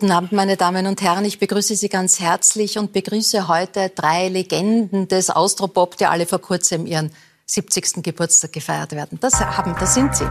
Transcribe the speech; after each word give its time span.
Guten 0.00 0.12
Abend, 0.12 0.30
meine 0.30 0.56
Damen 0.56 0.86
und 0.86 1.02
Herren. 1.02 1.24
Ich 1.24 1.40
begrüße 1.40 1.74
Sie 1.74 1.88
ganz 1.88 2.20
herzlich 2.20 2.78
und 2.78 2.92
begrüße 2.92 3.48
heute 3.48 3.90
drei 3.92 4.28
Legenden 4.28 5.08
des 5.08 5.28
Austropop, 5.28 5.96
die 5.96 6.06
alle 6.06 6.24
vor 6.24 6.38
kurzem 6.38 6.86
ihren 6.86 7.10
70. 7.46 8.04
Geburtstag 8.04 8.52
gefeiert 8.52 8.92
werden. 8.92 9.18
Das 9.20 9.40
haben, 9.40 9.74
das 9.80 9.94
sind 9.94 10.14
sie. 10.14 10.30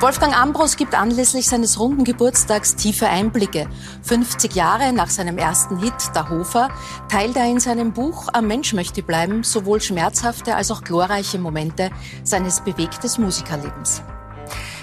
Wolfgang 0.00 0.38
Ambros 0.38 0.76
gibt 0.76 0.94
anlässlich 0.94 1.48
seines 1.48 1.80
runden 1.80 2.04
Geburtstags 2.04 2.76
tiefe 2.76 3.08
Einblicke. 3.08 3.70
50 4.02 4.54
Jahre 4.54 4.92
nach 4.92 5.08
seinem 5.08 5.38
ersten 5.38 5.78
Hit, 5.78 5.94
Der 6.14 6.28
Hofer, 6.28 6.68
teilt 7.10 7.34
er 7.36 7.46
in 7.46 7.60
seinem 7.60 7.94
Buch 7.94 8.28
Am 8.34 8.46
Mensch 8.46 8.74
möchte 8.74 9.02
bleiben 9.02 9.42
sowohl 9.42 9.80
schmerzhafte 9.80 10.54
als 10.54 10.70
auch 10.70 10.84
glorreiche 10.84 11.38
Momente 11.38 11.90
seines 12.24 12.60
bewegtes 12.60 13.16
Musikerlebens. 13.16 14.02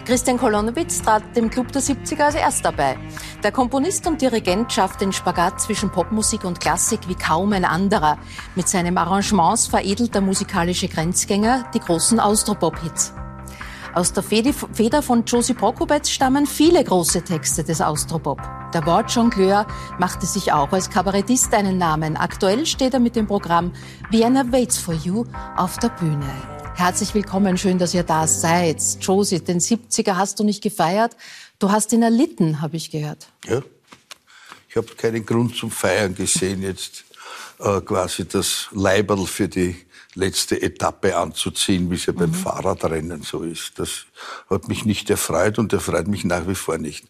Christian 0.06 0.38
Kolonowitz 0.38 1.02
trat 1.02 1.24
dem 1.36 1.50
Club 1.50 1.72
der 1.72 1.82
70er 1.82 2.26
als 2.26 2.36
erster 2.36 2.72
bei. 2.72 2.96
Der 3.42 3.52
Komponist 3.52 4.06
und 4.06 4.22
Dirigent 4.22 4.72
schafft 4.72 5.02
den 5.02 5.12
Spagat 5.12 5.60
zwischen 5.60 5.92
Popmusik 5.92 6.44
und 6.44 6.60
Klassik 6.60 7.00
wie 7.08 7.16
kaum 7.16 7.54
ein 7.54 7.66
anderer. 7.66 8.20
Mit 8.56 8.68
seinen 8.68 8.96
Arrangements 9.00 9.66
veredelt 9.66 10.14
der 10.14 10.22
musikalische 10.22 10.88
Grenzgänger 10.88 11.66
die 11.74 11.80
großen 11.80 12.20
Austropop-Hits. 12.20 13.14
Aus 13.96 14.14
der 14.14 14.24
Feder 14.24 15.02
von 15.02 15.26
Josie 15.26 15.54
Prokopetz 15.56 16.10
stammen 16.10 16.46
viele 16.46 16.84
große 16.84 17.24
Texte 17.24 17.64
des 17.64 17.82
Austropop. 17.82 18.42
Der 18.74 18.86
Wortjongleur 18.86 19.66
machte 19.98 20.28
sich 20.28 20.52
auch 20.52 20.72
als 20.72 20.90
Kabarettist 20.90 21.52
einen 21.54 21.80
Namen. 21.80 22.16
Aktuell 22.16 22.68
steht 22.68 22.94
er 22.94 23.00
mit 23.00 23.16
dem 23.16 23.26
Programm 23.26 23.72
Vienna 24.12 24.44
Waits 24.52 24.78
for 24.78 24.94
You 24.94 25.26
auf 25.56 25.78
der 25.78 25.90
Bühne. 25.90 26.55
Herzlich 26.78 27.16
willkommen, 27.16 27.58
schön, 27.58 27.80
dass 27.80 27.94
ihr 27.94 28.04
da 28.04 28.28
seid. 28.28 28.82
Josie, 29.00 29.40
den 29.40 29.62
70er 29.62 30.18
hast 30.18 30.40
du 30.40 30.44
nicht 30.44 30.62
gefeiert. 30.62 31.16
Du 31.58 31.72
hast 31.72 31.94
ihn 31.94 32.04
erlitten, 32.04 32.62
habe 32.62 32.76
ich 32.76 32.92
gehört. 32.92 33.30
Ja, 33.48 33.62
ich 34.68 34.76
habe 34.76 34.88
keinen 34.96 35.26
Grund 35.26 35.56
zum 35.56 35.72
Feiern 35.72 36.14
gesehen, 36.14 36.62
jetzt 36.62 37.06
äh, 37.60 37.80
quasi 37.80 38.28
das 38.28 38.68
Leiberl 38.72 39.26
für 39.26 39.48
die 39.48 39.78
letzte 40.16 40.62
Etappe 40.62 41.18
anzuziehen, 41.18 41.92
wie 41.92 41.96
es 41.96 42.06
ja 42.06 42.14
beim 42.14 42.30
mhm. 42.30 42.36
Fahrradrennen 42.36 43.22
so 43.22 43.44
ist. 43.44 43.74
Das 43.78 44.06
hat 44.50 44.68
mich 44.68 44.86
nicht 44.86 45.10
erfreut 45.10 45.60
und 45.60 45.74
erfreut 45.74 46.08
mich 46.08 46.24
nach 46.24 46.48
wie 46.48 46.56
vor 46.56 46.78
nicht. 46.78 47.06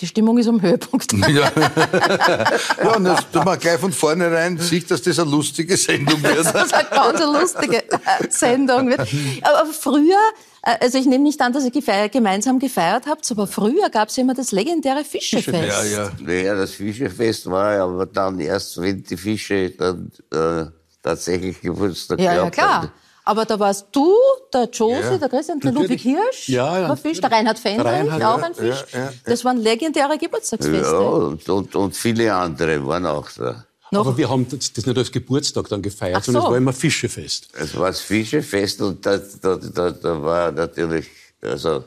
Die 0.00 0.06
Stimmung 0.06 0.38
ist 0.38 0.48
am 0.48 0.62
Höhepunkt. 0.62 1.12
Ja, 1.28 1.50
ja 2.82 2.96
und 2.96 3.04
dass 3.04 3.44
man 3.44 3.58
gleich 3.58 3.78
von 3.78 3.92
vornherein 3.92 4.56
sieht, 4.58 4.90
dass 4.90 5.02
das 5.02 5.18
eine 5.18 5.30
lustige 5.30 5.76
Sendung 5.76 6.22
wird. 6.22 6.46
das 6.46 6.72
eine 6.72 6.88
ganz 6.88 7.20
lustige 7.20 7.84
Sendung 8.30 8.88
wird. 8.88 9.00
Aber 9.42 9.66
früher, 9.72 10.16
äh, 10.62 10.76
also 10.80 10.96
ich 10.98 11.06
nehme 11.06 11.24
nicht 11.24 11.40
an, 11.40 11.52
dass 11.52 11.64
ihr 11.64 11.70
gefeiert, 11.70 12.12
gemeinsam 12.12 12.58
gefeiert 12.58 13.06
habt, 13.06 13.30
aber 13.30 13.46
früher 13.46 13.90
gab 13.90 14.08
es 14.08 14.16
ja 14.16 14.22
immer 14.22 14.34
das 14.34 14.52
legendäre 14.52 15.04
Fischefest. 15.04 15.68
Ja, 15.68 15.84
ja. 15.84 16.32
ja, 16.32 16.54
das 16.54 16.72
Fischefest 16.72 17.50
war 17.50 17.78
aber 17.78 18.06
dann 18.06 18.38
erst, 18.40 18.80
wenn 18.80 19.02
die 19.02 19.16
Fische 19.16 19.70
dann 19.70 20.10
äh, 20.32 20.70
tatsächlich 21.08 21.60
Geburtstag 21.60 22.20
ja, 22.20 22.34
gehabt 22.34 22.56
Ja, 22.56 22.62
klar. 22.62 22.82
Haben. 22.82 22.92
Aber 23.24 23.44
da 23.44 23.58
warst 23.58 23.88
du, 23.92 24.14
der 24.54 24.70
Josi, 24.72 24.94
ja, 24.94 25.18
der 25.18 25.28
Christian, 25.28 25.60
der 25.60 25.72
Ludwig 25.72 26.00
Hirsch, 26.00 26.48
ja, 26.48 26.80
ja, 26.80 26.88
war 26.88 26.96
Fisch, 26.96 27.20
der 27.20 27.30
Reinhard 27.30 27.58
Fendrich, 27.58 28.24
auch 28.24 28.42
ein 28.42 28.54
Fisch. 28.54 28.84
Das 29.24 29.44
waren 29.44 29.58
legendäre 29.58 30.16
Geburtstagsfeste. 30.16 30.92
Ja, 30.92 30.98
und, 30.98 31.46
und, 31.48 31.76
und 31.76 31.94
viele 31.94 32.34
andere 32.34 32.86
waren 32.86 33.04
auch 33.04 33.28
da. 33.36 33.64
Noch? 33.90 34.00
Aber 34.00 34.16
wir 34.16 34.28
haben 34.28 34.46
das 34.48 34.86
nicht 34.86 34.98
als 34.98 35.12
Geburtstag 35.12 35.68
dann 35.68 35.82
gefeiert, 35.82 36.24
so. 36.24 36.32
sondern 36.32 36.44
es 36.44 36.50
war 36.50 36.56
immer 36.58 36.72
Fischefest. 36.72 37.48
Es 37.54 37.76
war 37.78 37.88
das 37.88 38.00
Fischefest 38.00 38.80
und 38.82 39.04
da, 39.04 39.18
da, 39.18 39.56
da, 39.56 39.90
da 39.90 40.22
war 40.22 40.52
natürlich, 40.52 41.06
also 41.42 41.84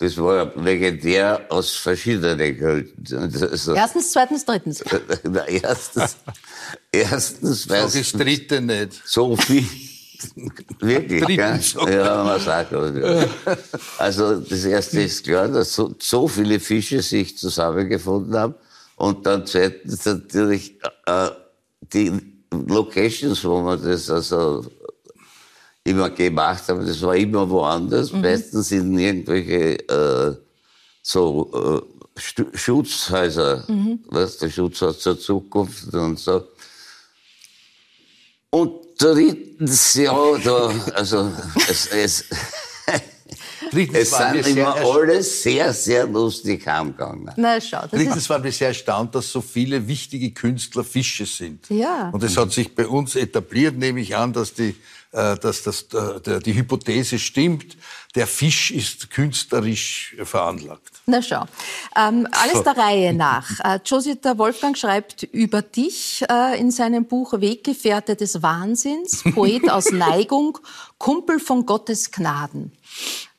das 0.00 0.16
war 0.16 0.50
legendär 0.56 1.44
aus 1.50 1.76
verschiedenen 1.76 2.56
Gründen. 2.56 3.04
Also, 3.50 3.74
erstens, 3.74 4.12
zweitens, 4.12 4.46
drittens. 4.46 4.82
Na, 5.24 5.46
erstens, 5.46 6.16
erstens, 6.90 7.68
weil 7.68 7.86
so 7.86 7.98
das 7.98 8.12
dritte 8.12 8.62
nicht. 8.62 9.02
So 9.04 9.36
viel. 9.36 9.66
Wirklich, 10.80 11.26
gell? 11.26 11.60
Ja, 11.92 12.24
man 12.24 12.40
sagt. 12.40 12.72
Also 13.98 14.40
das 14.40 14.64
erste 14.64 15.02
ist 15.02 15.24
klar, 15.24 15.48
dass 15.48 15.74
so, 15.74 15.94
so 15.98 16.28
viele 16.28 16.60
Fische 16.60 17.02
sich 17.02 17.36
zusammengefunden 17.36 18.34
haben. 18.34 18.54
Und 18.96 19.26
dann 19.26 19.46
zweitens 19.46 20.04
natürlich 20.06 20.78
äh, 21.04 21.28
die 21.92 22.12
Locations, 22.50 23.44
wo 23.44 23.60
man 23.60 23.82
das 23.82 24.10
also 24.10 24.64
immer 25.90 26.10
gemacht 26.10 26.68
haben, 26.68 26.86
das 26.86 27.02
war 27.02 27.16
immer 27.16 27.48
woanders. 27.48 28.12
Mhm. 28.12 28.20
Meistens 28.20 28.72
in 28.72 28.98
irgendwelche 28.98 29.88
äh, 29.88 30.36
so 31.02 31.84
äh, 32.16 32.56
Schutzhäuser, 32.56 33.64
mhm. 33.68 34.00
was 34.06 34.38
der 34.38 34.50
Schutzhaus 34.50 34.98
zur 35.00 35.18
Zukunft 35.18 35.92
und 35.94 36.18
so. 36.18 36.44
Und 38.50 38.72
drittens, 38.98 39.94
ja, 39.94 40.12
da, 40.44 40.72
also 40.94 41.30
es, 41.68 41.86
es 41.86 42.24
es 43.92 44.10
sind 44.10 44.46
immer 44.46 44.74
alles 44.74 45.42
sehr, 45.42 45.72
sehr 45.72 46.06
lustig 46.06 46.66
heimgegangen. 46.66 47.30
Na, 47.36 47.60
schau, 47.60 47.82
das 47.82 47.90
Drittens 47.90 48.28
waren 48.28 48.42
wir 48.42 48.52
sehr 48.52 48.68
erstaunt, 48.68 49.14
dass 49.14 49.30
so 49.30 49.40
viele 49.40 49.86
wichtige 49.86 50.32
Künstler 50.32 50.84
Fische 50.84 51.26
sind. 51.26 51.68
Ja. 51.70 52.10
Und 52.10 52.22
es 52.22 52.36
hat 52.36 52.52
sich 52.52 52.74
bei 52.74 52.86
uns 52.86 53.16
etabliert, 53.16 53.76
nehme 53.76 54.00
ich 54.00 54.16
an, 54.16 54.32
dass 54.32 54.54
die 54.54 54.74
dass 55.12 55.62
das, 55.64 55.86
äh, 55.92 56.40
die 56.40 56.54
Hypothese 56.54 57.18
stimmt, 57.18 57.76
der 58.14 58.26
Fisch 58.26 58.70
ist 58.70 59.10
künstlerisch 59.10 60.16
veranlagt. 60.22 60.90
Na 61.06 61.22
schau. 61.22 61.44
Ähm, 61.96 62.28
alles 62.30 62.62
der 62.62 62.76
Reihe 62.76 63.12
nach. 63.12 63.60
Äh, 63.60 63.80
Josita 63.84 64.38
Wolfgang 64.38 64.76
schreibt 64.76 65.24
über 65.24 65.62
dich 65.62 66.24
äh, 66.30 66.58
in 66.58 66.70
seinem 66.70 67.04
Buch 67.06 67.40
Weggefährte 67.40 68.16
des 68.16 68.42
Wahnsinns, 68.42 69.22
Poet 69.34 69.68
aus 69.70 69.90
Neigung, 69.90 70.58
Kumpel 70.98 71.40
von 71.40 71.66
Gottes 71.66 72.10
Gnaden. 72.10 72.72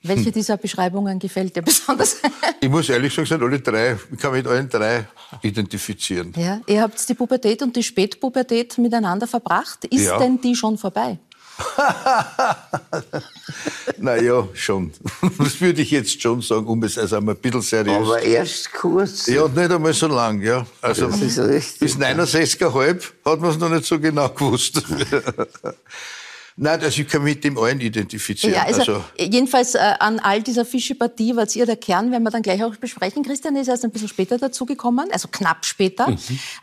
Welche 0.03 0.25
hm. 0.25 0.31
dieser 0.31 0.57
Beschreibungen 0.57 1.19
gefällt 1.19 1.55
dir 1.55 1.61
besonders? 1.61 2.17
ich 2.59 2.69
muss 2.69 2.89
ehrlich 2.89 3.13
sagen, 3.13 3.27
sind 3.27 3.43
alle 3.43 3.59
drei, 3.59 3.97
ich 4.11 4.17
kann 4.17 4.31
mich 4.31 4.43
mit 4.43 4.51
allen 4.51 4.67
drei 4.67 5.05
identifizieren. 5.41 6.33
Ja, 6.35 6.59
ihr 6.65 6.81
habt 6.81 7.07
die 7.07 7.13
Pubertät 7.13 7.61
und 7.61 7.75
die 7.75 7.83
Spätpubertät 7.83 8.77
miteinander 8.79 9.27
verbracht. 9.27 9.85
Ist 9.85 10.05
ja. 10.05 10.17
denn 10.17 10.41
die 10.41 10.55
schon 10.55 10.77
vorbei? 10.77 11.19
Na 13.97 14.15
ja, 14.15 14.47
schon. 14.53 14.91
Das 15.37 15.61
würde 15.61 15.81
ich 15.81 15.91
jetzt 15.91 16.21
schon 16.21 16.41
sagen, 16.41 16.65
um 16.67 16.81
es 16.83 16.97
also 16.97 17.17
einmal 17.17 17.35
ein 17.35 17.41
bisschen 17.41 17.61
seriös. 17.61 18.07
Aber 18.07 18.21
erst 18.21 18.71
kurz. 18.73 19.27
Ja, 19.27 19.47
nicht 19.47 19.71
einmal 19.71 19.93
so 19.93 20.07
lang, 20.07 20.41
ja. 20.41 20.65
Also 20.81 21.07
bis 21.07 21.37
69,5 21.37 23.11
hat 23.25 23.41
man 23.41 23.51
es 23.51 23.57
noch 23.57 23.69
nicht 23.69 23.85
so 23.85 23.99
genau 23.99 24.29
gewusst. 24.29 24.81
Nein, 26.57 26.81
also 26.81 27.01
ich 27.01 27.07
kann 27.07 27.23
mit 27.23 27.43
dem 27.43 27.57
allen 27.57 27.79
identifizieren. 27.79 28.55
Ja, 28.55 28.63
also, 28.63 28.79
also 28.79 29.03
jedenfalls 29.17 29.75
äh, 29.75 29.79
an 29.99 30.19
all 30.19 30.41
dieser 30.41 30.65
Fischepartie 30.65 31.35
war 31.35 31.47
ihr 31.53 31.65
der 31.65 31.77
Kern, 31.77 32.11
werden 32.11 32.23
wir 32.23 32.31
dann 32.31 32.41
gleich 32.41 32.63
auch 32.63 32.75
besprechen. 32.75 33.23
Christian 33.23 33.55
ist 33.55 33.67
erst 33.67 33.85
ein 33.85 33.91
bisschen 33.91 34.09
später 34.09 34.37
dazugekommen, 34.37 35.11
also 35.11 35.27
knapp 35.31 35.65
später. 35.65 36.09
Mhm. 36.09 36.17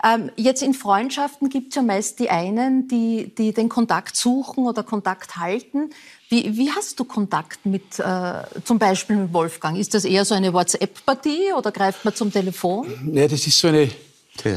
Ähm, 0.04 0.31
jetzt 0.37 0.62
in 0.62 0.75
Freundschaften 0.75 1.48
gibt 1.48 1.71
es 1.71 1.77
ja 1.77 1.82
meist 1.82 2.19
die 2.19 2.31
einen, 2.31 2.88
die, 2.88 3.32
die 3.37 3.53
den 3.53 3.69
Kontakt 3.69 4.16
suchen 4.16 4.66
oder 4.66 4.82
Kontakt 4.82 5.37
halten. 5.37 5.91
Wie, 6.28 6.56
wie 6.56 6.71
hast 6.71 7.00
du 7.00 7.04
Kontakt 7.04 7.65
mit, 7.65 7.98
äh, 7.98 8.43
zum 8.65 8.78
Beispiel 8.78 9.16
mit 9.16 9.32
Wolfgang? 9.32 9.78
Ist 9.78 9.94
das 9.94 10.04
eher 10.04 10.25
so 10.27 10.34
eine 10.34 10.53
WhatsApp-Partie 10.53 11.53
oder 11.56 11.72
greift 11.72 12.04
man 12.04 12.15
zum 12.15 12.31
Telefon? 12.31 12.87
Nee, 13.03 13.28
das 13.28 13.47
ist 13.47 13.59
so 13.59 13.69
eine 13.69 13.91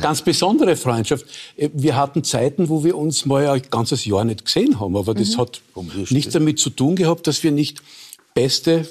Ganz 0.01 0.21
besondere 0.21 0.75
Freundschaft. 0.75 1.25
Äh, 1.57 1.69
wir 1.73 1.95
hatten 1.95 2.23
Zeiten, 2.23 2.69
wo 2.69 2.83
wir 2.83 2.97
uns 2.97 3.25
mal 3.25 3.47
ein 3.47 3.61
ganzes 3.69 4.05
Jahr 4.05 4.23
nicht 4.23 4.45
gesehen 4.45 4.79
haben, 4.79 4.95
aber 4.95 5.13
das 5.13 5.35
mhm. 5.35 5.41
hat 5.41 5.61
nichts 6.09 6.33
damit 6.33 6.59
zu 6.59 6.69
tun 6.69 6.95
gehabt, 6.95 7.27
dass 7.27 7.43
wir 7.43 7.51
nicht 7.51 7.81
beste 8.33 8.87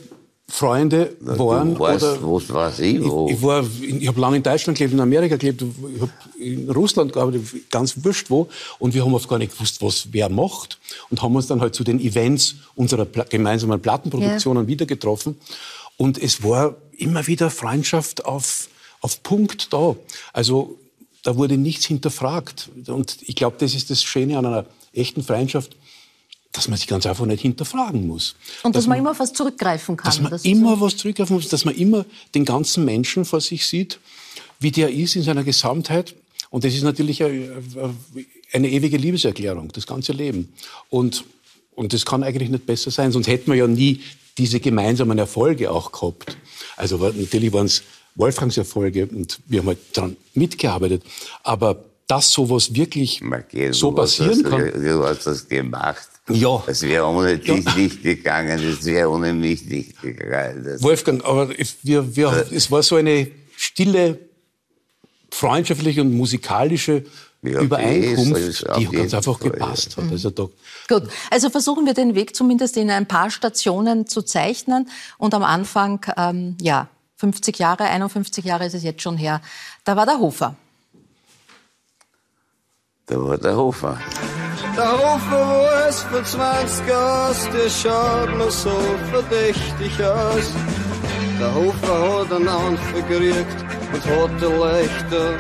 Freunde 0.51 1.17
Na, 1.21 1.39
waren. 1.39 1.75
Du 1.75 1.81
weißt, 1.81 2.03
oder 2.03 2.23
wo 2.23 2.43
war 2.49 2.79
ich, 2.79 3.03
wo? 3.03 3.29
Ich, 3.29 3.37
ich, 3.37 3.43
war, 3.43 3.65
ich 3.81 4.09
habe 4.09 4.21
lange 4.21 4.37
in 4.37 4.43
Deutschland 4.43 4.77
gelebt, 4.77 4.93
in 4.93 5.01
Amerika 5.01 5.37
gelebt, 5.37 5.63
ich 5.63 6.01
habe 6.01 6.13
in 6.39 6.69
Russland 6.71 7.13
gearbeitet, 7.13 7.71
ganz 7.71 7.95
wurscht 8.05 8.31
wo. 8.31 8.49
Und 8.79 8.93
wir 8.93 9.05
haben 9.05 9.15
oft 9.15 9.29
gar 9.29 9.39
nicht 9.39 9.53
gewusst, 9.53 9.81
was 9.81 10.09
wer 10.11 10.29
macht. 10.29 10.79
Und 11.09 11.23
haben 11.23 11.35
uns 11.37 11.47
dann 11.47 11.61
halt 11.61 11.75
zu 11.75 11.85
den 11.85 12.01
Events 12.01 12.57
unserer 12.75 13.07
gemeinsamen 13.07 13.81
Plattenproduktionen 13.81 14.65
ja. 14.65 14.69
wieder 14.69 14.87
getroffen. 14.87 15.39
Und 15.97 16.21
es 16.21 16.43
war 16.43 16.77
immer 16.97 17.27
wieder 17.27 17.51
Freundschaft 17.51 18.25
auf, 18.25 18.69
auf 19.01 19.23
Punkt 19.23 19.73
da. 19.73 19.97
Also 20.33 20.79
da 21.23 21.37
wurde 21.37 21.57
nichts 21.57 21.85
hinterfragt. 21.87 22.71
Und 22.87 23.19
ich 23.23 23.37
glaube, 23.37 23.57
das 23.59 23.75
ist 23.75 23.91
das 23.91 24.03
Schöne 24.03 24.39
an 24.39 24.47
einer 24.47 24.67
echten 24.93 25.23
Freundschaft, 25.23 25.77
dass 26.53 26.69
man 26.69 26.79
sich 26.79 26.89
ganz 26.89 27.07
einfach 27.07 27.27
nicht 27.27 27.43
hinterfragen 27.43 28.07
muss. 28.07 28.35
Und 28.63 28.75
dass, 28.75 28.85
dass 28.85 28.89
man, 28.89 28.99
immer 28.99 29.13
auf 29.13 29.21
was 29.21 29.33
zurückgreifen 29.33 29.97
kann. 29.97 30.11
Dass 30.11 30.21
man 30.21 30.31
das 30.33 30.45
immer 30.45 30.77
so 30.77 30.81
was 30.83 30.97
zurückgreifen 30.97 31.37
muss, 31.37 31.49
dass 31.49 31.65
man 31.65 31.75
immer 31.75 32.05
den 32.35 32.45
ganzen 32.45 32.85
Menschen 32.85 33.25
vor 33.25 33.41
sich 33.41 33.67
sieht, 33.67 34.01
wie 34.59 34.71
der 34.71 34.91
ist 34.91 35.17
in 35.17 35.23
seiner 35.23 35.45
Gesamtheit. 35.45 36.15
Und 36.51 36.65
das 36.65 36.75
ist 36.75 36.83
natürlich 36.83 37.23
eine 37.23 38.69
ewige 38.69 38.97
Liebeserklärung, 38.97 39.71
das 39.73 39.87
ganze 39.87 40.13
Leben. 40.13 40.53
Und, 40.89 41.25
und 41.77 41.93
das 41.93 42.05
kann 42.05 42.25
eigentlich 42.25 42.49
nicht 42.49 42.67
besser 42.67 42.91
sein, 42.91 43.13
sonst 43.13 43.29
hätten 43.29 43.53
wir 43.53 43.59
ja 43.59 43.69
nie 43.69 44.01
diese 44.37 44.59
gemeinsamen 44.59 45.19
Erfolge 45.19 45.71
auch 45.71 45.93
gehabt. 45.93 46.37
Also 46.77 46.97
natürlich 46.97 47.53
waren 47.53 47.67
es 47.67 47.83
Wolfgangs 48.15 48.57
Erfolge 48.57 49.07
und 49.07 49.39
wir 49.47 49.61
haben 49.61 49.69
halt 49.69 49.79
daran 49.93 50.17
mitgearbeitet. 50.35 51.03
Aber 51.43 51.85
dass 52.07 52.33
sowas 52.33 52.75
wirklich 52.75 53.21
Marquez, 53.21 53.77
so 53.79 53.91
du 53.93 53.99
hast 54.03 54.19
passieren 54.19 54.43
das, 54.43 54.51
kann. 54.51 54.83
Du 54.83 55.05
hast 55.05 55.27
das 55.27 55.49
gemacht. 55.49 56.09
Ja. 56.29 56.63
Es 56.67 56.83
wäre 56.83 57.07
ohne 57.07 57.39
dich 57.39 57.65
Ja. 57.65 57.75
nicht 57.77 58.03
gegangen, 58.03 58.59
es 58.63 58.85
wäre 58.85 59.09
ohne 59.11 59.33
mich 59.33 59.65
nicht 59.65 60.01
gegangen. 60.03 60.65
Das, 60.65 60.83
Wolfgang, 60.83 61.25
aber 61.25 61.49
es, 61.59 61.77
wir, 61.83 62.15
wir, 62.17 62.47
Äh. 62.51 62.55
es 62.55 62.71
war 62.71 62.83
so 62.83 62.97
eine 62.97 63.31
stille, 63.57 64.19
freundschaftliche 65.31 66.01
und 66.03 66.13
musikalische 66.17 67.05
Ja, 67.43 67.61
Übereinkunft, 67.63 68.33
das 68.33 68.41
ist 68.41 68.65
die 68.79 68.85
ganz 68.87 69.15
einfach 69.15 69.39
Fall, 69.39 69.51
gepasst 69.51 69.95
ja. 69.97 70.03
hat. 70.05 70.13
Also 70.13 70.31
da, 70.31 70.49
Gut, 70.89 71.05
also 71.31 71.49
versuchen 71.51 71.87
wir 71.87 71.95
den 71.95 72.15
Weg 72.15 72.37
zumindest 72.37 72.77
in 72.77 72.91
ein 72.91 73.07
paar 73.07 73.31
Stationen 73.31 74.07
zu 74.07 74.23
zeichnen. 74.23 74.89
Und 75.19 75.33
am 75.35 75.43
Anfang, 75.43 76.05
ähm, 76.17 76.57
ja, 76.61 76.89
50 77.21 77.59
Jahre, 77.59 77.85
51 77.85 78.45
Jahre 78.47 78.65
ist 78.65 78.75
es 78.75 78.83
jetzt 78.83 79.03
schon 79.03 79.19
her, 79.19 79.43
da 79.85 79.95
war 79.95 80.07
der 80.07 80.19
Hofer. 80.19 80.57
da 83.07 83.17
war 83.17 83.37
der 83.37 83.57
Hofer. 83.57 83.99
Der 84.77 84.93
Hofer, 84.93 85.41
wo 85.51 85.89
es 85.89 86.01
für 86.01 86.23
20 86.23 86.93
aus, 86.95 87.49
der 87.53 87.69
schaut 87.69 88.37
mir 88.39 88.51
so 88.51 88.77
verdächtig 89.13 89.93
aus. 90.03 90.47
Der 91.39 91.55
Hofer 91.55 92.21
hat 92.21 92.33
einen 92.33 92.49
Anfang 92.49 93.09
gekriegt 93.09 93.59
und 93.93 94.03
hat 94.07 94.33
die 94.41 94.53
Leichter 94.65 95.39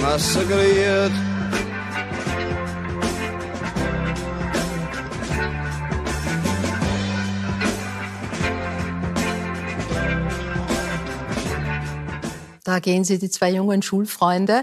massakriert. 0.00 1.27
Da 12.68 12.78
gehen 12.80 13.02
Sie, 13.02 13.18
die 13.18 13.30
zwei 13.30 13.50
jungen 13.52 13.80
Schulfreunde. 13.80 14.62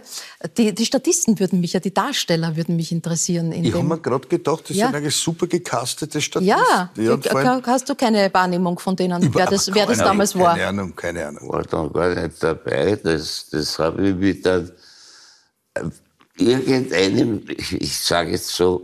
Die, 0.60 0.75
die 0.75 0.86
Statisten 0.86 1.40
würden 1.40 1.60
mich, 1.60 1.74
ja 1.74 1.80
die 1.80 1.92
Darsteller 1.92 2.56
würden 2.56 2.75
mich 2.75 2.92
interessieren. 2.92 3.52
In 3.52 3.66
Ich 3.66 3.74
habe 3.74 3.84
mir 3.84 3.98
gerade 3.98 4.28
gedacht, 4.28 4.69
das 4.69 4.78
Ja. 4.78 4.86
sind 4.86 4.96
eigentlich 4.98 5.16
super 5.16 5.48
gecastete 5.48 6.22
Statisten. 6.22 6.56
ja, 6.56 6.92
allem 7.34 7.66
hast 7.66 7.90
du 7.90 7.96
keine 7.96 8.31
Wahrnehmung 8.31 8.78
von 8.78 8.96
denen, 8.96 9.24
über- 9.24 9.40
wer 9.40 9.48
das, 9.48 9.74
wer 9.74 9.88
das 9.88 9.98
keine 9.98 10.10
damals 10.10 10.36
Ahnung, 10.36 10.46
war? 10.46 10.54
Keine 10.56 10.68
Ahnung, 10.68 10.96
keine 10.96 11.25
Ahnung. 11.25 11.50
war 11.52 11.63
dann 11.63 11.92
gar 11.92 12.13
nicht 12.13 12.44
dabei. 12.44 12.96
Das, 13.04 13.48
das 13.52 13.80
habe 13.80 14.10
ich 14.10 14.16
mit 14.16 14.46
dann 14.46 14.72
äh, 15.74 15.81
irgendeinem, 16.38 17.42
ich, 17.58 17.72
ich 17.81 17.98
sage 17.98 18.30
jetzt 18.34 18.50
so, 18.50 18.84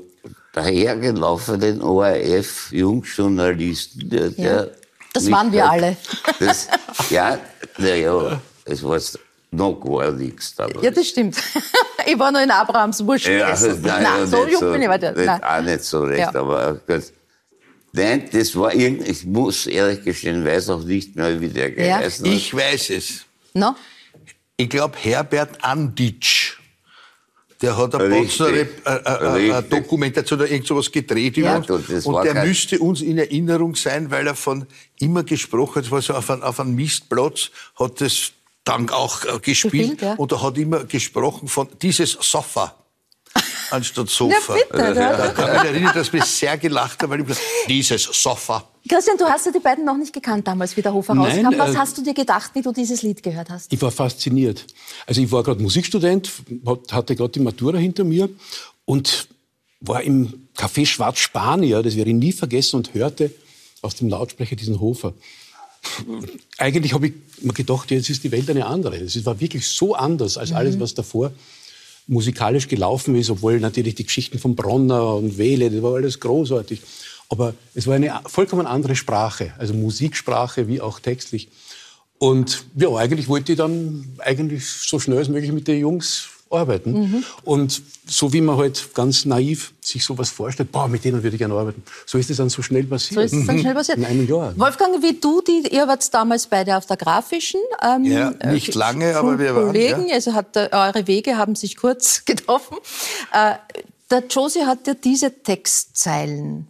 dahergelaufenen 0.54 1.80
ORF-Jungjournalisten, 1.84 4.10
der, 4.10 4.30
der 4.32 4.72
Das 5.14 5.30
waren 5.30 5.52
wir 5.52 5.70
alle. 5.70 5.96
Das, 6.40 6.70
ja, 7.12 7.38
naja, 7.78 8.42
es 8.66 8.84
war 8.84 9.00
noch 9.52 9.74
gar 9.82 10.12
nichts 10.12 10.56
damals. 10.56 10.82
Ja, 10.84 10.92
das 10.92 11.08
stimmt. 11.08 11.38
ich 12.06 12.18
war 12.18 12.32
noch 12.32 12.42
in 12.42 12.52
Abrahams 12.52 13.06
Wurst 13.06 13.26
gegessen. 13.26 13.82
nein, 13.84 14.04
Nein, 14.04 14.20
ja, 14.20 14.28
so 14.28 14.48
jung 14.48 14.72
bin 14.72 14.82
ich 14.82 14.90
weiter. 14.90 15.12
Nicht, 15.12 15.26
Nein. 15.26 15.44
auch 15.44 15.62
nicht 15.62 15.84
so 15.84 16.04
recht, 16.04 16.20
Ja. 16.34 16.36
aber 16.36 16.76
gut. 16.88 17.04
Nein, 17.94 18.30
das 18.32 18.56
war 18.56 18.74
irgend, 18.74 19.06
ich 19.08 19.26
muss 19.26 19.68
ehrlich 19.68 20.04
gestehen, 20.04 20.46
weiß 20.46 20.70
auch 20.70 20.84
nicht 20.84 21.16
mehr, 21.16 21.40
wie 21.42 21.50
der 21.50 21.70
Ja. 21.70 21.98
geheißen 22.00 22.26
hat. 22.26 22.34
Ich 22.34 22.56
weiß 22.56 22.90
es. 22.92 23.26
No? 23.54 23.76
Ich 24.56 24.70
glaube, 24.70 24.96
Herbert 24.98 25.62
Anditsch, 25.64 26.54
der 27.62 27.78
hat 27.78 27.94
eine. 27.96 28.16
Botzner 28.16 28.48
äh, 28.48 28.66
äh, 28.86 29.50
äh. 29.50 29.62
Dokumentation 29.64 30.40
oder 30.40 30.50
irgend 30.50 30.68
sowas 30.68 30.90
gedreht 30.90 31.36
über 31.36 31.48
Ja. 31.48 31.58
uns. 31.58 31.68
Du, 31.68 31.78
das 31.78 32.06
Und 32.06 32.24
der 32.24 32.46
müsste 32.46 32.80
uns 32.80 33.02
in 33.02 33.18
Erinnerung 33.18 33.76
sein, 33.76 34.10
weil 34.10 34.26
er 34.26 34.36
von 34.36 34.66
immer 35.00 35.24
gesprochen 35.24 35.76
hat, 35.76 35.86
es 35.86 35.92
war 35.92 36.02
so 36.02 36.14
auf 36.14 36.30
einem 36.30 36.44
auf 36.44 36.60
einem 36.62 36.76
Mistplatz, 36.76 37.50
hat 37.78 38.00
das 38.00 38.32
dann 38.64 38.90
auch 38.90 39.24
äh, 39.26 39.40
gespielt. 39.40 39.72
Gespielt, 39.92 40.02
ja. 40.02 40.14
Und 40.16 40.32
er 40.32 40.42
hat 40.42 40.58
immer 40.58 40.84
gesprochen 40.86 41.48
von 41.48 41.68
dieses 41.82 42.12
Sofa. 42.22 42.76
Anstatt 43.72 44.10
Sofa. 44.10 44.56
Ja, 44.56 44.64
bitte, 44.70 44.94
Da 44.94 44.94
ja. 44.94 45.28
kann 45.32 45.56
ich 45.56 45.62
mich 45.64 45.72
erinnern, 45.72 45.94
dass 45.96 46.12
wir 46.14 46.24
sehr 46.24 46.58
gelacht 46.58 47.02
haben, 47.02 47.10
weil 47.10 47.22
ich 47.22 47.28
gesagt 47.28 47.46
dieses 47.70 48.04
Sofa. 48.04 48.68
Christian, 48.88 49.18
du 49.18 49.26
hast 49.26 49.46
ja 49.46 49.52
die 49.52 49.60
beiden 49.60 49.86
noch 49.86 49.96
nicht 49.98 50.12
gekannt 50.12 50.48
damals, 50.48 50.76
wie 50.76 50.82
der 50.82 50.94
Hofer 50.94 51.14
Nein, 51.16 51.46
rauskam. 51.46 51.60
Was 51.60 51.76
äh, 51.76 51.78
hast 51.78 51.98
du 51.98 52.04
dir 52.04 52.14
gedacht, 52.14 52.52
wie 52.56 52.62
du 52.62 52.72
dieses 52.72 53.02
Lied 53.04 53.24
gehört 53.24 53.50
hast? 53.50 53.72
Ich 53.72 53.82
war 53.82 53.92
fasziniert. 53.92 54.66
Also 55.06 55.22
ich 55.22 55.32
war 55.32 55.44
gerade 55.44 55.62
Musikstudent, 55.62 56.32
hat- 56.66 56.92
hatte 56.92 57.16
gerade 57.16 57.32
die 57.32 57.40
Matura 57.40 57.78
hinter 57.78 58.04
mir 58.04 58.28
und 58.86 59.28
war 59.80 60.02
im 60.04 60.48
Café 60.58 60.86
Schwarz 60.86 61.20
Spanier, 61.20 61.82
das 61.82 61.96
werde 61.96 62.10
ich 62.12 62.16
nie 62.18 62.32
vergessen, 62.32 62.76
und 62.78 62.94
hörte 62.94 63.32
aus 63.82 63.96
dem 63.96 64.10
Lautsprecher 64.10 64.56
diesen 64.56 64.80
Hofer. 64.80 65.14
Eigentlich 66.58 66.94
habe 66.94 67.08
ich 67.08 67.14
mir 67.42 67.54
gedacht, 67.54 67.92
jetzt 67.92 68.10
ist 68.10 68.24
die 68.24 68.32
Welt 68.32 68.50
eine 68.50 68.66
andere. 68.66 68.98
Es 68.98 69.26
war 69.26 69.40
wirklich 69.40 69.68
so 69.68 69.96
anders 69.96 70.38
als 70.38 70.52
alles, 70.52 70.80
was 70.80 70.94
davor 70.94 71.32
musikalisch 72.08 72.68
gelaufen 72.68 73.16
ist, 73.16 73.30
obwohl 73.30 73.60
natürlich 73.60 73.96
die 73.96 74.06
Geschichten 74.06 74.40
von 74.40 74.56
Bronner 74.56 75.16
und 75.16 75.38
Wehle, 75.38 75.70
das 75.72 75.82
war 75.82 75.96
alles 75.96 76.20
großartig. 76.20 76.82
Aber 77.30 77.54
es 77.74 77.88
war 77.88 77.96
eine 77.96 78.20
vollkommen 78.26 78.68
andere 78.68 78.96
Sprache, 78.96 79.54
also 79.58 79.74
Musiksprache 79.74 80.68
wie 80.68 80.82
auch 80.82 81.00
textlich. 81.00 81.48
Und 82.18 82.66
ja, 82.76 82.94
eigentlich 82.96 83.28
wollte 83.30 83.54
ich 83.54 83.58
dann 83.58 84.06
eigentlich 84.20 84.68
so 84.68 85.00
schnell 85.00 85.20
als 85.20 85.30
möglich 85.30 85.52
mit 85.52 85.68
den 85.68 85.80
Jungs 85.80 86.30
arbeiten. 86.52 86.94
Mhm. 86.94 87.24
Und 87.44 87.82
so 88.06 88.34
wie 88.34 88.42
man 88.42 88.58
halt 88.58 88.94
ganz 88.94 89.26
naiv 89.26 89.74
sich 89.82 90.04
sowas 90.04 90.30
vorstellt, 90.30 90.72
boah, 90.72 90.88
mit 90.88 91.04
denen 91.04 91.24
würde 91.24 91.36
ich 91.36 91.40
gerne 91.40 91.54
arbeiten, 91.54 91.84
so 92.06 92.18
ist 92.18 92.30
es 92.30 92.38
dann 92.38 92.50
so 92.50 92.62
schnell 92.62 92.84
passiert. 92.84 93.16
So 93.16 93.22
ist 93.22 93.34
es 93.34 93.48
dann 93.48 93.60
schnell 93.60 93.74
passiert. 93.74 93.98
In 93.98 94.06
einem 94.06 94.28
Jahr. 94.28 94.58
Wolfgang, 94.58 95.02
wie 95.02 95.14
du, 95.14 95.42
die, 95.42 95.68
ihr 95.72 95.88
wart 95.88 96.14
damals 96.14 96.48
beide 96.48 96.78
auf 96.78 96.86
der 96.86 96.98
Grafischen. 96.98 97.62
Ähm, 97.84 98.06
Ja, 98.06 98.32
nicht 98.52 98.76
äh, 98.76 98.78
lange, 98.78 99.16
aber 99.16 99.40
wir 99.40 99.56
waren, 99.56 99.68
Kollegen, 99.68 100.08
ja. 100.08 100.16
also 100.16 100.34
hat, 100.34 100.56
äh, 100.56 100.70
eure 100.72 101.08
Wege 101.08 101.38
haben 101.38 101.56
sich 101.56 101.78
kurz 101.78 102.26
getroffen. 102.26 102.78
Äh, 103.34 103.56
der 104.10 104.24
Josie 104.30 104.66
hat 104.66 104.88
dir 104.88 104.96
diese 104.96 105.32
Textzeilen 105.42 106.68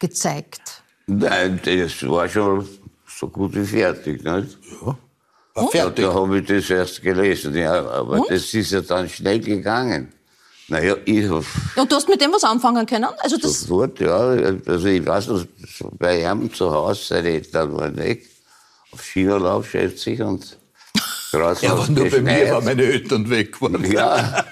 gezeigt. 0.00 0.82
Nein, 1.06 1.60
das 1.64 2.08
war 2.08 2.28
schon 2.28 2.66
so 3.06 3.28
gut 3.28 3.54
wie 3.54 3.64
fertig. 3.64 4.24
Nicht? 4.24 4.58
War 5.54 5.74
Ja, 5.74 5.88
da 5.88 6.12
habe 6.12 6.38
ich 6.40 6.46
das 6.46 6.68
erst 6.68 7.00
gelesen, 7.00 7.54
ja, 7.54 7.86
aber 7.88 8.24
das 8.28 8.52
ist 8.54 8.72
ja 8.72 8.80
dann 8.80 9.08
schnell 9.08 9.38
gegangen. 9.38 10.12
Naja, 10.66 10.96
ich 11.04 11.28
habe 11.28 11.44
Und 11.76 11.92
du 11.92 11.96
hast 11.96 12.08
mit 12.08 12.20
dem 12.20 12.32
was 12.32 12.42
anfangen 12.42 12.84
können? 12.86 13.06
Also 13.18 13.36
das, 13.36 13.60
sofort, 13.60 14.00
ja, 14.00 14.16
also 14.16 14.86
ich 14.86 15.06
weiß 15.06 15.28
noch, 15.28 15.44
bei 15.98 16.22
ihm 16.22 16.52
zu 16.52 16.72
Hause, 16.72 17.04
seine 17.04 17.28
Eltern 17.28 17.76
waren 17.76 17.96
weg, 17.96 18.26
auf 18.90 19.02
Skiurlaub, 19.02 19.66
schätze 19.66 20.10
ich, 20.10 20.22
und 20.22 20.56
draußen 21.30 21.68
Ja, 21.68 21.74
aber 21.74 21.86
nur 21.88 22.08
bei 22.08 22.20
mir 22.20 22.32
geschneit. 22.32 22.52
waren 22.52 22.64
meine 22.64 22.82
Eltern 22.82 23.30
weg. 23.30 23.60
Waren. 23.60 23.92
Ja, 23.92 24.44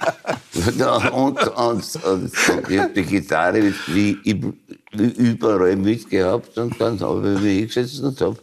ja 0.76 0.96
und, 1.08 1.38
und, 1.38 1.96
und, 2.04 2.04
und 2.04 2.70
ich 2.70 2.78
habe 2.78 2.92
die 2.94 3.02
Gitarre 3.02 3.72
wie, 3.88 4.18
wie 4.22 5.04
überall 5.16 5.76
mitgehabt 5.76 6.56
und 6.58 6.80
dann 6.80 7.00
habe 7.00 7.34
ich 7.34 7.40
mich 7.40 7.74
hingesetzt 7.74 8.00
und 8.00 8.20
habe 8.20 8.36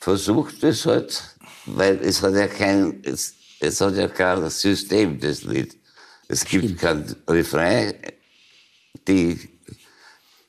versucht, 0.00 0.62
das 0.62 0.86
halt, 0.86 1.22
weil 1.66 1.98
es 2.02 2.22
hat 2.22 2.34
ja 2.34 2.46
kein, 2.48 3.00
es, 3.04 3.34
es 3.60 3.80
hat 3.80 3.96
ja 3.96 4.08
kein 4.08 4.48
System, 4.50 5.18
das 5.20 5.42
Lied. 5.42 5.76
Es 6.28 6.44
gibt 6.44 6.80
kein 6.80 7.04
Refrain, 7.28 7.94
die, 9.06 9.38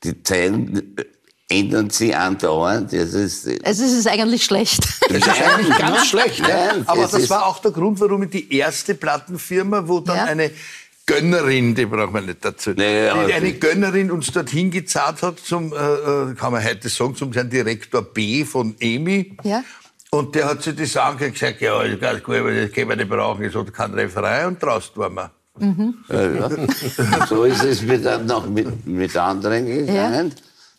die 0.02 0.22
Zeilen 0.22 0.96
ändern 1.48 1.90
sich 1.90 2.16
andauernd. 2.16 2.92
Das 2.92 3.12
ist, 3.14 3.46
es 3.46 3.80
ist 3.80 4.06
eigentlich 4.08 4.44
schlecht. 4.44 4.80
Das 5.08 5.18
ist 5.18 5.42
eigentlich 5.42 5.78
ganz 5.78 6.06
schlecht. 6.06 6.40
Ne? 6.40 6.48
Nein, 6.48 6.88
Aber 6.88 7.04
es 7.04 7.10
das 7.12 7.28
war 7.30 7.46
auch 7.46 7.58
der 7.60 7.70
Grund, 7.70 8.00
warum 8.00 8.22
ich 8.24 8.30
die 8.30 8.56
erste 8.56 8.94
Plattenfirma, 8.94 9.86
wo 9.86 10.00
dann 10.00 10.16
Ja. 10.16 10.24
eine 10.24 10.50
Gönnerin, 11.06 11.74
die 11.74 11.84
braucht 11.84 12.12
man 12.12 12.24
nicht 12.24 12.42
dazu, 12.42 12.70
Nee, 12.70 13.10
die 13.26 13.32
eine 13.34 13.52
Gönnerin 13.52 14.10
uns 14.10 14.32
dorthin 14.32 14.70
gezahlt 14.70 15.20
hat, 15.22 15.38
zum, 15.38 15.72
äh, 15.72 15.76
äh, 15.76 16.34
kann 16.34 16.52
man 16.52 16.64
heute 16.64 16.88
sagen, 16.88 17.14
zum 17.14 17.32
Herrn 17.34 17.50
Direktor 17.50 18.02
B 18.02 18.44
von 18.46 18.74
EMI. 18.80 19.36
Ja. 19.44 19.62
Und 20.14 20.32
der 20.32 20.48
hat 20.48 20.62
sich 20.62 20.76
das 20.76 20.94
und 20.94 21.18
gesagt, 21.18 21.60
ja, 21.60 21.82
ist 21.82 22.00
ganz 22.00 22.22
gut, 22.22 22.36
aber 22.36 22.54
das 22.54 22.70
können 22.70 22.88
wir 22.88 22.96
nicht 22.96 23.08
brauchen. 23.08 23.44
Es 23.44 23.54
hat 23.54 23.72
kein 23.74 23.94
Referain 23.94 24.46
und 24.46 24.62
draußen 24.62 24.96
waren 24.96 25.14
wir. 25.14 25.30
Ja, 26.08 26.48
ja. 26.48 27.26
So 27.26 27.42
ist 27.42 27.64
es 27.64 27.82
mit, 27.82 28.04
noch 28.24 28.48
mit, 28.48 28.86
mit 28.86 29.16
anderen 29.16 29.66
gegangen. 29.66 30.32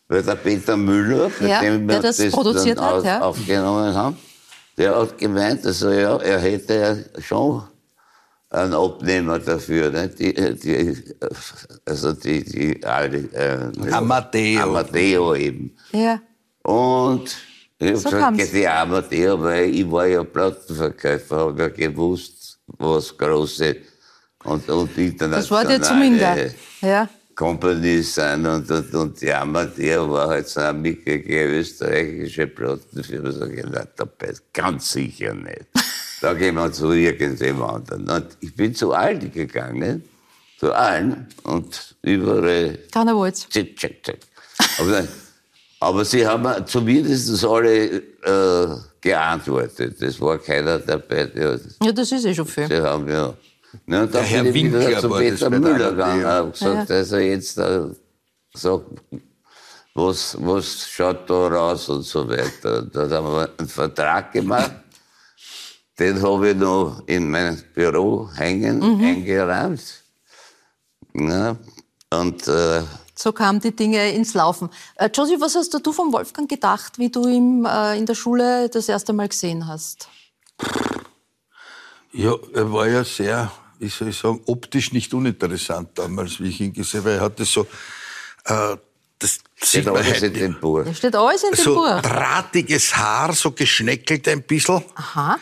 Weil 0.07 0.23
der 0.23 0.35
Peter 0.35 0.77
Müller, 0.77 1.29
bei 1.37 1.47
Ja, 1.47 1.59
dem 1.59 1.85
der 1.85 1.97
wir 1.97 2.01
das 2.03 2.31
produziert 2.31 2.77
dann 2.77 2.85
hat, 2.85 2.93
auf, 2.93 3.05
ja. 3.05 3.21
aufgenommen 3.21 3.93
haben, 3.93 4.17
der 4.77 4.95
hat 4.95 5.17
gemeint, 5.17 5.65
also 5.65 5.89
ja, 5.89 6.15
er 6.17 6.39
hätte 6.39 6.73
ja 6.73 7.21
schon 7.21 7.63
einen 8.51 8.73
Abnehmer 8.73 9.39
dafür. 9.39 9.89
Ne? 9.91 10.07
Die, 10.07 10.33
die, 10.33 11.03
also 11.85 12.13
die, 12.13 12.41
die 12.43 12.85
alte, 12.85 13.17
äh, 13.33 13.91
Amadeo. 13.91 14.61
Amadeo 14.61 15.35
eben. 15.35 15.75
ja. 15.91 16.21
Und 16.63 17.35
ich 17.79 17.87
habe 17.87 17.97
So 17.97 18.09
gesagt, 18.09 18.53
die 18.53 18.67
Amadeo, 18.67 19.41
weil 19.41 19.75
ich 19.75 19.91
war 19.91 20.07
ja 20.07 20.23
Plattenverkäufer, 20.23 21.37
habe 21.37 21.61
ja 21.61 21.67
gewusst, 21.67 22.59
was 22.67 23.17
große 23.17 23.75
und, 24.45 24.69
und 24.69 24.97
internationale 24.97 25.41
Das 25.41 25.51
war 25.51 25.65
dir 25.65 25.81
zu 25.81 25.93
minder. 25.95 26.35
Ja. 26.81 27.09
Companies 27.35 28.15
sind 28.15 28.45
und, 28.45 28.69
und, 28.71 28.95
und 28.95 29.21
die 29.21 29.33
Amadeo 29.33 30.09
war 30.09 30.29
halt 30.29 30.47
so 30.47 30.61
eine 30.61 30.77
mittige 30.77 31.43
österreichische 31.45 32.47
Plattenfirma. 32.47 33.31
So 33.31 33.47
gedacht, 33.49 33.89
da 33.97 34.05
passt 34.05 34.53
ganz 34.53 34.93
sicher 34.93 35.33
nicht. 35.33 35.65
da 36.21 36.33
gehen 36.33 36.55
wir 36.55 36.71
zu 36.71 36.91
irgendjemandem. 36.93 38.07
Und 38.07 38.37
ich 38.39 38.55
bin 38.55 38.73
zu 38.73 38.93
allen 38.93 39.31
gegangen, 39.31 40.03
zu 40.57 40.71
allen, 40.73 41.27
und 41.43 41.95
überall. 42.01 42.79
Keiner 42.91 43.15
wollte 43.15 43.49
tschick, 43.49 43.75
tschick. 43.75 44.19
Aber, 45.85 46.03
sie 46.03 46.25
haben 46.25 46.65
zumindest 46.65 47.45
alle 47.45 47.97
äh, 47.97 48.67
geantwortet. 48.99 50.01
Es 50.01 50.19
war 50.19 50.39
keiner 50.39 50.79
dabei, 50.79 51.25
der. 51.25 51.59
Ja, 51.83 51.91
das 51.91 52.11
ist 52.11 52.25
eh 52.25 52.33
schon 52.33 52.47
viel. 52.47 52.67
Sie 52.67 52.81
haben 52.81 53.07
ja. 53.07 53.33
Ne, 53.85 54.01
und 54.01 54.13
dann 54.15 54.23
Der 54.23 54.23
Herr 54.23 54.43
bin 54.43 54.55
ich 54.55 54.63
wieder 54.63 54.79
Winkler 54.79 54.99
zu 55.01 55.09
das 55.09 55.19
Peter 55.19 55.49
Müller 55.51 55.91
gegangen 55.91 56.21
ja. 56.21 56.41
und 56.41 56.53
gesagt, 56.53 56.89
also 56.89 57.17
jetzt 57.17 57.57
äh, 57.59 57.81
sag, 58.53 58.81
was, 59.93 60.37
was 60.39 60.87
schaut 60.89 61.29
da 61.29 61.47
raus 61.47 61.89
und 61.89 62.03
so 62.03 62.27
weiter. 62.27 62.79
Und 62.79 62.95
dann 62.95 63.11
haben 63.11 63.27
wir 63.27 63.49
einen 63.57 63.67
Vertrag 63.67 64.31
gemacht. 64.31 64.71
Den 65.99 66.21
habe 66.21 66.49
ich 66.49 66.55
noch 66.55 67.03
in 67.05 67.29
mein 67.29 67.61
Büro 67.75 68.29
hängen, 68.35 68.81
eingerahmt. 68.81 70.03
Ja, 71.13 71.55
und 72.09 72.47
äh, 72.47 72.81
So 73.17 73.31
kamen 73.31 73.61
die 73.61 73.73
Dinge 73.75 74.11
ins 74.11 74.33
Laufen. 74.33 74.69
Äh, 74.95 75.09
Josie, 75.13 75.37
was 75.39 75.55
hast 75.55 75.73
du 75.73 75.93
vom 75.93 76.11
Wolfgang 76.11 76.49
gedacht, 76.49 76.99
wie 76.99 77.09
du 77.09 77.27
ihn 77.27 77.65
äh, 77.65 77.97
in 77.97 78.05
der 78.05 78.15
Schule 78.15 78.69
das 78.69 78.89
erste 78.89 79.13
Mal 79.13 79.29
gesehen 79.29 79.67
hast? 79.67 80.09
Ja, 82.11 82.35
er 82.53 82.71
war 82.71 82.87
ja 82.87 83.03
sehr, 83.03 83.51
wie 83.79 83.87
soll 83.87 84.09
ich 84.09 84.17
sagen, 84.17 84.41
optisch 84.45 84.91
nicht 84.91 85.13
uninteressant 85.13 85.89
damals, 85.97 86.39
wie 86.41 86.49
ich 86.49 86.59
ihn 86.61 86.73
gesehen 86.73 87.01
habe. 87.01 87.11
Er 87.11 87.21
hatte 87.21 87.45
so, 87.45 87.61
äh, 88.45 88.77
das 89.19 89.31
sieht 89.31 89.67
steht 89.67 89.85
man 89.85 89.95
alles 89.95 90.15
heute 90.15 90.25
in 90.27 90.33
dem 90.33 90.59
Buch. 90.59 90.83
Da 90.83 90.93
steht 90.93 91.15
alles 91.15 91.43
in 91.43 91.51
dem 91.51 91.63
so 91.63 91.75
Buch. 91.75 92.01
drahtiges 92.01 92.95
Haar, 92.97 93.33
so 93.33 93.51
geschneckelt 93.51 94.27
ein 94.27 94.43
bisschen, 94.43 94.83
Aha. 94.95 95.39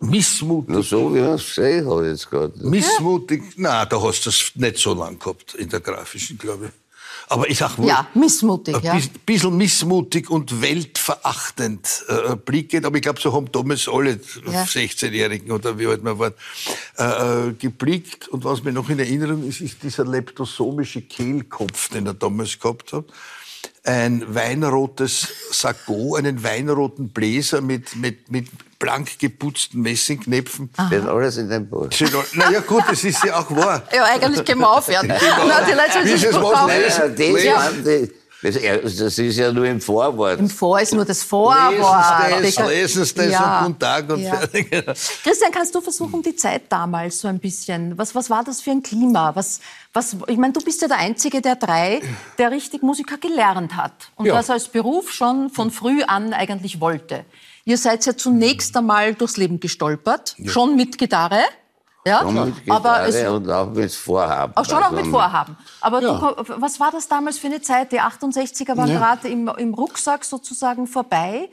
missmutig. 0.00 0.68
Nur 0.70 0.82
so, 0.82 1.14
wie 1.14 1.20
ich 1.20 1.54
gesehen 1.54 1.88
habe 1.88 2.08
jetzt 2.08 2.28
gerade. 2.28 2.52
Missmutig, 2.58 3.42
na, 3.56 3.84
da 3.86 4.02
hast 4.02 4.26
du 4.26 4.30
es 4.30 4.50
nicht 4.56 4.78
so 4.78 4.94
lang 4.94 5.16
gehabt 5.18 5.54
in 5.54 5.68
der 5.68 5.80
grafischen, 5.80 6.36
glaube 6.38 6.66
ich. 6.66 6.87
Aber 7.30 7.48
ich 7.50 7.58
sag 7.58 7.76
wohl, 7.78 7.86
Ja, 7.88 8.06
missmutig, 8.14 8.74
ein 8.76 8.82
ja. 8.82 8.94
bis- 8.94 9.08
bisschen 9.26 9.56
missmutig 9.56 10.30
und 10.30 10.60
weltverachtend 10.62 12.04
äh, 12.08 12.36
blickend. 12.36 12.86
Aber 12.86 12.96
ich 12.96 13.02
glaube, 13.02 13.20
so 13.20 13.32
haben 13.32 13.50
damals 13.52 13.88
alle 13.88 14.18
Ja. 14.50 14.62
16-Jährigen 14.64 15.50
oder 15.52 15.78
wie 15.78 15.86
alt 15.86 16.02
wir 16.02 16.18
waren, 16.18 16.34
äh, 16.98 17.48
äh, 17.48 17.52
geblickt. 17.52 18.28
Und 18.28 18.44
was 18.44 18.62
mir 18.64 18.72
noch 18.72 18.88
in 18.88 18.98
Erinnerung 18.98 19.46
ist, 19.46 19.60
ist 19.60 19.82
dieser 19.82 20.04
leptosomische 20.04 21.02
Kehlkopf, 21.02 21.88
den 21.90 22.06
er 22.06 22.14
damals 22.14 22.58
gehabt 22.58 22.92
hat. 22.92 23.04
Ein 23.84 24.34
weinrotes 24.34 25.28
Sakko, 25.50 26.16
einen 26.16 26.42
weinroten 26.42 27.08
Bläser 27.10 27.60
mit, 27.60 27.96
mit, 27.96 28.30
mit 28.30 28.48
blank 28.78 29.18
geputzten 29.18 29.82
Messingknöpfen. 29.82 30.70
Steht 30.86 31.04
alles 31.06 31.36
in 31.36 31.48
dem 31.48 31.68
Buch. 31.68 31.88
Naja 32.34 32.60
gut, 32.60 32.84
das 32.88 33.02
ist 33.04 33.24
ja 33.24 33.38
auch 33.40 33.50
wahr. 33.50 33.82
Ja, 33.92 34.04
eigentlich 34.04 34.44
können 34.44 34.60
wir 34.60 34.70
aufhören. 34.70 35.06
Na, 35.08 35.60
die 35.62 35.72
Leute 35.72 35.92
sollen 35.92 36.18
sich? 36.18 37.42
Ja, 37.42 37.72
das, 38.40 38.54
das, 38.82 38.96
das 38.98 39.18
ist 39.18 39.36
ja 39.36 39.50
nur 39.50 39.66
im 39.66 39.80
Vorwort. 39.80 40.38
Im 40.38 40.48
Vor 40.48 40.78
ist 40.80 40.94
nur 40.94 41.04
das 41.04 41.24
Vorwort. 41.24 42.40
Lesen 42.40 42.50
Sie 42.52 42.56
das, 42.56 42.68
lesen 42.68 43.12
das 43.16 43.32
Ja. 43.32 43.58
und 43.60 43.66
guten 43.66 43.78
Tag 43.80 44.08
und 44.10 44.20
Ja. 44.20 44.36
fertig. 44.36 44.70
Christian, 45.24 45.50
kannst 45.52 45.74
du 45.74 45.80
versuchen, 45.80 46.22
die 46.22 46.36
Zeit 46.36 46.62
damals 46.68 47.18
so 47.18 47.26
ein 47.26 47.40
bisschen, 47.40 47.98
was, 47.98 48.14
was 48.14 48.30
war 48.30 48.44
das 48.44 48.60
für 48.60 48.70
ein 48.70 48.82
Klima? 48.84 49.34
Was, 49.34 49.58
was, 49.92 50.14
ich 50.28 50.36
meine, 50.36 50.52
du 50.52 50.60
bist 50.60 50.80
ja 50.82 50.86
der 50.86 50.98
Einzige 50.98 51.40
der 51.42 51.56
drei, 51.56 52.00
der 52.38 52.52
richtig 52.52 52.82
Musiker 52.84 53.18
gelernt 53.18 53.74
hat 53.74 54.10
und 54.14 54.26
Ja. 54.26 54.34
das 54.36 54.50
als 54.50 54.68
Beruf 54.68 55.10
schon 55.10 55.50
von 55.50 55.72
früh 55.72 56.04
an 56.04 56.32
eigentlich 56.32 56.80
wollte. 56.80 57.24
Ihr 57.68 57.76
seid 57.76 58.06
ja 58.06 58.16
zunächst 58.16 58.74
einmal 58.78 59.14
durchs 59.14 59.36
Leben 59.36 59.60
gestolpert, 59.60 60.36
schon 60.46 60.74
mit 60.74 60.96
Gitarre. 60.96 61.40
Ja, 62.06 62.22
Und 62.22 62.34
mit 62.34 62.54
aber 62.70 63.04
Gitarre 63.04 63.08
es, 63.26 63.30
und 63.30 63.50
auch 63.50 63.70
mit 63.70 63.92
Vorhaben. 63.92 64.56
auch 64.56 64.64
schon 64.64 64.82
auch 64.82 64.90
mit 64.90 65.00
Also 65.00 65.10
Vorhaben. 65.10 65.56
Aber 65.82 66.00
Ja. 66.00 66.18
du, 66.18 66.44
was 66.62 66.80
war 66.80 66.90
das 66.92 67.08
damals 67.08 67.36
für 67.38 67.48
eine 67.48 67.60
Zeit? 67.60 67.92
Die 67.92 68.00
68er 68.00 68.74
waren 68.78 68.88
Ja. 68.88 68.98
gerade 68.98 69.28
im, 69.28 69.48
im 69.58 69.74
Rucksack 69.74 70.24
sozusagen 70.24 70.86
vorbei. 70.86 71.50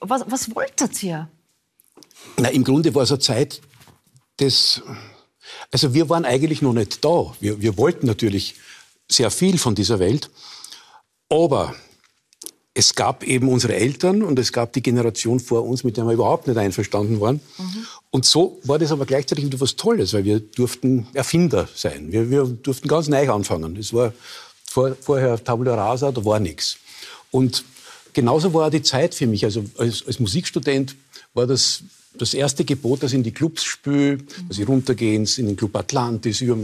Was, 0.00 0.24
was 0.26 0.54
wolltet 0.54 1.02
ihr? 1.02 1.28
Na, 2.36 2.50
im 2.50 2.62
Grunde 2.62 2.94
war 2.94 3.04
es 3.04 3.10
eine 3.10 3.20
Zeit 3.20 3.62
des, 4.38 4.82
also 5.72 5.94
wir 5.94 6.10
waren 6.10 6.26
eigentlich 6.26 6.60
noch 6.60 6.74
nicht 6.74 7.02
da. 7.02 7.32
Wir, 7.40 7.62
wir 7.62 7.78
wollten 7.78 8.06
natürlich 8.06 8.56
sehr 9.10 9.30
viel 9.30 9.56
von 9.56 9.74
dieser 9.74 9.98
Welt, 9.98 10.28
aber 11.30 11.74
es 12.76 12.96
gab 12.96 13.22
eben 13.22 13.48
unsere 13.48 13.76
Eltern 13.76 14.22
und 14.22 14.36
es 14.38 14.52
gab 14.52 14.72
die 14.72 14.82
Generation 14.82 15.38
vor 15.38 15.64
uns, 15.64 15.84
mit 15.84 15.96
der 15.96 16.04
wir 16.04 16.12
überhaupt 16.12 16.48
nicht 16.48 16.56
einverstanden 16.56 17.20
waren. 17.20 17.40
Und 18.10 18.24
so 18.26 18.58
war 18.64 18.80
das 18.80 18.90
aber 18.90 19.06
gleichzeitig 19.06 19.44
wieder 19.44 19.60
was 19.60 19.76
Tolles, 19.76 20.12
weil 20.12 20.24
wir 20.24 20.40
durften 20.40 21.06
Erfinder 21.14 21.68
sein. 21.74 22.10
Wir, 22.10 22.30
wir 22.30 22.44
durften 22.44 22.88
ganz 22.88 23.06
neu 23.06 23.30
anfangen. 23.30 23.76
Es 23.76 23.92
war 23.92 24.12
vor, 24.64 24.96
vorher 25.00 25.42
Tabula 25.42 25.76
Rasa, 25.76 26.10
da 26.10 26.24
war 26.24 26.40
nichts. 26.40 26.78
Und 27.30 27.64
genauso 28.12 28.52
war 28.52 28.66
auch 28.66 28.70
die 28.70 28.82
Zeit 28.82 29.14
für 29.14 29.28
mich. 29.28 29.44
Also 29.44 29.64
als, 29.78 30.04
als 30.06 30.18
Musikstudent 30.18 30.96
war 31.32 31.46
das 31.46 31.84
das 32.16 32.32
erste 32.32 32.64
Gebot, 32.64 33.02
dass 33.02 33.10
ich 33.10 33.16
in 33.16 33.24
die 33.24 33.32
Clubs 33.32 33.64
spüle, 33.64 34.18
dass 34.48 34.58
ich 34.58 34.68
runtergehe 34.68 35.16
in 35.16 35.46
den 35.46 35.56
Club 35.56 35.74
Atlantis. 35.76 36.40
Ich, 36.40 36.48
Du 36.48 36.56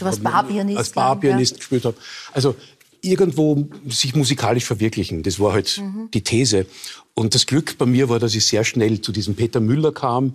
warst 0.00 0.22
Barpianist, 0.22 0.78
Als 0.78 0.90
Barpianist 0.90 1.56
gespielt 1.56 1.84
habe. 1.84 1.96
Also 2.32 2.56
irgendwo 3.02 3.68
sich 3.88 4.14
musikalisch 4.14 4.64
verwirklichen, 4.64 5.22
das 5.22 5.38
war 5.40 5.52
halt 5.52 5.78
Mhm. 5.82 6.08
die 6.12 6.22
These. 6.22 6.66
Und 7.14 7.34
das 7.34 7.46
Glück 7.46 7.78
bei 7.78 7.86
mir 7.86 8.10
war, 8.10 8.18
dass 8.18 8.34
ich 8.34 8.44
sehr 8.44 8.62
schnell 8.62 9.00
zu 9.00 9.10
diesem 9.10 9.34
Peter 9.34 9.58
Müller 9.58 9.90
kam, 9.92 10.34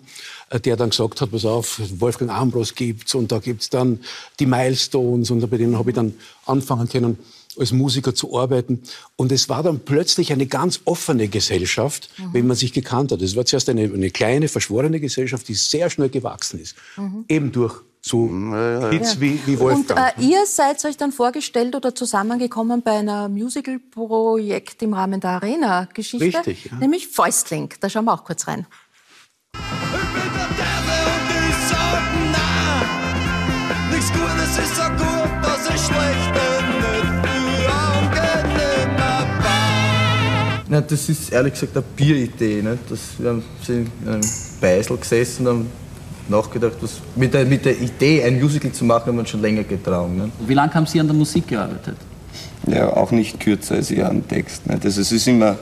äh, 0.49 0.59
der 0.59 0.75
dann 0.77 0.89
gesagt 0.89 1.21
hat, 1.21 1.29
pass 1.31 1.45
auf, 1.45 1.79
Wolfgang 1.99 2.31
Ambros 2.31 2.73
gibt's 2.73 3.13
und 3.13 3.31
da 3.31 3.37
gibt's 3.39 3.69
dann 3.69 3.99
die 4.39 4.47
Milestones 4.47 5.29
und 5.29 5.47
bei 5.49 5.57
denen 5.57 5.77
habe 5.77 5.91
ich 5.91 5.95
dann 5.95 6.13
anfangen 6.45 6.89
können, 6.89 7.19
als 7.59 7.71
Musiker 7.71 8.15
zu 8.15 8.35
arbeiten. 8.39 8.81
Und 9.15 9.31
es 9.31 9.47
war 9.49 9.61
dann 9.61 9.81
plötzlich 9.81 10.31
eine 10.31 10.47
ganz 10.47 10.79
offene 10.85 11.27
Gesellschaft, 11.27 12.09
Mhm. 12.17 12.23
wenn 12.33 12.47
man 12.47 12.57
sich 12.57 12.73
gekannt 12.73 13.11
hat. 13.11 13.21
Es 13.21 13.35
war 13.35 13.45
zuerst 13.45 13.69
eine, 13.69 13.83
eine 13.83 14.09
kleine, 14.09 14.47
verschworene 14.47 14.99
Gesellschaft, 14.99 15.47
die 15.49 15.53
sehr 15.53 15.89
schnell 15.91 16.09
gewachsen 16.09 16.59
ist. 16.59 16.75
Eben 17.27 17.51
durch 17.51 17.75
so 18.03 18.29
Hits 18.89 19.19
wie, 19.19 19.39
wie 19.45 19.51
Mhm. 19.55 19.61
Und 19.61 19.89
Wolfgang. 19.89 20.17
äh, 20.17 20.21
ihr 20.21 20.45
seid 20.47 20.83
euch 20.85 20.97
dann 20.97 21.11
vorgestellt 21.11 21.75
oder 21.75 21.93
zusammengekommen 21.93 22.81
bei 22.81 22.91
einer 22.93 23.29
Musical-Projekt 23.29 24.81
im 24.81 24.93
Rahmen 24.93 25.19
der 25.21 25.31
Arena-Geschichte. 25.31 26.25
Richtig, 26.39 26.65
ja. 26.71 26.77
Nämlich 26.77 27.07
Fäustling. 27.07 27.69
Da 27.79 27.89
schauen 27.89 28.05
wir 28.05 28.13
auch 28.13 28.23
kurz 28.23 28.47
rein. 28.47 28.65
Ich 29.53 29.59
bin 29.59 30.33
der 30.33 30.47
Teufel 30.57 31.01
und 31.13 31.29
ich 31.49 31.55
sag 31.69 32.01
nein. 32.31 33.91
Nichts 33.91 34.11
Gutes 34.11 34.57
ist 34.65 34.75
so 34.75 34.83
gut, 34.83 35.31
dass 35.43 35.69
es 35.75 35.85
schlecht 35.85 36.33
nicht 36.33 37.67
war. 37.67 37.91
Na, 40.69 40.79
das 40.81 41.09
ist 41.09 41.31
ehrlich 41.33 41.53
gesagt 41.53 41.75
eine 41.75 41.85
Bieridee. 41.95 42.61
Ne? 42.61 42.79
Das, 42.89 42.99
wir 43.19 43.29
haben 43.29 43.43
sind 43.61 43.91
in 44.03 44.07
einem 44.07 44.21
Beisel 44.61 44.97
gesessen 44.97 45.45
und 45.47 45.53
haben 45.53 45.69
nachgedacht, 46.29 46.73
was, 46.81 46.99
mit, 47.15 47.33
der, 47.33 47.45
mit 47.45 47.65
der 47.65 47.79
Idee, 47.79 48.23
ein 48.23 48.39
Musical 48.39 48.71
zu 48.71 48.85
machen, 48.85 49.07
haben 49.07 49.15
wir 49.15 49.21
uns 49.21 49.29
schon 49.29 49.41
länger 49.41 49.63
getragen. 49.63 50.17
Ne? 50.17 50.31
Wie 50.47 50.53
lange 50.53 50.73
haben 50.73 50.85
Sie 50.85 50.99
an 50.99 51.07
der 51.07 51.15
Musik 51.15 51.47
gearbeitet? 51.47 51.97
Ja, 52.67 52.95
auch 52.95 53.11
nicht 53.11 53.39
kürzer 53.39 53.75
als 53.75 53.91
ich 53.91 54.03
einen 54.03 54.27
Text. 54.27 54.67
Nicht? 54.67 54.85
Also 54.85 55.01
es 55.01 55.11
ist 55.11 55.27
immer 55.27 55.57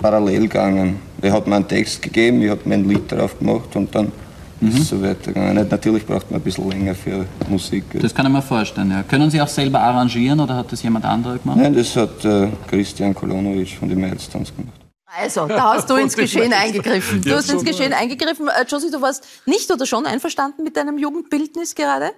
parallel 0.00 0.42
gegangen. 0.42 0.96
Er 1.22 1.32
hat 1.32 1.46
mir 1.46 1.56
einen 1.56 1.68
Text 1.68 2.02
gegeben, 2.02 2.42
ich 2.42 2.50
habe 2.50 2.60
mein 2.64 2.88
Lied 2.88 3.10
drauf 3.10 3.38
gemacht 3.38 3.74
und 3.74 3.94
dann 3.94 4.12
ist 4.60 4.78
es 4.78 4.88
so 4.88 5.02
weitergegangen. 5.02 5.66
Natürlich 5.68 6.06
braucht 6.06 6.30
man 6.30 6.40
ein 6.40 6.44
bisschen 6.44 6.68
länger 6.70 6.94
für 6.94 7.26
Musik. 7.48 7.84
Das 8.00 8.14
kann 8.14 8.26
ich 8.26 8.32
mir 8.32 8.42
vorstellen. 8.42 8.90
Ja. 8.90 9.02
Können 9.02 9.30
Sie 9.30 9.40
auch 9.40 9.48
selber 9.48 9.80
arrangieren 9.80 10.40
oder 10.40 10.56
hat 10.56 10.72
das 10.72 10.82
jemand 10.82 11.04
anderer 11.04 11.38
gemacht? 11.38 11.58
Nein, 11.60 11.74
das 11.74 11.96
hat 11.96 12.24
äh, 12.24 12.48
Christian 12.68 13.14
Kolonovic 13.14 13.76
von 13.78 13.88
den 13.88 14.00
Milestones 14.00 14.54
gemacht. 14.54 14.83
Also, 15.16 15.46
da 15.46 15.74
hast 15.74 15.88
du 15.90 15.94
ins 16.04 16.16
Geschehen 16.16 16.52
eingegriffen. 16.52 17.22
Du 17.22 17.34
hast 17.34 17.50
ins 17.50 17.64
Geschehen 17.64 17.92
eingegriffen. 17.92 18.48
Äh, 18.48 18.64
Josie, 18.68 18.90
du 18.90 19.00
warst 19.00 19.24
nicht 19.46 19.70
oder 19.70 19.86
schon 19.86 20.06
einverstanden 20.06 20.64
mit 20.64 20.76
deinem 20.76 20.98
Jugendbildnis 20.98 21.74
gerade? 21.74 22.12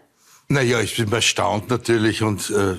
Naja, 0.48 0.80
ich 0.80 0.96
bin 0.96 1.12
erstaunt 1.12 1.68
natürlich 1.70 2.22
und 2.22 2.50
äh, 2.50 2.76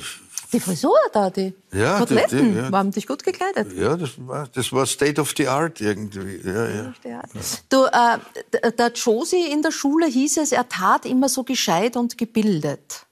Die 0.53 0.59
Frisur 0.61 0.97
da, 1.11 1.29
die 1.29 1.53
Ja, 1.73 1.95
die- 1.95 1.99
Koteletten, 1.99 2.53
die, 2.53 2.59
ja. 2.59 2.71
haben 2.71 2.91
dich 2.91 3.05
gut 3.05 3.23
gekleidet. 3.23 3.73
ja, 3.73 3.97
das 3.97 4.11
war, 4.17 4.47
das 4.53 4.71
war 4.71 4.85
State 4.85 5.19
of 5.19 5.33
the 5.37 5.47
Art 5.49 5.81
irgendwie. 5.81 6.39
Ja, 6.45 6.69
ja. 7.03 7.21
Du, 7.69 7.83
äh, 7.85 8.71
der 8.71 8.91
Josie 8.93 9.51
in 9.51 9.61
der 9.61 9.71
Schule 9.71 10.07
hieß 10.07 10.37
es, 10.37 10.53
er 10.53 10.67
tat 10.69 11.05
immer 11.05 11.27
so 11.27 11.43
gescheit 11.43 11.97
und 11.97 12.17
gebildet. 12.17 13.05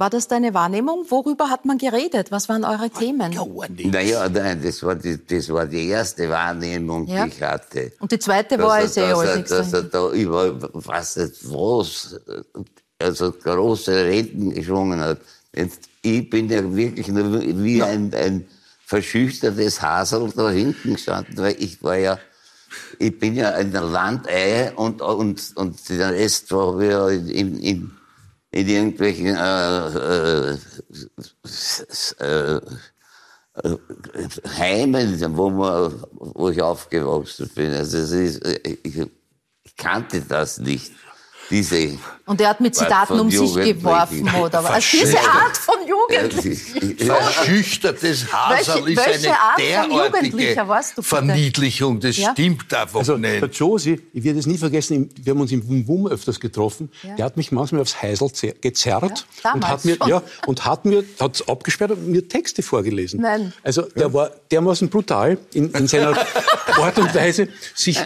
War 0.00 0.08
das 0.08 0.26
deine 0.28 0.54
Wahrnehmung? 0.54 1.04
Worüber 1.10 1.50
hat 1.50 1.66
man 1.66 1.76
geredet? 1.76 2.30
Was 2.30 2.48
waren 2.48 2.64
eure 2.64 2.88
Themen? 2.88 3.30
Naja, 3.92 4.30
nein, 4.30 4.62
das 4.64 4.82
war 4.82 4.94
die, 4.94 5.18
das 5.26 5.50
war 5.50 5.66
die 5.66 5.88
erste 5.88 6.26
Wahrnehmung, 6.30 7.06
Ja. 7.06 7.26
die 7.26 7.32
ich 7.32 7.42
hatte. 7.42 7.92
Und 8.00 8.10
die 8.10 8.18
zweite 8.18 8.56
Dass 8.56 8.66
war 8.66 8.80
es 8.80 8.96
eh 8.96 9.00
dass 9.02 9.18
alles 9.18 9.28
er- 9.30 9.36
nichts 9.36 9.50
Dass 9.50 9.72
er 9.74 9.82
da 9.82 10.10
über, 10.12 10.58
was 10.72 11.16
nicht 11.18 11.32
was, 11.52 12.18
also 12.98 13.30
große 13.30 13.92
Reden 14.06 14.54
geschwungen 14.54 15.00
hat. 15.00 15.18
Jetzt, 15.54 15.82
ich 16.00 16.30
bin 16.30 16.48
ja 16.48 16.62
wirklich 16.74 17.08
nur 17.08 17.42
wie 17.42 17.82
ein, 17.82 18.10
ein 18.14 18.46
verschüchtertes 18.86 19.82
Hasel 19.82 20.32
da 20.34 20.48
hinten 20.48 20.94
gestanden, 20.94 21.36
weil 21.36 21.56
ich 21.58 21.82
war 21.82 21.96
ja 21.98 22.18
ich 22.98 23.18
bin 23.18 23.34
ja 23.34 23.50
ein 23.50 23.70
Landei 23.72 24.72
und, 24.76 25.02
und, 25.02 25.52
und 25.56 25.88
den 25.90 26.00
Rest 26.00 26.50
ich 26.52 26.82
ja 26.84 27.08
in, 27.10 27.58
in, 27.58 27.90
in, 28.52 28.68
irgendwelchen 28.68 29.26
äh, 29.26 30.52
äh, 30.52 30.58
äh, 32.18 32.60
äh, 33.62 33.78
Heimen, 34.58 35.36
wo, 35.36 35.50
man, 35.50 36.04
wo 36.12 36.48
ich 36.50 36.60
aufgewachsen 36.60 37.50
bin. 37.54 37.72
Also 37.72 37.98
ist, 37.98 38.46
ich, 38.64 38.98
ich 39.62 39.76
kannte 39.76 40.20
das 40.22 40.58
nicht. 40.58 40.92
Diese 41.50 41.98
Und 42.26 42.40
er 42.40 42.50
hat 42.50 42.60
mit 42.60 42.74
Zitaten 42.76 43.18
um 43.18 43.28
sich 43.30 43.54
geworfen, 43.54 44.28
oder 44.40 44.62
was? 44.62 44.70
Also 44.70 44.98
diese. 44.98 45.18
Art 45.18 45.56
von 45.56 45.74
Jugendlichen. 45.86 46.96
Verschüchtertes 47.06 48.32
Haserl 48.32 48.84
Welche- 48.86 48.90
ist 49.00 49.06
welche 49.06 49.28
eine 49.28 49.38
Art 49.40 49.60
von 49.60 49.64
derartige 49.66 50.26
Jugendlicher 50.26 50.68
warst 50.68 50.98
du? 50.98 51.02
Verniedlichung. 51.02 52.00
Das 52.00 52.16
Ja? 52.16 52.32
stimmt 52.32 52.72
einfach 52.72 53.00
Also 53.00 53.16
nicht. 53.16 53.42
der 53.42 53.48
Josie, 53.48 54.00
ich 54.12 54.22
werde 54.24 54.38
es 54.38 54.46
nie 54.46 54.58
vergessen, 54.58 55.08
wir 55.22 55.32
haben 55.32 55.40
uns 55.40 55.52
im 55.52 55.66
Wum 55.68 55.86
Wum 55.88 56.06
öfters 56.06 56.38
getroffen. 56.38 56.90
Ja. 57.02 57.16
Der 57.16 57.24
hat 57.24 57.36
mich 57.36 57.50
manchmal 57.52 57.80
aufs 57.82 58.00
Heisel 58.00 58.28
zer- 58.28 58.54
gezerrt 58.60 59.26
Ja, 59.44 59.52
und 59.54 59.66
hat 59.68 59.84
mir 59.84 59.96
schon. 59.96 60.08
ja 60.08 60.22
und 60.46 60.64
hat 60.64 60.84
mir 60.84 61.04
hat's 61.18 61.46
abgesperrt 61.48 61.90
und 61.92 62.08
mir 62.08 62.26
Texte 62.28 62.62
vorgelesen. 62.62 63.20
Nein. 63.20 63.52
Also 63.62 63.82
der 63.82 64.12
war 64.14 64.30
dermaßen 64.50 64.88
brutal 64.88 65.38
in, 65.54 65.70
in 65.72 65.86
seiner 65.88 66.16
Art 66.80 66.98
und 66.98 67.14
Weise, 67.14 67.48
sich, 67.74 67.98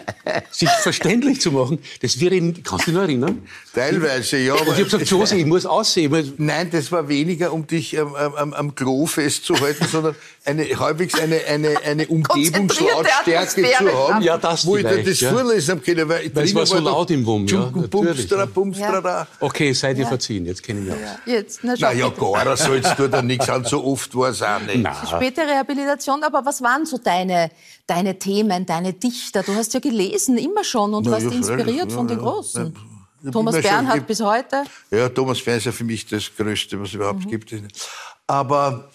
sich 0.50 0.70
verständlich 0.70 1.40
zu 1.40 1.52
machen. 1.52 1.78
Das 2.00 2.18
wäre 2.20 2.34
kannst 2.62 2.86
du 2.86 2.90
dich 2.90 2.94
noch 2.94 3.02
erinnern? 3.02 3.33
Teilweise, 3.74 4.36
ja. 4.38 4.54
Und 4.54 4.62
ich 4.62 4.68
habe 4.74 4.84
gesagt, 4.84 5.12
war- 5.12 5.32
ich 5.32 5.46
muss 5.46 5.66
aussehen. 5.66 6.14
Ich 6.14 6.26
muss- 6.30 6.34
Nein, 6.38 6.70
das 6.70 6.92
war 6.92 7.08
weniger, 7.08 7.52
um 7.52 7.66
dich 7.66 7.98
am, 7.98 8.14
am- 8.14 8.34
am, 8.34 8.52
am 8.54 8.74
Klo 8.74 9.06
festzuhalten, 9.06 9.86
sondern 9.90 10.14
eine, 10.44 10.64
halbwegs 10.78 11.18
eine, 11.18 11.40
eine, 11.44 11.76
eine 11.84 12.06
Umgebungslautstärke 12.78 13.62
zu 13.62 14.08
haben, 14.08 14.22
Ja, 14.22 14.38
das 14.38 14.66
wo 14.66 14.76
ich 14.76 14.82
dir 14.84 14.90
vielleicht, 14.90 15.08
das 15.08 15.20
ja. 15.20 15.32
vorlesen 15.32 15.70
habe 15.72 15.80
können. 15.80 16.08
Weil, 16.08 16.30
Weil 16.34 16.44
es 16.44 16.54
war 16.54 16.66
so 16.66 16.78
laut 16.78 17.10
im 17.10 17.24
Wum, 17.26 17.46
ja, 17.46 17.70
natürlich, 17.74 18.28
Bumstra, 18.54 19.00
ja. 19.04 19.26
Okay, 19.40 19.72
seid 19.72 19.98
ihr 19.98 20.06
verziehen, 20.06 20.46
jetzt 20.46 20.62
kenne 20.62 20.80
ich 20.80 20.86
mich 20.86 20.94
aus. 20.94 21.00
Jetzt, 21.26 21.60
na, 21.62 21.74
Na 21.78 21.92
ja, 21.92 22.08
gar 22.10 22.56
sollst 22.56 22.98
du 22.98 23.08
da 23.08 23.22
nichts 23.22 23.48
an, 23.48 23.64
so 23.64 23.84
oft 23.84 24.14
war 24.16 24.30
es 24.30 24.42
auch 24.42 24.60
nicht. 24.60 24.78
Na, 24.82 24.94
Späte 25.06 25.42
Rehabilitation, 25.42 26.22
aber 26.22 26.44
was 26.44 26.62
waren 26.62 26.86
so 26.86 26.98
deine, 26.98 27.50
deine 27.86 28.18
Themen, 28.18 28.66
deine 28.66 28.92
Dichter? 28.92 29.42
Du 29.42 29.54
hast 29.54 29.74
ja 29.74 29.80
gelesen, 29.80 30.38
immer 30.38 30.64
schon, 30.64 30.94
und 30.94 31.06
Na 31.06 31.12
warst 31.12 31.26
ja, 31.26 31.32
inspiriert 31.32 31.92
von 31.92 32.08
ja, 32.08 32.14
den 32.14 32.24
ja. 32.24 32.30
Großen. 32.30 32.76
Ja, 33.24 33.30
Thomas 33.30 33.54
schon- 33.54 33.62
Bernhard 33.62 34.06
bis 34.06 34.20
heute. 34.20 34.64
Ja, 34.90 35.08
Thomas 35.08 35.40
Fern 35.40 35.56
ist 35.58 35.64
ja 35.64 35.72
für 35.72 35.84
mich 35.84 36.06
das 36.06 36.30
Größte, 36.36 36.78
was 36.80 36.88
es 36.88 36.94
überhaupt 36.94 37.24
Mhm. 37.24 37.30
gibt. 37.30 37.54
Aber 38.26 38.90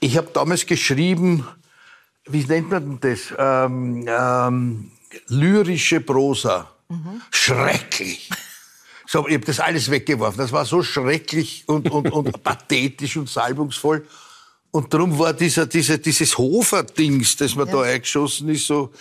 ich 0.00 0.16
habe 0.16 0.28
damals 0.32 0.64
geschrieben, 0.66 1.46
wie 2.26 2.44
nennt 2.44 2.70
man 2.70 2.98
denn 2.98 3.00
das? 3.00 3.34
Ähm, 3.38 4.06
ähm, 4.08 4.90
lyrische 5.28 6.00
Prosa. 6.00 6.70
Mhm. 6.88 7.20
Schrecklich. 7.30 8.30
So, 9.06 9.26
ich 9.26 9.34
habe 9.34 9.44
das 9.44 9.60
alles 9.60 9.90
weggeworfen. 9.90 10.38
Das 10.38 10.52
war 10.52 10.64
so 10.64 10.82
schrecklich 10.82 11.64
und, 11.66 11.90
und, 11.90 12.10
und 12.12 12.42
pathetisch 12.44 13.16
und 13.16 13.28
salbungsvoll. 13.28 14.06
Und 14.70 14.94
darum 14.94 15.18
war 15.18 15.32
dieser, 15.32 15.66
dieser, 15.66 15.98
dieses 15.98 16.38
Hofer-Dings, 16.38 17.36
das 17.36 17.56
mir 17.56 17.66
da 17.66 17.82
eingeschossen 17.82 18.48
ist, 18.50 18.66
so 18.68 18.92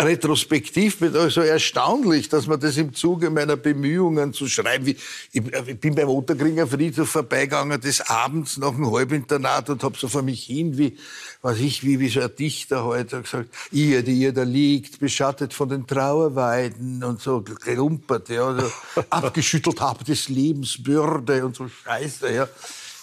retrospektiv 0.00 1.00
mit 1.00 1.16
euch 1.16 1.34
so 1.34 1.40
erstaunlich, 1.40 2.28
dass 2.28 2.46
man 2.46 2.60
das 2.60 2.76
im 2.76 2.94
Zuge 2.94 3.30
meiner 3.30 3.56
Bemühungen 3.56 4.32
zu 4.32 4.46
schreiben, 4.46 4.86
wie, 4.86 4.96
ich, 5.32 5.42
ich 5.66 5.80
bin 5.80 5.96
beim 5.96 6.08
Otterkringer 6.08 6.68
Friedhof 6.68 7.08
vorbeigegangen 7.08 7.80
des 7.80 8.08
Abends 8.08 8.58
nach 8.58 8.70
dem 8.70 8.92
Halbinternat 8.92 9.70
und 9.70 9.82
hab 9.82 9.96
so 9.96 10.06
vor 10.06 10.22
mich 10.22 10.44
hin, 10.44 10.78
wie, 10.78 10.96
was 11.42 11.58
ich, 11.58 11.82
wie, 11.82 11.98
wie 11.98 12.08
so 12.08 12.20
ein 12.20 12.30
Dichter 12.38 12.84
heute 12.84 13.22
gesagt, 13.22 13.48
ihr, 13.72 14.04
die 14.04 14.20
ihr 14.20 14.32
da 14.32 14.44
liegt, 14.44 15.00
beschattet 15.00 15.52
von 15.52 15.68
den 15.68 15.84
Trauerweiden 15.84 17.02
und 17.02 17.20
so 17.20 17.42
gerumpert, 17.42 18.28
ja, 18.28 18.54
so, 18.54 19.02
abgeschüttelt 19.10 19.80
habt 19.80 20.06
des 20.06 20.28
Lebens 20.28 20.80
Bürde 20.80 21.44
und 21.44 21.56
so 21.56 21.68
Scheiße, 21.68 22.32
ja. 22.32 22.48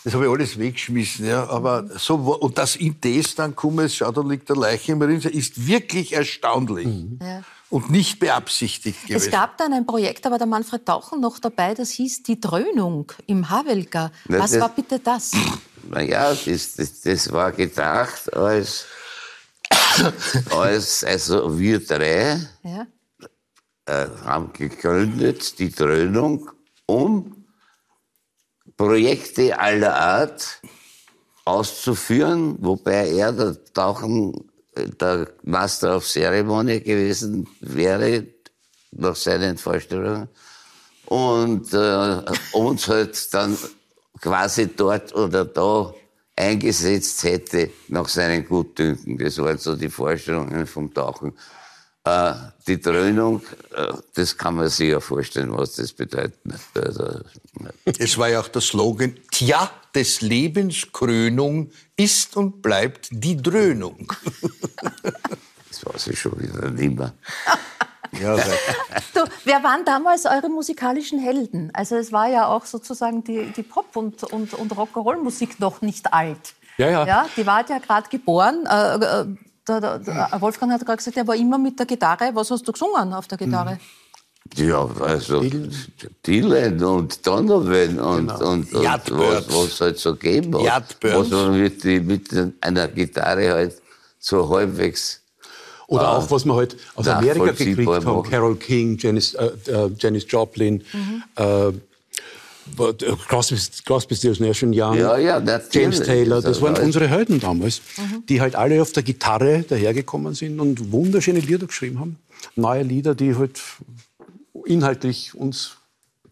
Das 0.06 0.13
habe 0.13 0.26
ich 0.26 0.32
alles 0.32 0.58
weggeschmissen, 0.60 1.26
ja. 1.26 1.50
Aber 1.50 1.86
so, 1.98 2.15
und 2.15 2.58
das 2.60 2.76
in 2.76 2.96
das 3.02 3.34
dann 3.36 3.56
komme, 3.56 3.89
schau, 3.89 4.12
da 4.12 4.22
liegt 4.22 4.48
der 4.50 4.56
Leiche 4.56 4.91
im 4.91 5.02
Rinnsal, 5.02 5.32
ist 5.34 5.65
wirklich 5.68 6.13
erstaunlich. 6.13 6.88
Ja. 7.20 7.41
Und 7.72 7.89
nicht 7.89 8.20
beabsichtigt 8.20 9.08
gewesen. 9.08 9.26
Es 9.26 9.32
gab 9.32 9.58
dann 9.58 9.74
ein 9.74 9.86
Projekt, 9.88 10.24
da 10.24 10.30
war 10.32 10.38
der 10.38 10.46
Manfred 10.48 10.86
Tauchen 10.86 11.20
noch 11.20 11.39
dabei, 11.39 11.74
das 11.74 11.89
hieß 11.89 12.22
Die 12.22 12.39
Dröhnung 12.39 13.12
im 13.26 13.50
Havelka. 13.50 14.12
Was 14.26 14.52
das- 14.52 14.62
war 14.62 14.70
bitte 14.70 15.00
das? 15.00 15.32
Naja, 15.89 16.34
das, 16.34 16.74
das, 16.76 17.02
das 17.02 17.32
war 17.32 17.52
gedacht 17.52 18.32
als, 18.34 18.86
als, 20.52 21.04
also 21.04 21.58
wir 21.58 21.80
drei 21.86 22.39
Ja? 22.63 22.88
äh, 23.88 24.08
haben 24.24 24.54
gegründet, 24.54 25.58
die 25.60 25.72
Dröhnung, 25.72 26.50
um 26.86 27.35
Projekte 28.77 29.57
aller 29.57 29.95
Art 29.95 30.61
auszuführen, 31.45 32.57
wobei 32.59 33.09
er 33.11 33.31
der 33.31 33.63
Tauchen, 33.73 34.33
äh, 34.75 34.89
der 34.89 35.27
Master 35.43 35.97
of 35.97 36.05
Ceremony 36.05 36.81
gewesen 36.81 37.47
wäre, 37.61 38.25
nach 38.91 39.15
seinen 39.15 39.57
Vorstellungen, 39.57 40.27
und 41.05 41.73
äh, 41.73 42.21
uns 42.53 42.88
halt 42.88 43.33
dann 43.33 43.57
quasi 44.19 44.67
dort 44.75 45.13
oder 45.13 45.45
da 45.45 45.93
eingesetzt 46.35 47.23
hätte 47.23 47.69
nach 47.88 48.07
seinen 48.09 48.45
Gutdünken. 48.45 49.17
Das 49.17 49.38
waren 49.38 49.57
so 49.57 49.75
die 49.75 49.89
Vorstellungen 49.89 50.67
vom 50.67 50.93
Tauchen. 50.93 51.33
Äh, 52.06 52.34
die 52.68 52.80
Dröhnung, 52.80 53.41
äh, 53.76 53.94
das 54.13 54.38
kann 54.38 54.56
man 54.56 54.70
sich 54.70 54.91
ja 54.91 55.00
vorstellen, 55.00 55.56
was 55.58 55.74
das 55.74 55.91
bedeutet. 55.91 56.38
Also, 56.76 57.20
Es 57.86 58.18
war 58.18 58.30
ja 58.30 58.41
auch 58.41 58.48
der 58.48 58.62
Slogan, 58.62 59.18
Tja, 59.32 59.72
des 59.94 60.22
Lebens 60.22 60.88
Krönung 60.91 61.72
ist 61.96 62.38
und 62.38 62.62
bleibt 62.62 63.08
die 63.12 63.36
Dröhnung. 63.36 64.08
das 65.70 65.86
weiß 65.86 66.08
ich 66.08 66.20
schon 66.20 66.39
wieder 66.39 66.70
nicht 66.70 66.98
mehr. 66.98 67.13
Ja, 68.22 68.38
Du, 69.13 69.26
wer 69.44 69.62
waren 69.62 69.84
damals 69.84 70.26
eure 70.26 70.48
musikalischen 70.48 71.20
Helden? 71.20 71.72
Also 71.74 71.98
es 71.98 72.13
war 72.13 72.30
ja 72.30 72.48
auch 72.48 72.63
sozusagen 72.63 73.26
die, 73.26 73.52
die 73.52 73.63
Pop- 73.63 73.98
und, 73.98 74.24
und, 74.24 74.54
und 74.54 74.72
Rock'n'Roll-Musik 74.72 75.60
noch 75.60 75.82
nicht 75.82 76.13
alt. 76.13 76.54
Ja, 76.78 76.89
ja. 76.89 77.06
ja 77.06 77.30
die 77.36 77.46
war 77.46 77.68
ja 77.68 77.80
gerade 77.80 78.08
geboren. 78.10 78.65
Äh, 78.70 78.96
äh, 78.96 79.26
der, 79.67 79.82
der, 79.82 79.99
der 79.99 80.41
Wolfgang 80.41 80.71
hat 80.71 80.86
gerade 80.86 80.97
gesagt, 80.97 81.17
er 81.17 81.28
war 81.28 81.36
immer 81.36 81.58
mit 81.58 81.78
der 81.80 81.86
Gitarre. 81.86 82.32
Was 82.34 82.51
hast 82.51 82.67
du 82.67 82.71
gesungen 82.71 83.13
auf 83.13 83.28
der 83.28 83.38
Gitarre? 83.38 83.80
Ja, 84.56 84.88
also 85.01 85.43
Dylan 86.25 86.84
und 86.84 87.25
Donovan 87.25 87.99
und, 87.99 88.32
und, 88.32 88.71
und 88.73 88.84
Yardbirds. 88.84 89.47
was, 89.49 89.56
was 89.71 89.82
halt 89.82 89.97
so 89.97 90.13
gegeben 90.15 90.69
hat. 90.69 90.95
Was 91.01 91.30
man 91.30 91.60
mit, 91.60 91.84
mit 91.84 92.30
einer 92.62 92.88
Gitarre 92.89 93.51
halt 93.51 93.82
so 94.19 94.47
halbwegs 94.49 95.21
Oder 95.88 96.08
Ah. 96.10 96.17
auch, 96.17 96.30
was 96.32 96.45
wir 96.45 96.56
halt 96.56 96.78
aus 96.95 97.08
Amerika 97.08 97.45
gekriegt 97.51 97.88
haben. 97.88 98.23
Carol 98.23 98.56
King, 98.56 98.97
Janis, 98.99 99.34
äh, 99.36 99.51
äh, 99.67 99.91
Janis 99.97 100.25
Joplin, 100.30 100.82
äh, 101.36 101.41
what- 101.43 101.73
äh, 101.73 101.80
Crosby, 103.28 103.58
Crosby, 103.86 104.15
Stills, 104.15 104.39
Nash 104.39 104.63
Young, 104.63 104.73
Ja, 104.73 105.17
ja, 105.17 105.39
natürlich. 105.39 105.73
James 105.73 105.99
Taylor. 106.01 106.41
Das 106.41 106.62
waren 106.62 106.75
war- 106.78 106.84
unsere 106.84 107.08
Helden 107.08 107.39
damals, 107.39 107.82
die 108.30 108.41
halt 108.41 108.56
alle 108.56 108.82
auf 108.82 108.91
der 108.91 109.04
Gitarre 109.04 109.63
dahergekommen 109.67 110.34
sind 110.34 110.60
und 110.60 110.91
wunderschöne 110.91 111.39
Lieder 111.39 111.67
geschrieben 111.67 111.99
haben. 111.99 112.17
Neue 112.56 112.84
Lieder, 112.84 113.15
die 113.15 113.36
halt 113.36 113.62
inhaltlich 114.65 115.36
uns 115.36 115.78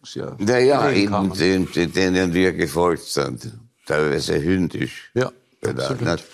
sehr 0.02 0.36
Naja, 0.38 0.90
eben 0.90 1.32
den, 1.34 1.68
denen 1.92 2.34
wir 2.34 2.52
gefolgt 2.52 3.04
sind. 3.04 3.52
Teilweise 3.86 4.40
hündisch. 4.42 5.10
Ja, 5.14 5.30
Genau, 5.60 5.82
absolut. 5.82 6.02
nicht? 6.12 6.24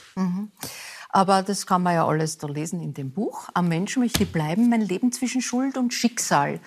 Aber 1.12 1.42
das 1.42 1.66
kann 1.66 1.82
man 1.82 1.94
ja 1.94 2.06
alles 2.06 2.38
da 2.38 2.46
lesen 2.46 2.80
in 2.80 2.94
dem 2.94 3.10
Buch. 3.10 3.48
Am 3.54 3.68
Menschen 3.68 4.02
möchte 4.02 4.22
ich 4.22 4.30
bleiben, 4.30 4.68
mein 4.70 4.80
Leben 4.82 5.10
zwischen 5.12 5.40
Schuld 5.42 5.76
und 5.76 5.92
Schicksal. 5.92 6.60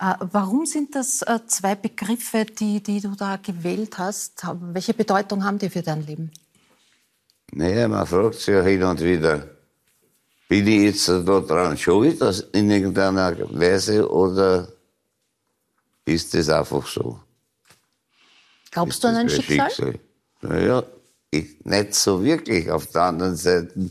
Äh, 0.00 0.14
warum 0.32 0.64
sind 0.64 0.94
das 0.94 1.20
äh, 1.22 1.40
zwei 1.46 1.74
Begriffe, 1.74 2.46
die, 2.46 2.82
die 2.82 3.02
du 3.02 3.14
da 3.14 3.36
gewählt 3.36 3.98
hast? 3.98 4.42
Welche 4.72 4.94
Bedeutung 4.94 5.44
haben 5.44 5.58
die 5.58 5.68
für 5.68 5.82
dein 5.82 6.06
Leben? 6.06 6.30
Naja, 7.52 7.86
man 7.86 8.06
fragt 8.06 8.36
sich 8.36 8.54
ja 8.54 8.62
hin 8.62 8.82
und 8.82 9.00
wieder, 9.00 9.46
bin 10.48 10.66
ich 10.66 10.82
jetzt 10.84 11.08
da 11.08 11.40
dran 11.40 11.76
schuld 11.76 12.18
in 12.52 12.70
irgendeiner 12.70 13.36
Weise 13.50 14.10
oder 14.10 14.68
ist 16.06 16.32
das 16.32 16.48
einfach 16.48 16.86
so? 16.86 17.20
Glaubst 18.70 19.04
du 19.04 19.08
an 19.08 19.16
ein 19.16 19.26
Das 19.26 19.36
Schicksal? 19.36 19.98
Naja, 20.40 20.82
ich, 21.30 21.62
nicht 21.64 21.94
so 21.94 22.24
wirklich. 22.24 22.70
Auf 22.70 22.86
der 22.86 23.02
anderen 23.02 23.36
Seite 23.36 23.90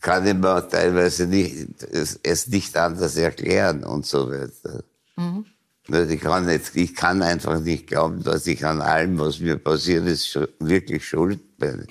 kann 0.00 0.26
ich 0.26 0.34
mir 0.34 0.68
teilweise 0.68 1.26
nicht, 1.26 1.82
es, 1.84 2.20
es 2.22 2.46
nicht 2.48 2.76
anders 2.76 3.16
erklären 3.16 3.84
und 3.84 4.04
so 4.04 4.30
weiter. 4.30 4.84
Mhm. 5.18 5.44
Nicht, 5.88 6.10
Ich 6.10 6.20
kann, 6.20 6.46
nicht, 6.46 6.70
ich 6.74 6.94
kann 6.94 7.22
einfach 7.22 7.60
nicht 7.60 7.86
glauben, 7.86 8.22
dass 8.22 8.46
ich 8.46 8.64
an 8.64 8.80
allem, 8.82 9.18
was 9.18 9.38
mir 9.40 9.56
passiert 9.56 10.06
ist, 10.06 10.38
wirklich 10.58 11.06
schuld 11.06 11.56
bin- 11.58 11.86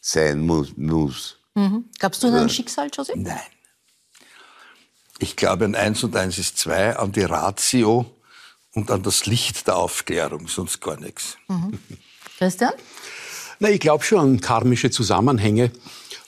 sein 0.00 0.40
muss. 0.46 0.76
muss. 0.76 1.36
Mhm. 1.54 1.84
Glaubst 1.98 2.22
du 2.22 2.28
an 2.28 2.34
ein 2.34 2.48
Schicksal, 2.48 2.88
Josie? 2.92 3.12
Nein. 3.16 3.40
Ich 5.18 5.34
glaube 5.36 5.64
an 5.64 5.74
eins 5.74 6.04
und 6.04 6.14
eins 6.14 6.38
ist 6.38 6.58
zwei, 6.58 6.96
an 6.96 7.10
die 7.12 7.22
Ratio 7.22 8.06
und 8.74 8.90
an 8.90 9.02
das 9.02 9.26
Licht 9.26 9.66
der 9.66 9.76
Aufklärung, 9.76 10.46
sonst 10.46 10.80
gar 10.80 10.98
nichts. 11.00 11.36
Christian? 12.38 12.72
Na, 13.58 13.68
ich 13.70 13.80
glaube 13.80 14.04
schon 14.04 14.20
an 14.20 14.40
karmische 14.40 14.90
Zusammenhänge. 14.90 15.72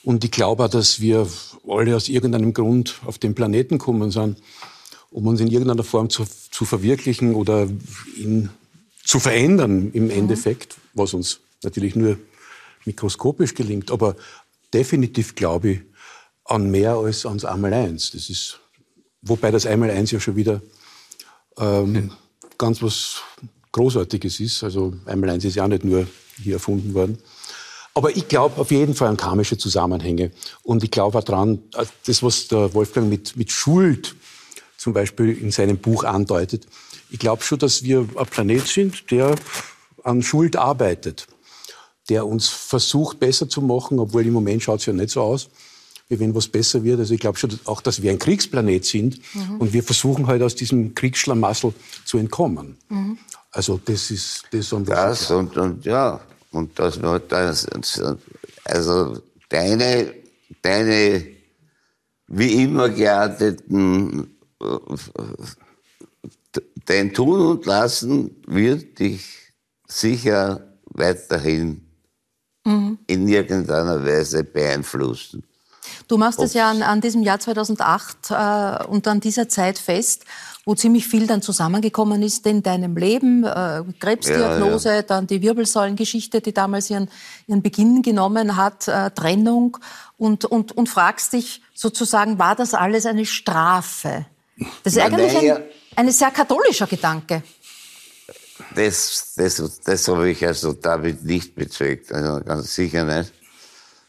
Und 0.03 0.25
ich 0.25 0.31
glaube 0.31 0.65
auch, 0.65 0.69
dass 0.69 0.99
wir 0.99 1.27
alle 1.67 1.95
aus 1.95 2.09
irgendeinem 2.09 2.53
Grund 2.53 2.95
auf 3.05 3.17
den 3.19 3.35
Planeten 3.35 3.77
kommen 3.77 4.11
sind, 4.11 4.41
um 5.11 5.27
uns 5.27 5.41
in 5.41 5.47
irgendeiner 5.47 5.83
Form 5.83 6.09
zu, 6.09 6.25
zu 6.49 6.65
verwirklichen 6.65 7.35
oder 7.35 7.67
ihn 8.17 8.49
zu 9.03 9.19
verändern 9.19 9.91
im 9.91 10.09
Endeffekt, 10.09 10.77
was 10.93 11.13
uns 11.13 11.41
natürlich 11.63 11.95
nur 11.95 12.17
mikroskopisch 12.85 13.53
gelingt. 13.53 13.91
Aber 13.91 14.15
definitiv 14.73 15.35
glaube 15.35 15.69
ich 15.69 15.79
an 16.45 16.71
mehr 16.71 16.95
als 16.95 17.25
ans 17.25 17.45
Einmaleins. 17.45 18.11
Das 18.11 18.29
ist, 18.29 18.59
wobei 19.21 19.51
das 19.51 19.65
Einmaleins 19.65 20.11
ja 20.11 20.19
schon 20.19 20.35
wieder 20.35 20.61
ähm, 21.57 22.11
ganz 22.57 22.81
was 22.81 23.21
Großartiges 23.73 24.39
ist. 24.39 24.63
Also 24.63 24.93
Einmaleins 25.05 25.45
ist 25.45 25.55
ja 25.55 25.65
auch 25.65 25.69
nicht 25.69 25.83
nur 25.83 26.07
hier 26.41 26.55
erfunden 26.55 26.93
worden. 26.93 27.17
Aber 27.93 28.15
ich 28.15 28.27
glaube 28.29 28.59
auf 28.59 28.71
jeden 28.71 28.95
Fall 28.95 29.09
an 29.09 29.17
karmische 29.17 29.57
Zusammenhänge. 29.57 30.31
Und 30.63 30.83
ich 30.83 30.91
glaube 30.91 31.17
auch 31.17 31.23
daran, 31.23 31.59
das, 32.05 32.23
was 32.23 32.47
der 32.47 32.73
Wolfgang 32.73 33.09
mit, 33.09 33.35
mit 33.35 33.51
Schuld 33.51 34.15
zum 34.81 34.93
Beispiel 34.93 35.37
in 35.37 35.51
seinem 35.51 35.77
Buch 35.77 36.05
andeutet. 36.05 36.65
Ich 37.11 37.19
glaube 37.19 37.43
schon, 37.43 37.59
dass 37.59 37.83
wir 37.83 38.07
ein 38.15 38.25
Planet 38.25 38.65
sind, 38.65 39.11
der 39.11 39.35
an 40.03 40.23
Schuld 40.23 40.55
arbeitet, 40.55 41.27
der 42.09 42.25
uns 42.25 42.47
versucht, 42.47 43.19
besser 43.19 43.47
zu 43.47 43.61
machen, 43.61 43.99
obwohl 43.99 44.25
im 44.25 44.33
Moment 44.33 44.63
schaut 44.63 44.79
es 44.79 44.87
ja 44.87 44.93
nicht 44.93 45.11
so 45.11 45.21
aus, 45.21 45.49
wie 46.09 46.19
wenn 46.19 46.33
was 46.33 46.47
besser 46.47 46.83
wird. 46.83 46.99
Also 46.99 47.13
ich 47.13 47.19
glaube 47.19 47.37
schon 47.37 47.59
auch, 47.65 47.79
dass 47.81 48.01
wir 48.01 48.09
ein 48.09 48.17
Kriegsplanet 48.17 48.83
sind 48.83 49.19
und 49.59 49.71
wir 49.71 49.83
versuchen 49.83 50.25
halt 50.25 50.41
aus 50.41 50.55
diesem 50.55 50.95
Kriegsschlamassel 50.95 51.75
zu 52.03 52.17
entkommen. 52.17 52.75
Also 53.51 53.79
das 53.85 54.09
ist 54.09 54.45
das, 54.49 54.71
was 54.71 54.81
ich 54.81 54.87
Das 54.87 55.29
und, 55.29 55.57
und 55.57 55.85
ja, 55.85 56.19
und 56.49 56.79
das, 56.79 56.99
das 57.27 57.67
also 58.65 59.21
deine, 59.47 60.11
deine 60.63 61.27
wie 62.25 62.63
immer 62.63 62.89
gearteten, 62.89 64.37
dein 66.85 67.13
Tun 67.13 67.39
und 67.39 67.65
Lassen 67.65 68.41
wird 68.47 68.99
dich 68.99 69.53
sicher 69.87 70.75
weiterhin 70.85 71.91
in 73.07 73.27
irgendeiner 73.27 74.05
Weise 74.05 74.43
beeinflussen. 74.43 75.43
Du 76.07 76.17
machst 76.17 76.39
es 76.39 76.53
ja 76.53 76.69
an, 76.69 76.83
an 76.83 77.01
diesem 77.01 77.23
Jahr 77.23 77.39
2008 77.39 78.31
äh, 78.31 78.85
und 78.85 79.07
an 79.07 79.19
dieser 79.19 79.49
Zeit 79.49 79.79
fest, 79.79 80.25
wo 80.65 80.75
ziemlich 80.75 81.07
viel 81.07 81.25
dann 81.25 81.41
zusammengekommen 81.41 82.21
ist 82.21 82.45
in 82.45 82.61
deinem 82.61 82.95
Leben. 82.95 83.43
Äh, 83.43 83.83
Krebsdiagnose, 83.99 84.89
Ja, 84.89 85.01
dann 85.01 85.27
die 85.27 85.41
Wirbelsäulengeschichte, 85.41 86.41
die 86.41 86.53
damals 86.53 86.89
ihren, 86.89 87.09
ihren 87.47 87.61
Beginn 87.61 88.01
genommen 88.03 88.55
hat, 88.57 88.87
äh, 88.87 89.09
Trennung 89.11 89.77
und, 90.17 90.45
und, 90.45 90.71
und 90.77 90.87
fragst 90.87 91.33
dich 91.33 91.61
sozusagen, 91.73 92.37
war 92.37 92.55
das 92.55 92.73
alles 92.73 93.05
eine 93.05 93.25
Strafe? 93.25 94.25
Das 94.83 94.93
ist 94.93 94.99
eigentlich 94.99 95.37
ein, 95.37 95.63
ein 95.95 96.11
sehr 96.11 96.31
katholischer 96.31 96.87
Gedanke. 96.87 97.43
Das, 98.75 99.33
das, 99.35 99.81
das 99.83 100.07
habe 100.07 100.29
ich 100.29 100.45
also 100.45 100.73
damit 100.73 101.23
nicht 101.23 101.55
bezeugt, 101.55 102.11
also 102.11 102.43
ganz 102.43 102.73
sicher 102.73 103.03
nicht. 103.03 103.33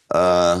Äh, 0.09 0.57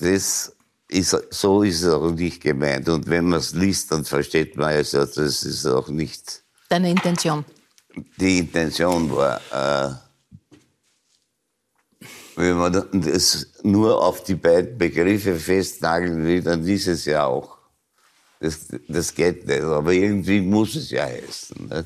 das 0.00 0.52
ist, 0.88 1.16
so 1.30 1.62
ist 1.62 1.82
es 1.82 1.92
auch 1.92 2.10
nicht 2.10 2.42
gemeint. 2.42 2.88
Und 2.88 3.08
wenn 3.08 3.26
man 3.26 3.38
es 3.38 3.52
liest, 3.52 3.92
dann 3.92 4.04
versteht 4.04 4.56
man 4.56 4.68
also, 4.68 5.04
das 5.04 5.18
ist 5.18 5.66
auch 5.66 5.88
nicht 5.88 6.42
Deine 6.68 6.90
Intention. 6.90 7.44
die 8.16 8.38
Intention 8.38 9.14
war. 9.14 9.40
Äh, 9.52 9.94
wenn 12.36 12.56
man 12.56 12.72
das 12.92 13.48
nur 13.62 14.00
auf 14.02 14.22
die 14.22 14.36
beiden 14.36 14.78
Begriffe 14.78 15.34
festnageln 15.36 16.24
will, 16.24 16.42
dann 16.42 16.66
ist 16.66 16.86
es 16.86 17.04
ja 17.04 17.26
auch. 17.26 17.57
Das, 18.40 18.68
das 18.86 19.14
geht 19.14 19.46
nicht, 19.46 19.62
aber 19.62 19.92
irgendwie 19.92 20.40
muss 20.40 20.76
es 20.76 20.90
ja 20.90 21.04
heißen. 21.04 21.68
Ne? 21.68 21.84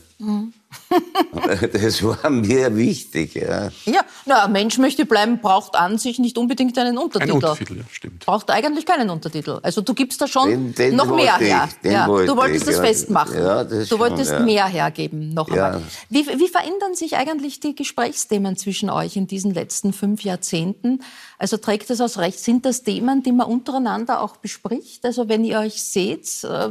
Das 1.73 2.03
war 2.03 2.31
mir 2.31 2.77
wichtig. 2.77 3.35
Ja. 3.35 3.71
Ja, 3.85 4.01
na, 4.27 4.45
ein 4.45 4.53
Mensch 4.53 4.79
möchte 4.79 5.05
bleiben, 5.07 5.41
braucht 5.41 5.75
an 5.77 5.99
sich 5.99 6.19
nicht 6.19 6.39
unbedingt 6.39 6.77
einen 6.79 6.99
Untertitel. 6.99 7.31
Ein 7.31 7.37
Untertitel, 7.37 7.77
ja, 7.79 7.85
stimmt. 7.91 8.25
Braucht 8.27 8.51
eigentlich 8.51 8.87
keinen 8.87 9.11
Untertitel. 9.11 9.59
Also 9.63 9.81
du 9.81 9.95
gibst 9.95 10.21
da 10.21 10.29
schon 10.29 10.49
Den- 10.49 10.75
den 10.75 10.97
noch 10.97 11.07
mehr 11.15 11.37
ich, 11.41 11.47
her. 11.49 11.69
den 11.83 11.93
ja. 11.93 12.07
wollte 12.07 12.27
Du 12.33 12.37
wolltest 12.37 12.63
ich, 12.63 12.67
das 12.69 12.77
ja. 12.77 12.83
festmachen. 12.85 13.37
Ja, 13.37 13.65
das 13.65 13.71
du 13.81 13.87
schon, 13.87 13.99
wolltest 14.01 14.31
ja. 14.33 14.41
mehr 14.41 14.67
hergeben, 14.67 15.35
noch 15.35 15.49
Ja. 15.49 15.67
einmal. 15.67 15.83
Wie, 16.09 16.27
wie 16.27 16.49
verändern 16.49 16.95
sich 16.95 17.17
eigentlich 17.17 17.61
die 17.61 17.75
Gesprächsthemen 17.75 18.57
zwischen 18.57 18.91
euch 18.91 19.17
in 19.17 19.27
diesen 19.27 19.53
letzten 19.55 19.93
fünf 19.93 20.23
Jahrzehnten? 20.23 21.03
Also 21.39 21.57
trägt 21.57 21.91
das 21.91 22.01
aus 22.01 22.19
Recht? 22.19 22.39
Sind 22.39 22.65
das 22.65 22.83
Themen, 22.83 23.23
die 23.23 23.33
man 23.33 23.47
untereinander 23.47 24.21
auch 24.23 24.37
bespricht? 24.37 25.05
Also 25.05 25.29
wenn 25.29 25.45
ihr 25.45 25.59
euch 25.59 25.83
seht, 25.83 26.45
äh, 26.45 26.71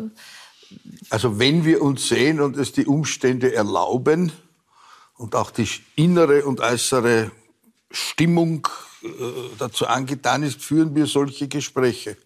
Also 1.10 1.40
wenn 1.40 1.66
wir 1.66 1.82
uns 1.82 2.08
sehen 2.08 2.40
und 2.40 2.58
es 2.58 2.72
die 2.72 2.86
Umstände 2.86 3.54
erlauben 3.54 4.32
und 5.16 5.36
auch 5.36 5.52
die 5.52 5.68
innere 5.96 6.46
und 6.46 6.60
äußere 6.60 7.32
Stimmung 7.92 8.68
äh, 9.04 9.08
dazu 9.58 9.88
angetan 9.88 10.44
ist, 10.44 10.62
führen 10.62 10.96
wir 10.96 11.06
solche 11.06 11.48
Gespräche 11.48 12.18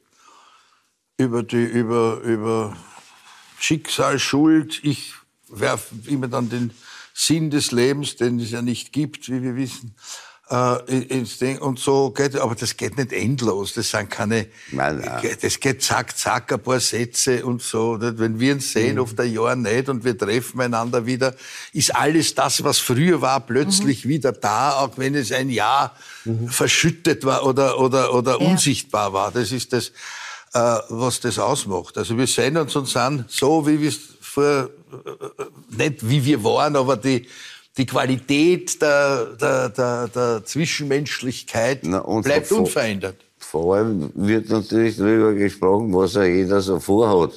über 1.18 1.44
die 1.44 1.64
über 1.64 2.20
über 2.22 2.76
Schicksal, 3.60 4.20
Schuld. 4.20 4.84
Ich 4.84 5.14
werfe 5.48 5.96
immer 6.08 6.28
dann 6.28 6.50
den 6.50 6.72
Sinn 7.14 7.50
des 7.50 7.72
Lebens, 7.72 8.18
den 8.18 8.40
es 8.40 8.52
ja 8.52 8.62
nicht 8.62 8.92
gibt, 8.92 9.30
wie 9.30 9.42
wir 9.42 9.56
wissen, 9.56 9.96
äh, 10.50 10.94
ins 11.02 11.40
Ding. 11.40 11.58
Und 11.58 11.80
so 11.80 12.12
geht, 12.12 12.36
aber 12.36 12.54
das 12.56 12.78
geht 12.78 12.98
nicht 12.98 13.12
endlos. 13.12 13.74
Das 13.74 13.90
sind 13.90 14.10
keine, 14.10 14.48
Nein, 14.72 15.00
nein. 15.04 15.36
das 15.42 15.60
geht 15.60 15.82
zack, 15.84 16.18
zack, 16.18 16.52
ein 16.52 16.62
paar 16.62 16.80
Sätze 16.80 17.46
und 17.46 17.62
so. 17.62 17.98
nicht? 17.98 18.20
Wenn 18.20 18.40
wir 18.40 18.54
uns 18.54 18.72
sehen, 18.72 19.00
oft 19.00 19.20
ein 19.20 19.32
Jahr 19.34 19.56
nicht 19.56 19.90
und 19.90 20.04
wir 20.04 20.18
treffen 20.18 20.62
einander 20.62 21.06
wieder, 21.06 21.34
ist 21.74 21.96
alles 21.96 22.36
das, 22.36 22.64
was 22.64 22.78
früher 22.80 23.22
war, 23.22 23.40
plötzlich 23.40 24.08
wieder 24.08 24.32
da, 24.32 24.74
auch 24.80 24.98
wenn 24.98 25.16
es 25.16 25.32
ein 25.32 25.50
Jahr 25.50 25.96
verschüttet 26.48 27.26
war 27.26 27.46
oder, 27.46 27.80
oder, 27.80 28.14
oder 28.14 28.40
Ja. 28.42 28.48
unsichtbar 28.48 29.14
war. 29.14 29.32
Das 29.32 29.52
ist 29.52 29.74
das, 29.74 29.90
äh, 30.54 30.60
was 30.90 31.20
das 31.20 31.40
ausmacht. 31.40 31.98
Also 31.98 32.18
wir 32.18 32.28
sehen 32.28 32.58
uns 32.58 32.76
und 32.76 32.88
sind 32.88 33.26
so, 33.30 33.66
wie 33.68 33.82
wir 33.82 33.90
es 33.90 34.00
vor, 34.22 34.70
äh, 34.94 35.76
nicht 35.76 36.08
wie 36.08 36.24
wir 36.24 36.44
waren, 36.44 36.76
aber 36.76 36.98
die, 36.98 37.28
die 37.78 37.86
Qualität 37.86 38.82
der, 38.82 39.26
der, 39.40 39.70
der, 39.70 40.08
der 40.08 40.46
Zwischenmenschlichkeit 40.46 41.80
Na, 41.84 42.00
und 42.00 42.24
bleibt 42.24 42.48
vor- 42.48 42.60
unverändert. 42.60 43.18
Vor 43.38 43.76
allem 43.76 44.12
wird 44.16 44.50
natürlich 44.50 44.98
darüber 44.98 45.34
gesprochen, 45.34 45.94
was 45.94 46.14
ja 46.16 46.24
jeder 46.24 46.62
so 46.62 46.80
vorhat. 46.80 47.32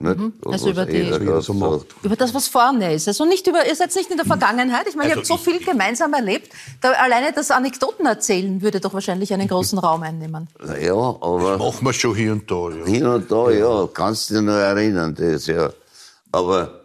Nicht? 0.00 0.16
Also 0.44 0.66
Was 0.66 0.66
über 0.66 0.84
die- 0.86 1.40
so 1.42 1.52
macht. 1.54 1.86
über 2.04 2.14
das, 2.14 2.32
was 2.32 2.46
vorne 2.46 2.94
ist. 2.94 3.08
Also 3.08 3.24
nicht 3.24 3.44
über, 3.48 3.66
ihr 3.66 3.74
seid 3.74 3.92
nicht 3.96 4.08
in 4.10 4.16
der 4.16 4.26
Vergangenheit. 4.26 4.86
Ich 4.88 4.94
meine, 4.94 5.10
ihr 5.10 5.16
Also 5.16 5.34
habt 5.34 5.44
so 5.44 5.50
viel 5.50 5.58
gemeinsam 5.64 6.12
erlebt. 6.14 6.52
Da, 6.80 6.92
alleine 6.92 7.32
das 7.32 7.50
Anekdoten 7.50 8.06
erzählen 8.06 8.62
würde 8.62 8.78
doch 8.78 8.94
wahrscheinlich 8.94 9.32
einen 9.34 9.48
großen 9.48 9.76
Raum 9.78 10.02
einnehmen. 10.04 10.46
Ja, 10.80 10.94
aber 10.94 11.58
Machen 11.58 11.84
wir 11.84 11.92
schon 11.92 12.14
hier 12.14 12.30
und 12.32 12.48
da. 12.48 12.70
Ja. 12.70 12.84
hin 12.86 13.06
und 13.06 13.28
da, 13.32 13.50
ja, 13.50 13.88
kannst 13.92 14.30
du 14.30 14.34
dich 14.34 14.42
noch 14.44 14.52
erinnern, 14.52 15.16
das, 15.16 15.46
ja. 15.48 15.70
Aber, 16.30 16.77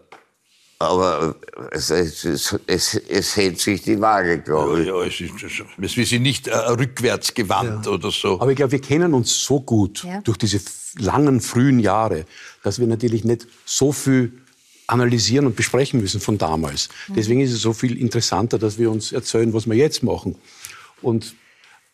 aber 0.80 1.36
es, 1.72 1.90
es, 1.90 2.26
es, 2.26 2.56
es, 2.68 2.96
es 2.96 3.36
hält 3.38 3.60
sich 3.60 3.82
die 3.84 4.00
Waage, 4.02 4.40
glaube 4.42 4.82
ich. 4.82 4.88
Ja, 4.88 5.02
es 5.04 5.22
ist, 5.22 5.44
es- 5.44 5.98
wir 5.98 6.06
sind 6.06 6.24
nicht 6.24 6.48
äh, 6.48 6.56
rückwärts 6.56 7.34
gewandt 7.34 7.88
oder 7.88 8.12
so. 8.12 8.40
Aber 8.42 8.52
ich 8.52 8.58
glaube, 8.58 8.74
wir 8.74 8.82
kennen 8.82 9.14
uns 9.14 9.44
so 9.44 9.62
gut 9.62 10.04
Ja. 10.04 10.22
durch 10.22 10.38
diese 10.38 10.60
langen, 11.00 11.40
frühen 11.42 11.80
Jahre, 11.80 12.26
dass 12.64 12.80
wir 12.80 12.88
natürlich 12.88 13.24
nicht 13.24 13.48
so 13.66 13.92
viel 13.92 14.34
analysieren 14.88 15.46
und 15.46 15.56
besprechen 15.56 16.02
müssen 16.02 16.20
von 16.20 16.38
damals. 16.38 16.90
Deswegen 17.16 17.40
ist 17.40 17.54
es 17.54 17.62
so 17.62 17.72
viel 17.74 17.98
interessanter, 17.98 18.60
dass 18.60 18.78
wir 18.78 18.92
uns 18.92 19.12
erzählen, 19.14 19.54
was 19.54 19.66
wir 19.68 19.76
jetzt 19.76 20.04
machen. 20.04 20.36
Und 21.02 21.36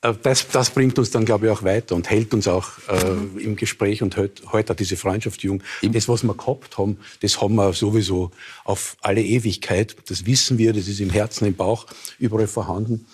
das, 0.02 0.48
das 0.48 0.70
bringt 0.70 0.98
uns 0.98 1.12
dann, 1.12 1.26
glaube 1.26 1.48
ich, 1.48 1.52
auch 1.52 1.64
weiter 1.64 1.96
und 1.96 2.10
hält 2.10 2.34
uns 2.34 2.48
auch 2.48 2.70
äh, 2.88 3.42
im 3.42 3.56
Gespräch 3.58 4.02
und 4.02 4.16
hält 4.16 4.42
heute 4.52 4.74
auch 4.74 4.78
diese 4.78 4.96
Freundschaft 4.96 5.44
jung. 5.44 5.62
Das, 5.82 6.08
was 6.08 6.24
wir 6.24 6.34
gehabt 6.34 6.78
haben, 6.78 7.00
das 7.22 7.42
haben 7.42 7.56
wir 7.56 7.74
sowieso 7.74 8.32
auf 8.64 8.96
alle 9.02 9.22
Ewigkeit. 9.22 9.96
Das 10.08 10.26
wissen 10.26 10.58
wir, 10.58 10.72
das 10.72 10.88
ist 10.88 11.02
im 11.02 11.10
Herzen, 11.10 11.46
im 11.46 11.56
Bauch, 11.56 11.86
überall 12.18 12.48
vorhanden. 12.48 13.06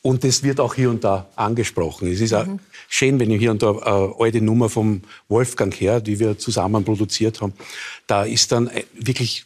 Und 0.00 0.24
das 0.24 0.42
wird 0.42 0.58
auch 0.58 0.74
hier 0.74 0.90
und 0.90 1.04
da 1.04 1.28
angesprochen. 1.36 2.10
Es 2.10 2.20
ist 2.20 2.32
auch 2.32 2.46
schön, 2.88 3.20
wenn 3.20 3.30
ich 3.30 3.38
hier 3.38 3.52
und 3.52 3.62
da 3.62 3.70
eine 3.70 4.14
alte 4.18 4.40
Nummer 4.40 4.68
vom 4.68 5.02
Wolfgang 5.28 5.72
her, 5.78 6.00
die 6.00 6.18
wir 6.18 6.38
zusammen 6.38 6.84
produziert 6.84 7.40
haben, 7.40 7.52
da 8.06 8.24
ist 8.24 8.50
dann 8.50 8.68
äh, 8.68 8.84
wirklich 8.94 9.44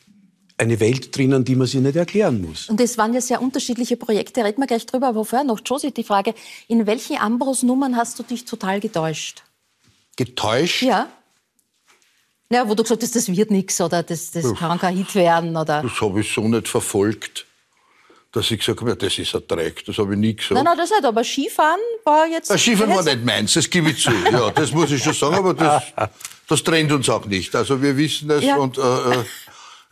eine 0.58 0.80
Welt 0.80 1.16
drinnen, 1.16 1.44
die 1.44 1.54
man 1.54 1.66
sich 1.66 1.80
nicht 1.80 1.96
erklären 1.96 2.40
muss. 2.40 2.68
Und 2.68 2.80
es 2.80 2.96
waren 2.96 3.12
ja 3.12 3.20
sehr 3.20 3.42
unterschiedliche 3.42 3.96
Projekte. 3.96 4.42
Reden 4.44 4.60
wir 4.62 4.66
gleich 4.66 4.86
drüber. 4.86 5.08
Aber 5.08 5.24
vorher 5.24 5.44
noch, 5.46 5.60
Josie, 5.64 5.90
die 5.90 6.04
Frage, 6.04 6.34
in 6.68 6.86
welchen 6.86 7.18
Ambros-Nummern 7.18 7.96
hast 7.96 8.18
du 8.18 8.22
dich 8.22 8.44
total 8.46 8.80
getäuscht? 8.80 9.42
Getäuscht? 10.16 10.82
Ja. 10.82 11.08
Ja, 12.50 12.68
wo 12.68 12.74
du 12.74 12.82
gesagt 12.84 13.02
hast, 13.02 13.14
das 13.16 13.28
wird 13.28 13.50
nichts 13.50 13.80
oder 13.80 14.02
das, 14.02 14.30
das 14.30 14.54
kann 14.54 14.78
kein 14.78 14.96
Hit 14.96 15.14
werden. 15.14 15.56
Oder 15.56 15.82
Das 15.82 16.00
habe 16.00 16.20
ich 16.20 16.32
so 16.32 16.46
nicht 16.46 16.68
verfolgt, 16.68 17.44
dass 18.32 18.50
ich 18.50 18.60
gesagt 18.60 18.80
habe, 18.80 18.90
ja, 18.90 18.96
das 18.96 19.18
ist 19.18 19.34
ein 19.34 19.42
Dreck. 19.48 19.84
Das 19.84 19.98
habe 19.98 20.14
ich 20.14 20.18
nie 20.20 20.34
gesagt. 20.36 20.52
Nein, 20.52 20.64
nein, 20.64 20.76
das 20.78 20.90
nicht. 20.90 21.04
Aber 21.04 21.24
Skifahren 21.24 21.80
war 22.04 22.26
jetzt. 22.28 22.48
Das 22.48 22.60
Skifahren 22.62 22.94
war 22.94 23.02
nicht 23.02 23.24
meins, 23.24 23.52
das 23.54 23.68
gebe 23.68 23.90
ich 23.90 24.00
zu. 24.00 24.12
Ja, 24.30 24.50
das 24.52 24.70
muss 24.72 24.90
ich 24.92 25.02
schon 25.02 25.12
sagen, 25.12 25.34
aber 25.34 25.54
das, 25.54 25.82
das 26.48 26.62
trennt 26.62 26.92
uns 26.92 27.08
auch 27.08 27.26
nicht. 27.26 27.54
Also 27.56 27.82
wir 27.82 27.96
wissen 27.96 28.30
es 28.30 28.44
Ja. 28.44 28.56
und 28.56 28.78
äh, 28.78 28.80
äh, 28.80 29.24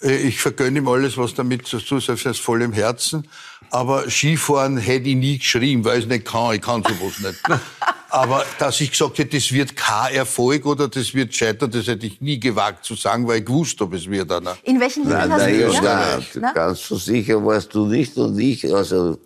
ich 0.04 0.38
vergönne 0.40 0.78
ihm 0.78 0.88
alles, 0.88 1.16
was 1.16 1.34
damit 1.34 1.66
zu 1.66 1.78
tun 1.78 1.98
ist, 1.98 2.08
das 2.08 2.24
ist 2.24 2.40
voll 2.40 2.62
im 2.62 2.72
Herzen. 2.72 3.26
Aber 3.70 4.08
Skifahren 4.10 4.76
hätte 4.76 5.08
ich 5.08 5.16
nie 5.16 5.38
geschrieben, 5.38 5.84
weil 5.84 5.98
ich 5.98 6.04
es 6.04 6.10
nicht 6.10 6.26
kann. 6.26 6.54
Ich 6.54 6.60
kann 6.62 6.82
sowas 6.82 7.18
nicht. 7.20 7.40
Aber 8.10 8.44
dass 8.60 8.80
ich 8.80 8.92
gesagt 8.92 9.18
hätte, 9.18 9.36
das 9.36 9.50
wird 9.50 9.74
kein 9.74 10.14
Erfolg 10.14 10.66
oder 10.66 10.86
das 10.86 11.14
wird 11.14 11.34
scheitern, 11.34 11.72
das 11.72 11.88
hätte 11.88 12.06
ich 12.06 12.20
nie 12.20 12.38
gewagt 12.38 12.84
zu 12.84 12.94
sagen, 12.94 13.26
weil 13.26 13.40
ich 13.40 13.44
gewusst 13.46 13.80
habe, 13.80 13.96
es 13.96 14.08
wird 14.08 14.30
einer. 14.30 14.56
In 14.62 14.78
welchen 14.78 15.02
Liedern 15.02 15.30
Nein, 15.30 15.32
hast 15.32 15.40
nein, 15.40 15.54
du 15.54 15.60
ja, 15.60 15.72
ja? 15.72 16.20
nein, 16.40 16.54
ganz 16.54 16.86
so 16.86 16.96
sicher 16.96 17.44
warst 17.44 17.74
du 17.74 17.86
nicht 17.86 18.16
und 18.16 18.38
ich 18.38 18.72
also 18.72 19.18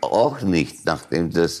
auch 0.00 0.40
nicht, 0.40 0.86
nachdem 0.86 1.30
das. 1.30 1.58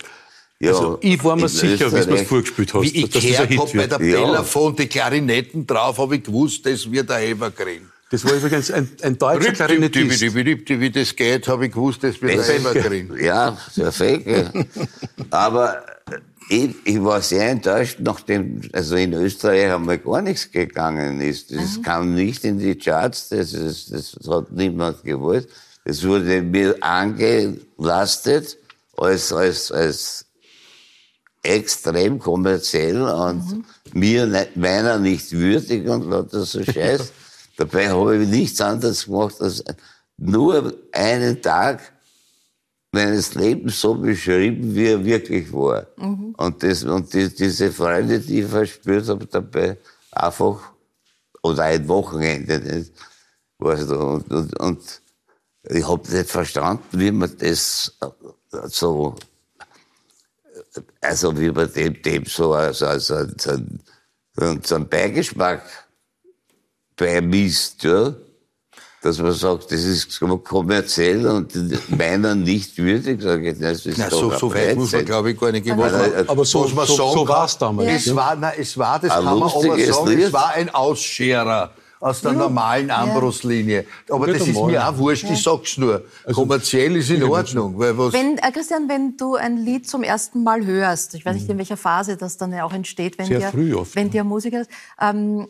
Ja, 0.58 0.70
Also, 0.70 0.98
ich 1.02 1.22
war 1.22 1.36
mir 1.36 1.48
sicher, 1.48 1.92
wie 1.92 2.06
du 2.06 2.14
es 2.14 2.26
vorgespielt 2.28 2.72
hast, 2.72 2.82
Wie 2.82 3.04
ich 3.04 3.10
dass 3.10 3.22
das 3.24 3.40
ein 3.40 3.48
gehört 3.48 3.48
Hit 3.48 3.58
habe 3.58 3.72
bei 3.76 3.86
der 3.98 4.08
Ja. 4.08 4.24
Telefon 4.24 4.76
die 4.76 4.86
Klarinetten 4.86 5.66
drauf, 5.66 5.98
habe 5.98 6.16
ich 6.16 6.22
gewusst, 6.22 6.64
das 6.64 6.90
wird 6.90 7.10
ein 7.10 7.24
Evergreen. 7.24 7.91
Das 8.12 8.26
war 8.26 8.34
übrigens 8.34 8.70
ein, 8.70 8.90
ein 9.00 9.16
deutscher 9.16 9.52
Klarinettist. 9.52 10.20
Wie 10.34 10.90
das 10.90 11.16
geht, 11.16 11.48
habe 11.48 11.64
ich 11.64 11.72
gewusst, 11.72 12.04
das 12.04 12.20
wird 12.20 12.40
ein 12.40 12.60
Evergreen. 12.60 13.16
Ja, 13.18 13.56
perfekt. 13.74 14.26
ja. 14.26 14.52
Aber 15.30 15.82
ich, 16.50 16.74
ich 16.84 17.02
war 17.02 17.22
sehr 17.22 17.48
enttäuscht, 17.48 18.00
nachdem, 18.00 18.60
also 18.74 18.96
in 18.96 19.14
Österreich 19.14 19.72
einmal 19.72 19.96
gar 19.96 20.20
nichts 20.20 20.50
gegangen 20.50 21.22
ist. 21.22 21.52
Das 21.56 21.82
kam 21.82 22.14
nicht 22.14 22.44
in 22.44 22.58
die 22.58 22.74
Charts, 22.74 23.30
das, 23.30 23.54
ist, 23.54 23.90
das 23.90 24.14
hat 24.28 24.52
niemand 24.52 25.02
gewollt. 25.04 25.48
Es 25.82 26.06
wurde 26.06 26.42
mir 26.42 26.76
angelastet 26.82 28.58
als, 28.94 29.32
als, 29.32 29.72
als 29.72 30.26
extrem 31.42 32.18
kommerziell 32.18 33.00
und 33.00 33.64
mir 33.94 34.26
ne, 34.26 34.48
meiner 34.54 34.98
nicht 34.98 35.32
würdig 35.32 35.88
und 35.88 36.10
lauter 36.10 36.44
so 36.44 36.62
Scheiß. 36.62 37.10
Dabei 37.56 37.90
habe 37.90 38.16
ich 38.16 38.28
nichts 38.28 38.60
anderes 38.60 39.06
gemacht, 39.06 39.40
als 39.40 39.62
nur 40.16 40.74
einen 40.92 41.40
Tag 41.42 41.92
meines 42.92 43.34
Lebens 43.34 43.80
so 43.80 43.94
beschrieben, 43.94 44.74
wie 44.74 44.86
er 44.86 45.04
wirklich 45.04 45.52
war. 45.52 45.86
Und, 46.36 46.62
das, 46.62 46.84
und 46.84 47.12
die, 47.12 47.34
diese 47.34 47.72
Freude, 47.72 48.20
die 48.20 48.40
ich 48.40 48.46
verspürt 48.46 49.08
habe 49.08 49.26
dabei, 49.26 49.78
einfach, 50.10 50.72
oder 51.42 51.64
ein 51.64 51.88
Wochenende, 51.88 52.60
nicht? 52.60 52.92
Weißt 53.58 53.90
du, 53.90 53.98
und, 53.98 54.30
und, 54.30 54.60
und 54.60 55.02
ich 55.64 55.88
habe 55.88 56.10
nicht 56.10 56.30
verstanden, 56.30 56.84
wie 56.92 57.10
man 57.10 57.34
das 57.38 57.96
äh, 58.00 58.08
so, 58.66 59.14
also 61.00 61.38
wie 61.38 61.50
man 61.50 61.72
dem, 61.72 62.02
dem 62.02 62.26
so, 62.26 62.52
also, 62.52 62.86
also, 62.86 63.26
so, 63.38 63.56
so, 64.34 64.58
so 64.62 64.74
einen 64.74 64.88
Beigeschmack 64.88 65.62
beimisst, 67.02 67.82
ja 67.84 68.14
dass 69.04 69.18
man 69.18 69.32
sagt, 69.32 69.72
das 69.72 69.82
ist 69.82 70.20
kommerziell 70.44 71.26
und 71.26 71.52
meiner 71.90 72.36
nicht 72.36 72.78
würdig, 72.78 73.20
sage 73.20 73.50
ich, 73.50 73.58
das 73.58 73.84
ist 73.84 73.98
Na, 73.98 74.08
so, 74.08 74.30
so 74.30 74.54
weit 74.54 74.76
muss 74.76 74.92
man, 74.92 75.04
glaube 75.04 75.32
ich, 75.32 75.40
gar 75.40 75.50
nicht 75.50 75.64
gehen. 75.64 75.72
Aber- 75.72 75.90
Was 75.92 75.92
man- 75.92 76.28
aber 76.28 76.44
so- 76.44 76.68
so- 76.68 76.84
sagen 76.84 76.96
so 76.96 77.24
kann, 77.24 77.28
war's 77.34 77.58
damals, 77.58 77.90
Es 77.90 78.04
ja. 78.06 78.14
war, 78.14 78.36
na, 78.36 78.52
es 78.56 78.78
war, 78.78 79.00
das 79.00 79.10
Ein 79.10 79.24
kann 79.24 79.38
man 79.40 79.50
aber 79.50 79.60
sagen, 79.60 80.16
es 80.20 80.32
war 80.32 80.54
ein 80.54 80.72
Ausscherer 80.72 81.72
aus 81.98 82.20
der 82.20 82.32
normalen 82.32 82.92
Ambros-Linie. 82.92 83.86
Aber 84.08 84.28
das 84.28 84.46
ist 84.46 84.54
mir 84.62 84.88
auch 84.88 84.96
wurscht, 84.98 85.24
ich 85.28 85.42
sag's 85.42 85.78
nur. 85.78 86.04
Kommerziell 86.32 86.94
ist 86.96 87.10
in 87.10 87.24
Ordnung, 87.24 87.76
weil 87.80 87.98
was, 87.98 88.12
Wenn, 88.12 88.38
äh, 88.38 88.52
Christian, 88.52 88.88
wenn 88.88 89.16
du 89.16 89.34
ein 89.34 89.56
Lied 89.56 89.88
zum 89.88 90.04
ersten 90.04 90.44
Mal 90.44 90.64
hörst, 90.64 91.14
ich 91.16 91.26
weiß 91.26 91.34
nicht, 91.34 91.48
in 91.48 91.58
welcher 91.58 91.76
Phase 91.76 92.16
das 92.16 92.36
dann 92.36 92.52
ja 92.52 92.62
auch 92.64 92.72
entsteht, 92.72 93.18
wenn 93.18 93.26
Sehr 93.26 93.38
dir, 93.40 93.48
früh 93.48 93.74
oft, 93.74 93.96
wenn 93.96 94.10
dir 94.10 94.22
Musiker 94.22 94.60
ist, 94.60 94.70
ähm, 95.00 95.48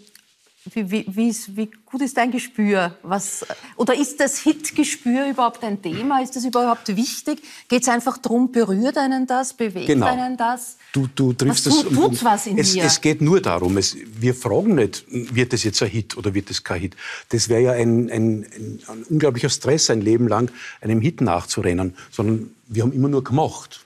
wie, 0.74 0.90
wie, 0.90 1.04
wie, 1.08 1.34
wie 1.56 1.70
gut 1.86 2.02
ist 2.02 2.16
dein 2.16 2.30
Gespür? 2.30 2.96
Was, 3.02 3.44
oder 3.76 3.94
ist 3.94 4.20
das 4.20 4.38
Hitgespür 4.38 5.26
überhaupt 5.28 5.64
ein 5.64 5.82
Thema? 5.82 6.22
Ist 6.22 6.36
das 6.36 6.44
überhaupt 6.44 6.94
wichtig? 6.96 7.42
Geht 7.68 7.82
es 7.82 7.88
einfach 7.88 8.18
darum, 8.18 8.52
berührt 8.52 8.96
einen 8.96 9.26
das, 9.26 9.54
bewegt 9.54 9.86
Genau. 9.88 10.06
einen 10.06 10.36
das? 10.36 10.76
Du, 10.92 11.08
du 11.14 11.32
triffst 11.32 11.66
Was 11.66 11.74
es. 11.76 11.82
tut- 11.82 11.94
tut's 11.94 12.24
was 12.24 12.46
in 12.46 12.58
es, 12.58 12.74
mir? 12.74 12.84
es 12.84 13.00
geht 13.00 13.20
nur 13.20 13.40
darum, 13.40 13.76
es, 13.76 13.96
wir 14.20 14.34
fragen 14.34 14.76
nicht, 14.76 15.04
wird 15.08 15.52
das 15.52 15.64
jetzt 15.64 15.82
ein 15.82 15.88
Hit 15.90 16.16
oder 16.16 16.32
wird 16.34 16.48
das 16.48 16.62
kein 16.62 16.80
Hit. 16.80 16.96
Das 17.30 17.48
wäre 17.48 17.60
ja 17.62 17.72
ein, 17.72 18.08
ein, 18.10 18.44
ein, 18.44 18.78
ein 18.88 19.02
unglaublicher 19.10 19.50
Stress, 19.50 19.90
ein 19.90 20.00
Leben 20.00 20.28
lang 20.28 20.50
einem 20.80 21.00
Hit 21.00 21.20
nachzurennen, 21.20 21.96
sondern 22.10 22.54
wir 22.68 22.84
haben 22.84 22.92
immer 22.92 23.08
nur 23.08 23.24
gemacht. 23.24 23.84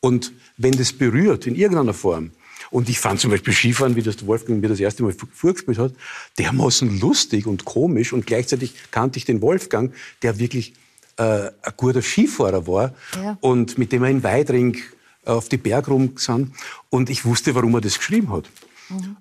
Und 0.00 0.32
wenn 0.58 0.72
das 0.76 0.92
berührt 0.92 1.46
in 1.46 1.54
irgendeiner 1.54 1.94
Form, 1.94 2.32
und 2.70 2.88
ich 2.88 2.98
fand 2.98 3.20
zum 3.20 3.30
Beispiel 3.30 3.52
Skifahren, 3.54 3.96
wie 3.96 4.02
das 4.02 4.26
Wolfgang 4.26 4.60
mir 4.60 4.68
das 4.68 4.80
erste 4.80 5.02
Mal 5.02 5.14
vorgespielt 5.32 5.78
hat, 5.78 5.92
dermaßen 6.38 7.00
lustig 7.00 7.46
und 7.46 7.64
komisch 7.64 8.12
und 8.12 8.26
gleichzeitig 8.26 8.74
kannte 8.90 9.18
ich 9.18 9.24
den 9.24 9.40
Wolfgang, 9.40 9.92
der 10.22 10.38
wirklich 10.38 10.74
äh, 11.16 11.22
ein 11.62 11.72
guter 11.76 12.02
Skifahrer 12.02 12.66
war 12.66 12.94
Ja. 13.16 13.38
und 13.40 13.78
mit 13.78 13.92
dem 13.92 14.04
er 14.04 14.10
in 14.10 14.22
Weidring 14.22 14.76
auf 15.24 15.48
die 15.48 15.56
Berg 15.58 15.88
rum 15.88 16.12
sind. 16.16 16.52
Und 16.90 17.10
ich 17.10 17.24
wusste, 17.24 17.54
warum 17.54 17.74
er 17.74 17.80
das 17.80 17.98
geschrieben 17.98 18.30
hat. 18.32 18.48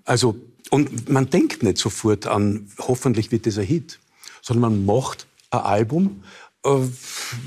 Also, 0.05 0.38
und 0.69 1.10
man 1.10 1.29
denkt 1.29 1.63
nicht 1.63 1.77
sofort 1.77 2.27
an, 2.27 2.69
hoffentlich 2.79 3.31
wird 3.31 3.45
das 3.45 3.57
ein 3.57 3.65
Hit, 3.65 3.99
sondern 4.41 4.71
man 4.71 4.86
macht 4.86 5.27
ein 5.49 5.60
Album 5.60 6.23
äh, 6.63 6.69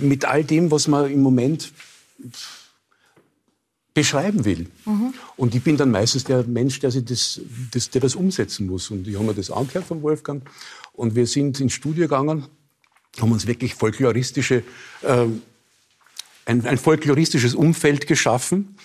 mit 0.00 0.24
all 0.26 0.44
dem, 0.44 0.70
was 0.70 0.88
man 0.88 1.10
im 1.10 1.22
Moment 1.22 1.72
beschreiben 3.94 4.44
will. 4.44 4.66
Und 5.36 5.54
ich 5.54 5.62
bin 5.62 5.76
dann 5.76 5.90
meistens 5.90 6.24
der 6.24 6.44
Mensch, 6.44 6.80
der, 6.80 6.90
sich 6.90 7.04
das, 7.04 7.40
das, 7.72 7.90
der 7.90 8.00
das 8.00 8.14
umsetzen 8.14 8.66
muss. 8.66 8.90
Und 8.90 9.06
ich 9.08 9.14
habe 9.14 9.24
mir 9.24 9.34
das 9.34 9.50
angehört 9.50 9.86
von 9.86 10.02
Wolfgang. 10.02 10.48
Und 10.92 11.14
wir 11.14 11.26
sind 11.26 11.60
ins 11.60 11.72
Studio 11.72 12.04
gegangen, 12.04 12.46
haben 13.20 13.32
uns 13.32 13.46
wirklich 13.46 13.74
folkloristische, 13.74 14.62
ähm, 15.02 15.42
ein, 16.46 16.66
ein 16.66 16.78
folkloristisches 16.78 17.54
Umfeld 17.54 18.06
geschaffen. 18.06 18.76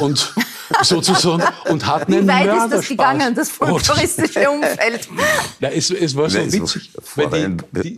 Und 0.00 0.34
sozusagen, 0.82 1.42
und 1.68 1.86
hatten 1.86 2.12
Wie 2.12 2.16
einen 2.18 2.28
weit 2.28 2.64
ist 2.64 2.72
das 2.72 2.88
gegangen, 2.88 3.34
das 3.34 3.50
Oh, 3.60 3.66
folkloristische 3.66 4.50
Umfeld? 4.50 5.08
Ja, 5.60 5.68
es, 5.68 5.90
es 5.90 6.16
war 6.16 6.28
so 6.28 6.38
es 6.38 6.52
witzig, 6.52 6.90
war 7.16 7.30
die, 7.30 7.56
die, 7.82 7.96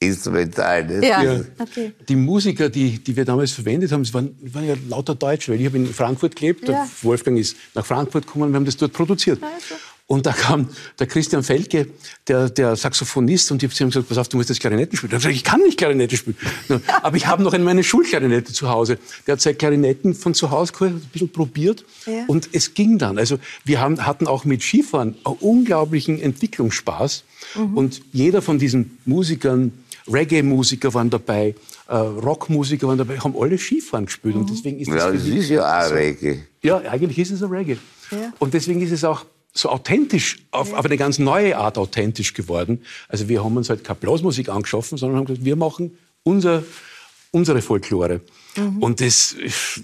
Instrumental? 0.00 1.02
Ja, 1.04 1.22
Ja. 1.22 1.40
okay. 1.58 1.92
Die 2.08 2.16
Musiker, 2.16 2.68
die, 2.70 2.98
die 2.98 3.14
wir 3.16 3.24
damals 3.26 3.52
verwendet 3.52 3.92
haben, 3.92 4.10
waren, 4.14 4.34
waren 4.52 4.66
ja 4.66 4.74
lauter 4.88 5.14
Deutsche, 5.14 5.52
weil 5.52 5.60
ich 5.60 5.66
habe 5.66 5.76
in 5.76 5.86
Frankfurt 5.92 6.34
gelebt, 6.36 6.66
Ja. 6.68 6.88
Wolfgang 7.02 7.38
ist 7.38 7.56
nach 7.74 7.84
Frankfurt 7.84 8.26
gekommen 8.26 8.44
und 8.46 8.52
wir 8.52 8.56
haben 8.56 8.64
das 8.64 8.76
dort 8.78 8.92
produziert. 8.94 9.38
Und 10.06 10.26
da 10.26 10.32
kam 10.32 10.68
der 10.98 11.06
Christian 11.06 11.44
Felke, 11.44 11.86
der, 12.26 12.50
der 12.50 12.74
Saxophonist, 12.74 13.52
und 13.52 13.62
ich 13.62 13.68
habe 13.68 13.74
zu 13.76 13.84
ihm 13.84 13.90
gesagt, 13.90 14.08
pass 14.08 14.18
auf, 14.18 14.28
du 14.28 14.38
musst 14.38 14.48
jetzt 14.48 14.58
Klarinetten 14.58 14.96
spielen. 14.98 15.12
Er 15.12 15.16
hat 15.16 15.20
gesagt, 15.20 15.36
ich 15.36 15.44
kann 15.44 15.60
nicht 15.60 15.78
Klarinette 15.78 16.16
spielen. 16.16 16.36
Aber 17.02 17.16
ich 17.16 17.28
habe 17.28 17.44
noch 17.44 17.52
in 17.54 17.62
meine 17.62 17.84
Schulklarinette 17.84 18.52
zu 18.52 18.68
Hause. 18.70 18.98
Der 19.28 19.34
hat 19.34 19.40
seine 19.40 19.54
Klarinetten 19.56 20.14
von 20.14 20.34
zu 20.34 20.50
Hause 20.50 20.72
geholt, 20.72 20.94
hat 20.94 21.02
ein 21.02 21.08
bisschen 21.12 21.28
probiert 21.30 21.84
Ja. 22.06 22.24
und 22.26 22.48
es 22.52 22.74
ging 22.74 22.98
dann. 22.98 23.18
Also 23.18 23.38
wir 23.64 23.80
haben, 23.80 24.04
hatten 24.04 24.26
auch 24.26 24.44
mit 24.44 24.62
Skifahren 24.64 25.14
einen 25.24 25.36
unglaublichen 25.36 26.20
Entwicklungsspaß. 26.20 27.22
Und 27.76 28.02
jeder 28.12 28.42
von 28.42 28.58
diesen 28.58 28.98
Musikern, 29.04 29.70
Reggae-Musiker 30.12 30.92
waren 30.94 31.10
dabei, 31.10 31.54
äh, 31.88 31.96
Rockmusiker 31.96 32.88
waren 32.88 32.98
dabei, 32.98 33.18
haben 33.18 33.34
alle 33.38 33.58
Skifahren 33.58 34.06
gespielt. 34.06 34.36
Und 34.36 34.50
deswegen 34.50 34.78
ist 34.80 34.88
das 34.90 34.96
Ja, 34.96 35.10
das 35.10 35.24
mich 35.24 35.36
ist 35.36 35.48
ja 35.50 35.86
auch 35.86 35.90
Reggae. 35.90 36.38
ja, 36.62 36.78
eigentlich 36.78 37.18
ist 37.18 37.30
es 37.30 37.42
ein 37.42 37.50
Reggae. 37.50 37.76
Ja. 38.10 38.32
Und 38.38 38.54
deswegen 38.54 38.80
ist 38.80 38.92
es 38.92 39.04
auch 39.04 39.24
so 39.52 39.68
authentisch, 39.68 40.38
auf, 40.52 40.72
auf 40.72 40.84
eine 40.84 40.96
ganz 40.96 41.18
neue 41.18 41.56
Art 41.56 41.76
authentisch 41.78 42.34
geworden. 42.34 42.82
Also 43.08 43.28
wir 43.28 43.44
haben 43.44 43.56
uns 43.56 43.68
halt 43.68 43.82
keine 43.84 43.98
Blasmusik 43.98 44.48
angeschaffen, 44.48 44.96
sondern 44.98 45.18
haben 45.18 45.26
gesagt, 45.26 45.44
wir 45.44 45.56
machen 45.56 45.96
unser, 46.22 46.62
unsere 47.32 47.62
Folklore. 47.62 48.22
Und 48.80 49.00
das, 49.00 49.36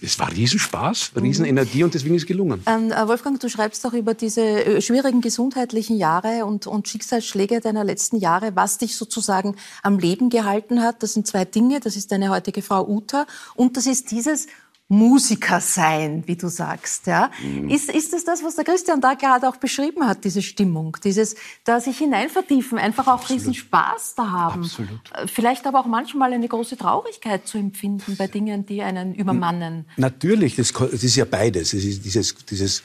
das 0.03 0.19
war 0.19 0.33
Riesenspaß, 0.33 1.13
Riesenenergie 1.15 1.85
und 1.85 1.95
deswegen 1.95 2.17
ist 2.17 2.23
es 2.23 2.27
gelungen. 2.27 2.63
Ähm, 2.67 2.91
äh, 2.91 3.07
Wolfgang, 3.07 3.39
du 3.39 3.49
schreibst 3.49 3.85
doch 3.85 3.93
über 3.93 4.15
diese 4.15 4.43
äh, 4.43 4.81
schwierigen 4.83 5.21
gesundheitlichen 5.21 5.97
Jahre 5.97 6.45
und, 6.45 6.67
und 6.67 6.89
Schicksalsschläge 6.89 7.61
deiner 7.61 7.85
letzten 7.85 8.17
Jahre, 8.17 8.57
was 8.57 8.79
dich 8.79 8.97
sozusagen 8.97 9.55
am 9.85 10.01
Leben 10.01 10.31
gehalten 10.31 10.83
hat. 10.83 11.05
Das 11.05 11.15
sind 11.15 11.29
zwei 11.29 11.45
Dinge. 11.45 11.79
Das 11.79 11.95
ist 11.95 12.11
deine 12.11 12.31
heutige 12.31 12.61
Frau 12.61 12.87
Uta 12.89 13.27
und 13.55 13.77
das 13.77 13.87
ist 13.87 14.11
dieses 14.11 14.49
Musiker 14.89 15.61
sein, 15.61 16.23
wie 16.27 16.37
du 16.37 16.49
sagst. 16.49 17.09
Ja? 17.09 17.31
Ist, 17.69 17.91
ist 17.91 18.13
das 18.13 18.25
das, 18.25 18.45
was 18.45 18.55
der 18.55 18.65
Christian 18.65 19.01
da 19.01 19.15
gerade 19.15 19.49
auch 19.49 19.57
beschrieben 19.57 20.07
hat, 20.07 20.25
diese 20.25 20.43
Stimmung, 20.43 20.97
dieses 21.03 21.35
da 21.65 21.81
sich 21.81 21.99
hineinvertiefen, 21.99 22.79
einfach 22.79 23.09
auch 23.09 23.29
riesen 23.29 23.55
Spaß 23.55 24.15
da 24.17 24.31
haben. 24.31 24.63
Absolut. 24.63 25.01
Äh, 25.13 25.27
Vielleicht 25.27 25.67
aber 25.67 25.81
auch 25.81 25.87
manchmal 25.87 26.33
eine 26.33 26.47
große 26.47 26.77
Traurigkeit 26.77 27.49
zu 27.49 27.59
empfinden 27.59 28.17
bei 28.17 28.29
Dingen, 28.29 28.65
die 28.65 28.83
einen 28.83 29.15
übermannen. 29.15 29.87
Natürlich, 29.97 30.55
das, 30.55 30.73
das 30.73 31.03
ist 31.03 31.17
ja 31.17 31.25
beides. 31.25 31.73
Es 31.73 31.85
ist 31.85 32.05
dieses, 32.05 32.37
dieses 32.49 32.83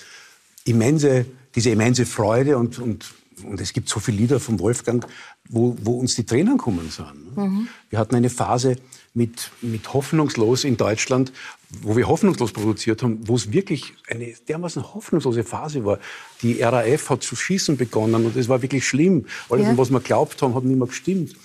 immense, 0.66 1.26
diese 1.54 1.70
immense 1.70 2.08
Freude 2.08 2.58
und, 2.58 2.80
und 2.80 3.14
und 3.44 3.60
es 3.60 3.74
gibt 3.74 3.90
so 3.90 4.00
viele 4.00 4.18
Lieder 4.18 4.40
von 4.40 4.60
Wolfgang, 4.60 5.06
wo, 5.50 5.76
wo 5.82 5.94
uns 5.94 6.16
die 6.16 6.26
Tränen 6.26 6.58
kommen 6.58 6.90
sind. 6.90 7.36
ne? 7.36 7.44
Mhm. 7.44 7.68
Wir 7.90 8.00
hatten 8.00 8.16
eine 8.16 8.30
Phase 8.30 8.76
mit, 9.14 9.52
mit 9.62 9.94
Hoffnungslos 9.94 10.64
in 10.64 10.78
Deutschland, 10.78 11.32
wo 11.82 11.96
wir 11.96 12.08
hoffnungslos 12.08 12.52
produziert 12.52 13.02
haben, 13.02 13.20
wo 13.28 13.36
es 13.36 13.52
wirklich 13.52 13.94
eine 14.10 14.34
dermaßen 14.50 14.94
hoffnungslose 14.94 15.44
Phase 15.44 15.86
war. 15.86 16.00
Die 16.42 16.62
RAF 16.62 17.10
hat 17.10 17.24
zu 17.24 17.36
schießen 17.36 17.78
begonnen 17.78 18.26
und 18.26 18.36
es 18.36 18.50
war 18.50 18.62
wirklich 18.62 18.86
schlimm. 18.88 19.26
Alles, 19.50 19.68
Ja. 19.68 19.78
was 19.78 19.90
wir 19.90 20.02
glaubt 20.02 20.42
haben, 20.42 20.54
hat 20.56 20.64
nicht 20.66 20.78
mehr 20.78 20.88
gestimmt. 20.88 21.36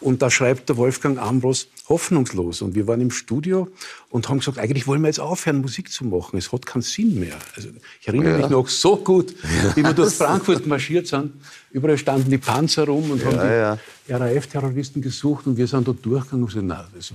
Und 0.00 0.20
da 0.20 0.30
schreibt 0.30 0.68
der 0.68 0.76
Wolfgang 0.76 1.18
Ambros 1.18 1.68
hoffnungslos. 1.88 2.60
Und 2.60 2.74
wir 2.74 2.86
waren 2.86 3.00
im 3.00 3.10
Studio 3.10 3.68
und 4.10 4.28
haben 4.28 4.40
gesagt, 4.40 4.58
eigentlich 4.58 4.86
wollen 4.86 5.00
wir 5.00 5.06
jetzt 5.08 5.20
aufhören, 5.20 5.62
Musik 5.62 5.90
zu 5.90 6.04
machen. 6.04 6.36
Es 6.36 6.52
hat 6.52 6.66
keinen 6.66 6.82
Sinn 6.82 7.18
mehr. 7.18 7.36
Also 7.54 7.68
ich 8.00 8.06
erinnere 8.08 8.32
Ja. 8.32 8.36
mich 8.38 8.48
noch 8.50 8.68
so 8.68 8.96
gut, 8.96 9.34
wie 9.74 9.82
wir 9.82 9.94
durch 9.94 10.12
Frankfurt 10.16 10.66
marschiert 10.66 11.06
sind. 11.06 11.32
Überall 11.70 11.96
standen 11.96 12.30
die 12.30 12.36
Panzer 12.38 12.84
rum 12.84 13.10
und 13.10 13.24
haben 13.24 13.36
Ja, 13.36 13.78
die 14.06 14.12
RAF-Terroristen 14.12 15.00
gesucht 15.00 15.46
und 15.46 15.56
wir 15.56 15.66
sind 15.66 15.88
da 15.88 15.92
durchgegangen 15.92 16.42
und 16.44 16.48
gesagt, 16.48 16.66
nein, 16.66 16.84
das, 16.94 17.12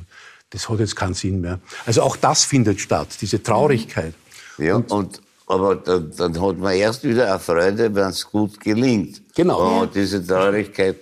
das 0.51 0.69
hat 0.69 0.79
jetzt 0.79 0.95
keinen 0.95 1.13
Sinn 1.13 1.41
mehr. 1.41 1.59
Also 1.85 2.03
auch 2.03 2.15
das 2.15 2.45
findet 2.45 2.79
statt, 2.79 3.09
diese 3.19 3.41
Traurigkeit. 3.41 4.13
Ja, 4.57 4.75
und, 4.75 5.21
aber 5.47 5.75
dann, 5.75 6.11
dann 6.15 6.41
hat 6.41 6.57
man 6.57 6.73
erst 6.75 7.03
wieder 7.03 7.27
eine 7.29 7.39
Freude, 7.39 7.93
wenn 7.95 8.09
es 8.09 8.29
gut 8.29 8.59
gelingt. 8.59 9.21
Genau. 9.35 9.59
Wenn 9.59 9.79
man 9.79 9.91
diese 9.91 10.25
Traurigkeit 10.25 10.99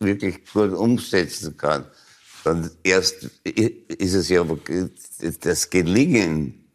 wirklich 0.00 0.44
gut 0.52 0.72
umsetzen 0.72 1.56
kann. 1.56 1.84
Dann 2.44 2.70
erst 2.82 3.30
ist 3.44 4.14
es 4.14 4.28
ja, 4.28 4.40
aber 4.40 4.58
das 5.40 5.70
Gelingen 5.70 6.66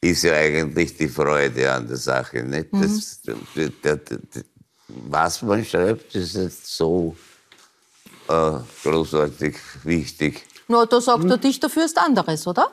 ist 0.00 0.22
ja 0.22 0.34
eigentlich 0.34 0.96
die 0.96 1.08
Freude 1.08 1.72
an 1.72 1.88
der 1.88 1.96
Sache. 1.96 2.42
Nicht? 2.42 2.68
Das, 2.72 3.20
der, 3.56 3.68
der, 3.82 3.96
der, 3.96 4.18
was 4.88 5.42
man 5.42 5.64
schreibt, 5.64 6.14
ist 6.14 6.36
nicht 6.36 6.66
so 6.66 7.16
äh, 8.28 8.58
großartig 8.82 9.56
wichtig. 9.84 10.44
Nur 10.68 10.86
da 10.86 11.00
sagt 11.00 11.24
der 11.24 11.36
Dichter 11.38 11.68
fürst 11.68 11.98
anderes, 11.98 12.46
oder? 12.46 12.70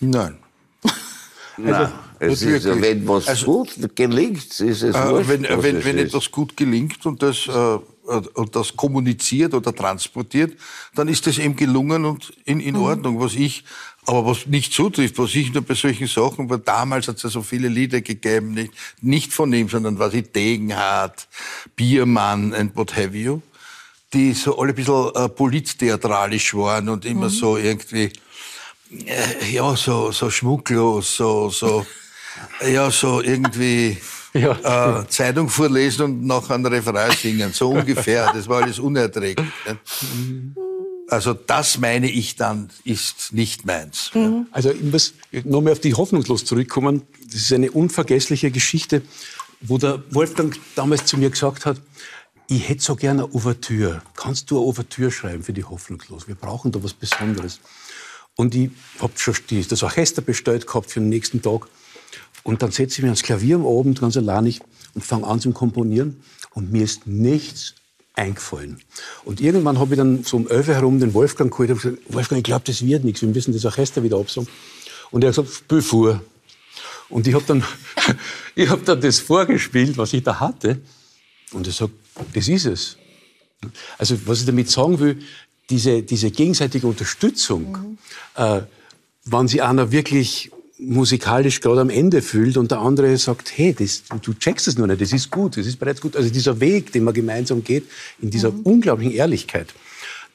Nein. 0.00 0.38
Nein, 1.56 1.90
es 2.18 2.42
nicht 2.42 2.50
ist, 2.52 2.64
wirklich. 2.64 2.82
wenn 2.84 3.08
was 3.08 3.28
Also- 3.28 3.46
gut 3.46 3.96
gelingt, 3.96 4.44
ist 4.44 4.60
es 4.60 4.82
Äh, 4.82 5.08
wurscht, 5.08 5.28
wenn 5.28 5.42
was 5.44 5.62
wenn, 5.62 5.76
es 5.76 5.84
wenn 5.86 5.98
ist. 5.98 6.08
etwas 6.08 6.30
gut 6.30 6.54
gelingt 6.56 7.06
und 7.06 7.22
das, 7.22 7.46
äh, 7.48 7.78
und 8.34 8.54
das 8.54 8.76
kommuniziert 8.76 9.54
oder 9.54 9.74
transportiert, 9.74 10.58
dann 10.94 11.08
ist 11.08 11.26
das 11.26 11.38
eben 11.38 11.56
gelungen 11.56 12.04
und 12.04 12.32
in, 12.44 12.60
in 12.60 12.76
Ordnung. 12.76 13.18
Was 13.20 13.34
ich, 13.34 13.64
aber 14.04 14.26
was 14.26 14.46
nicht 14.46 14.72
zutrifft, 14.74 15.18
was 15.18 15.34
ich 15.34 15.52
nur 15.54 15.62
bei 15.62 15.74
solchen 15.74 16.06
Sachen, 16.06 16.48
weil 16.50 16.58
damals 16.58 17.08
hat 17.08 17.16
es 17.16 17.22
ja 17.22 17.30
so 17.30 17.40
viele 17.42 17.68
Lieder 17.68 18.02
gegeben, 18.02 18.52
nicht, 18.52 18.72
nicht 19.00 19.32
von 19.32 19.50
ihm, 19.54 19.68
sondern 19.70 19.98
was 19.98 20.12
ich 20.12 20.30
Degenhardt, 20.30 21.26
Biermann 21.74 22.52
and 22.54 22.76
what 22.76 22.94
have 22.96 23.16
you, 23.16 23.40
die 24.12 24.32
so 24.32 24.58
alle 24.58 24.70
ein 24.70 24.74
bisschen 24.74 25.10
äh, 25.14 25.28
polittheatralisch 25.28 26.54
waren 26.54 26.88
und 26.88 27.04
immer 27.04 27.28
so 27.28 27.56
irgendwie, 27.56 28.12
äh, 28.90 29.50
ja, 29.52 29.74
so, 29.76 30.12
so 30.12 30.30
schmucklos, 30.30 31.16
so, 31.16 31.50
so, 31.50 31.86
ja, 32.66 32.90
so 32.90 33.20
irgendwie 33.20 33.98
Ja, 34.36 35.00
äh, 35.00 35.08
Zeitung 35.08 35.48
vorlesen 35.48 36.02
und 36.04 36.26
nach 36.26 36.50
einem 36.50 36.66
Referat 36.66 37.16
singen, 37.16 37.52
so 37.52 37.70
ungefähr. 37.70 38.30
Das 38.34 38.48
war 38.48 38.62
alles 38.62 38.78
unerträglich. 38.78 39.46
ne? 39.66 39.78
Also 41.08 41.34
das 41.34 41.78
meine 41.78 42.10
ich 42.10 42.36
dann, 42.36 42.68
ist 42.84 43.32
nicht 43.32 43.64
meins. 43.64 44.10
Also 44.50 44.72
ich 44.72 44.82
muss 44.82 45.14
nochmal 45.44 45.72
auf 45.72 45.80
die 45.80 45.94
Hoffnungslos 45.94 46.44
zurückkommen. 46.44 47.02
Das 47.26 47.42
ist 47.42 47.52
eine 47.52 47.70
unvergessliche 47.70 48.50
Geschichte, 48.50 49.02
wo 49.60 49.78
der 49.78 50.02
Wolfgang 50.10 50.58
damals 50.74 51.06
zu 51.06 51.16
mir 51.16 51.30
gesagt 51.30 51.64
hat, 51.64 51.80
ich 52.48 52.68
hätte 52.68 52.82
so 52.82 52.96
gerne 52.96 53.24
eine 53.24 53.34
Ouvertüre. 53.34 54.02
Kannst 54.14 54.50
du 54.50 54.56
eine 54.56 54.66
Ouvertüre 54.66 55.10
schreiben 55.10 55.42
für 55.42 55.52
die 55.52 55.64
Hoffnungslos? 55.64 56.28
Wir 56.28 56.34
brauchen 56.34 56.72
da 56.72 56.82
was 56.82 56.92
Besonderes. 56.92 57.60
Und 58.36 58.54
ich 58.54 58.70
habe 59.00 59.12
schon 59.16 59.34
das 59.68 59.82
Orchester 59.82 60.22
bestellt 60.22 60.66
gehabt 60.66 60.90
für 60.90 61.00
den 61.00 61.08
nächsten 61.08 61.42
Tag. 61.42 61.66
Und 62.42 62.62
dann 62.62 62.70
setze 62.70 62.98
ich 62.98 63.02
mich 63.02 63.08
ans 63.08 63.22
Klavier 63.22 63.56
am 63.56 63.66
Abend 63.66 64.00
ganz 64.00 64.16
alleinig 64.16 64.60
und 64.94 65.04
fange 65.04 65.26
an 65.26 65.40
zum 65.40 65.54
Komponieren. 65.54 66.22
Und 66.54 66.70
mir 66.70 66.84
ist 66.84 67.06
nichts 67.06 67.74
eingefallen. 68.14 68.80
Und 69.24 69.40
irgendwann 69.40 69.78
habe 69.78 69.94
ich 69.94 69.98
dann 69.98 70.22
so 70.22 70.36
um 70.36 70.48
11 70.48 70.68
Uhr 70.68 70.74
herum 70.74 71.00
den 71.00 71.14
Wolfgang 71.14 71.50
geholt 71.50 71.70
und 71.70 71.82
gesagt, 71.82 71.98
Wolfgang, 72.08 72.38
ich 72.38 72.44
glaube, 72.44 72.64
das 72.64 72.84
wird 72.84 73.04
nichts. 73.04 73.22
Wir 73.22 73.28
müssen 73.28 73.52
das 73.52 73.64
Orchester 73.64 74.02
wieder 74.02 74.18
absagen. 74.18 74.48
Und 75.10 75.24
er 75.24 75.28
hat 75.28 75.36
gesagt, 75.36 75.54
spiel 75.54 75.82
vor. 75.82 76.20
Und 77.08 77.26
ich 77.26 77.34
habe 77.34 77.44
dann, 77.46 77.64
ich 78.54 78.68
hab 78.68 78.84
dann 78.84 79.00
das 79.00 79.18
vorgespielt, 79.18 79.96
was 79.98 80.12
ich 80.12 80.22
da 80.22 80.40
hatte. 80.40 80.80
Und 81.52 81.66
er 81.66 81.72
sagt, 81.72 81.92
das 82.34 82.48
ist 82.48 82.66
es. 82.66 82.96
Also 83.98 84.16
was 84.26 84.40
ich 84.40 84.46
damit 84.46 84.70
sagen 84.70 84.98
will, 84.98 85.18
diese, 85.70 86.02
diese 86.02 86.30
gegenseitige 86.30 86.86
Unterstützung, 86.86 87.98
äh, 88.36 88.62
wenn 89.24 89.48
sich 89.48 89.62
einer 89.62 89.90
wirklich 89.90 90.50
musikalisch 90.78 91.60
gerade 91.60 91.80
am 91.80 91.90
Ende 91.90 92.22
fühlt 92.22 92.56
und 92.56 92.70
der 92.70 92.78
andere 92.78 93.16
sagt, 93.16 93.52
hey, 93.56 93.74
das, 93.74 94.04
du 94.22 94.34
checkst 94.34 94.68
es 94.68 94.76
noch 94.78 94.86
nicht, 94.86 95.00
das 95.00 95.12
ist 95.12 95.30
gut, 95.30 95.56
das 95.56 95.66
ist 95.66 95.78
bereits 95.78 96.00
gut. 96.00 96.16
Also 96.16 96.28
dieser 96.30 96.60
Weg, 96.60 96.92
den 96.92 97.04
man 97.04 97.14
gemeinsam 97.14 97.64
geht, 97.64 97.84
in 98.20 98.30
dieser 98.30 98.52
unglaublichen 98.64 99.14
Ehrlichkeit, 99.14 99.74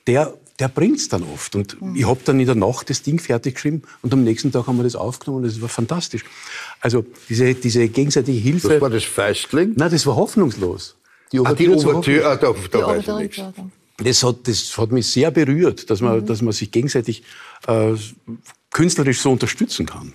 der, 0.07 0.33
der 0.59 0.67
bringt's 0.67 1.09
dann 1.09 1.23
oft. 1.23 1.55
Und 1.55 1.77
ich 1.93 2.05
habe 2.07 2.19
dann 2.25 2.39
in 2.39 2.47
der 2.47 2.55
Nacht 2.55 2.89
das 2.89 3.03
Ding 3.03 3.19
fertig 3.19 3.55
geschrieben 3.55 3.83
und 4.01 4.13
am 4.13 4.23
nächsten 4.23 4.51
Tag 4.51 4.65
haben 4.65 4.77
wir 4.77 4.83
das 4.83 4.95
aufgenommen 4.95 5.43
und 5.43 5.49
das 5.49 5.61
war 5.61 5.69
fantastisch. 5.69 6.25
Also 6.79 7.05
diese, 7.29 7.53
diese 7.53 7.87
gegenseitige 7.87 8.37
Hilfe. 8.37 8.69
Das 8.69 8.81
war 8.81 8.89
das 8.89 9.03
Feistling? 9.03 9.73
Nein, 9.75 9.91
das 9.91 10.05
war 10.07 10.15
hoffnungslos. 10.15 10.95
Die 11.31 11.39
Ah, 11.39 11.53
die 11.53 11.69
Ouvertüre 11.69 11.89
Ouvertüre, 11.89 12.27
ah, 12.27 12.35
da, 12.35 12.53
da 12.53 12.77
Die 12.77 12.83
weiß 12.83 13.07
ich 13.07 13.37
nichts. 13.37 13.41
das 13.97 14.23
hat, 14.23 14.47
das 14.47 14.77
hat 14.77 14.91
mich 14.91 15.07
sehr 15.09 15.31
berührt, 15.31 15.89
dass 15.89 16.01
man, 16.01 16.25
dass 16.25 16.41
man 16.41 16.53
sich 16.53 16.71
gegenseitig 16.71 17.23
äh, 17.67 17.93
künstlerisch 18.71 19.21
so 19.21 19.31
unterstützen 19.31 19.85
kann. 19.85 20.13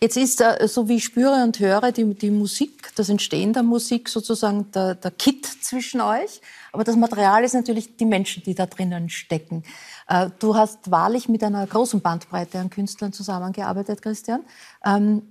Jetzt 0.00 0.16
ist, 0.16 0.40
äh, 0.40 0.66
so 0.68 0.88
wie 0.88 0.96
ich 0.96 1.04
spüre 1.04 1.42
und 1.42 1.58
höre, 1.58 1.92
die, 1.92 2.14
die 2.14 2.30
Musik, 2.30 2.90
das 2.94 3.08
Entstehen 3.08 3.52
der 3.52 3.62
Musik 3.64 4.08
sozusagen 4.08 4.70
der, 4.72 4.94
der 4.94 5.10
Kit 5.10 5.44
zwischen 5.46 6.00
euch. 6.00 6.40
Aber 6.72 6.84
das 6.84 6.94
Material 6.96 7.42
ist 7.44 7.54
natürlich 7.54 7.96
die 7.96 8.04
Menschen, 8.04 8.42
die 8.44 8.54
da 8.54 8.66
drinnen 8.66 9.08
stecken. 9.08 9.64
Äh, 10.08 10.30
Du 10.38 10.54
hast 10.56 10.90
wahrlich 10.90 11.28
mit 11.28 11.42
einer 11.42 11.66
großen 11.66 12.00
Bandbreite 12.00 12.58
an 12.58 12.70
Künstlern 12.70 13.12
zusammengearbeitet, 13.12 14.02
Christian. 14.02 14.42
Ähm, 14.84 15.22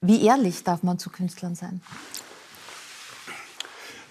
Wie 0.00 0.24
ehrlich 0.24 0.64
darf 0.64 0.82
man 0.82 0.98
zu 0.98 1.10
Künstlern 1.10 1.54
sein? 1.54 1.80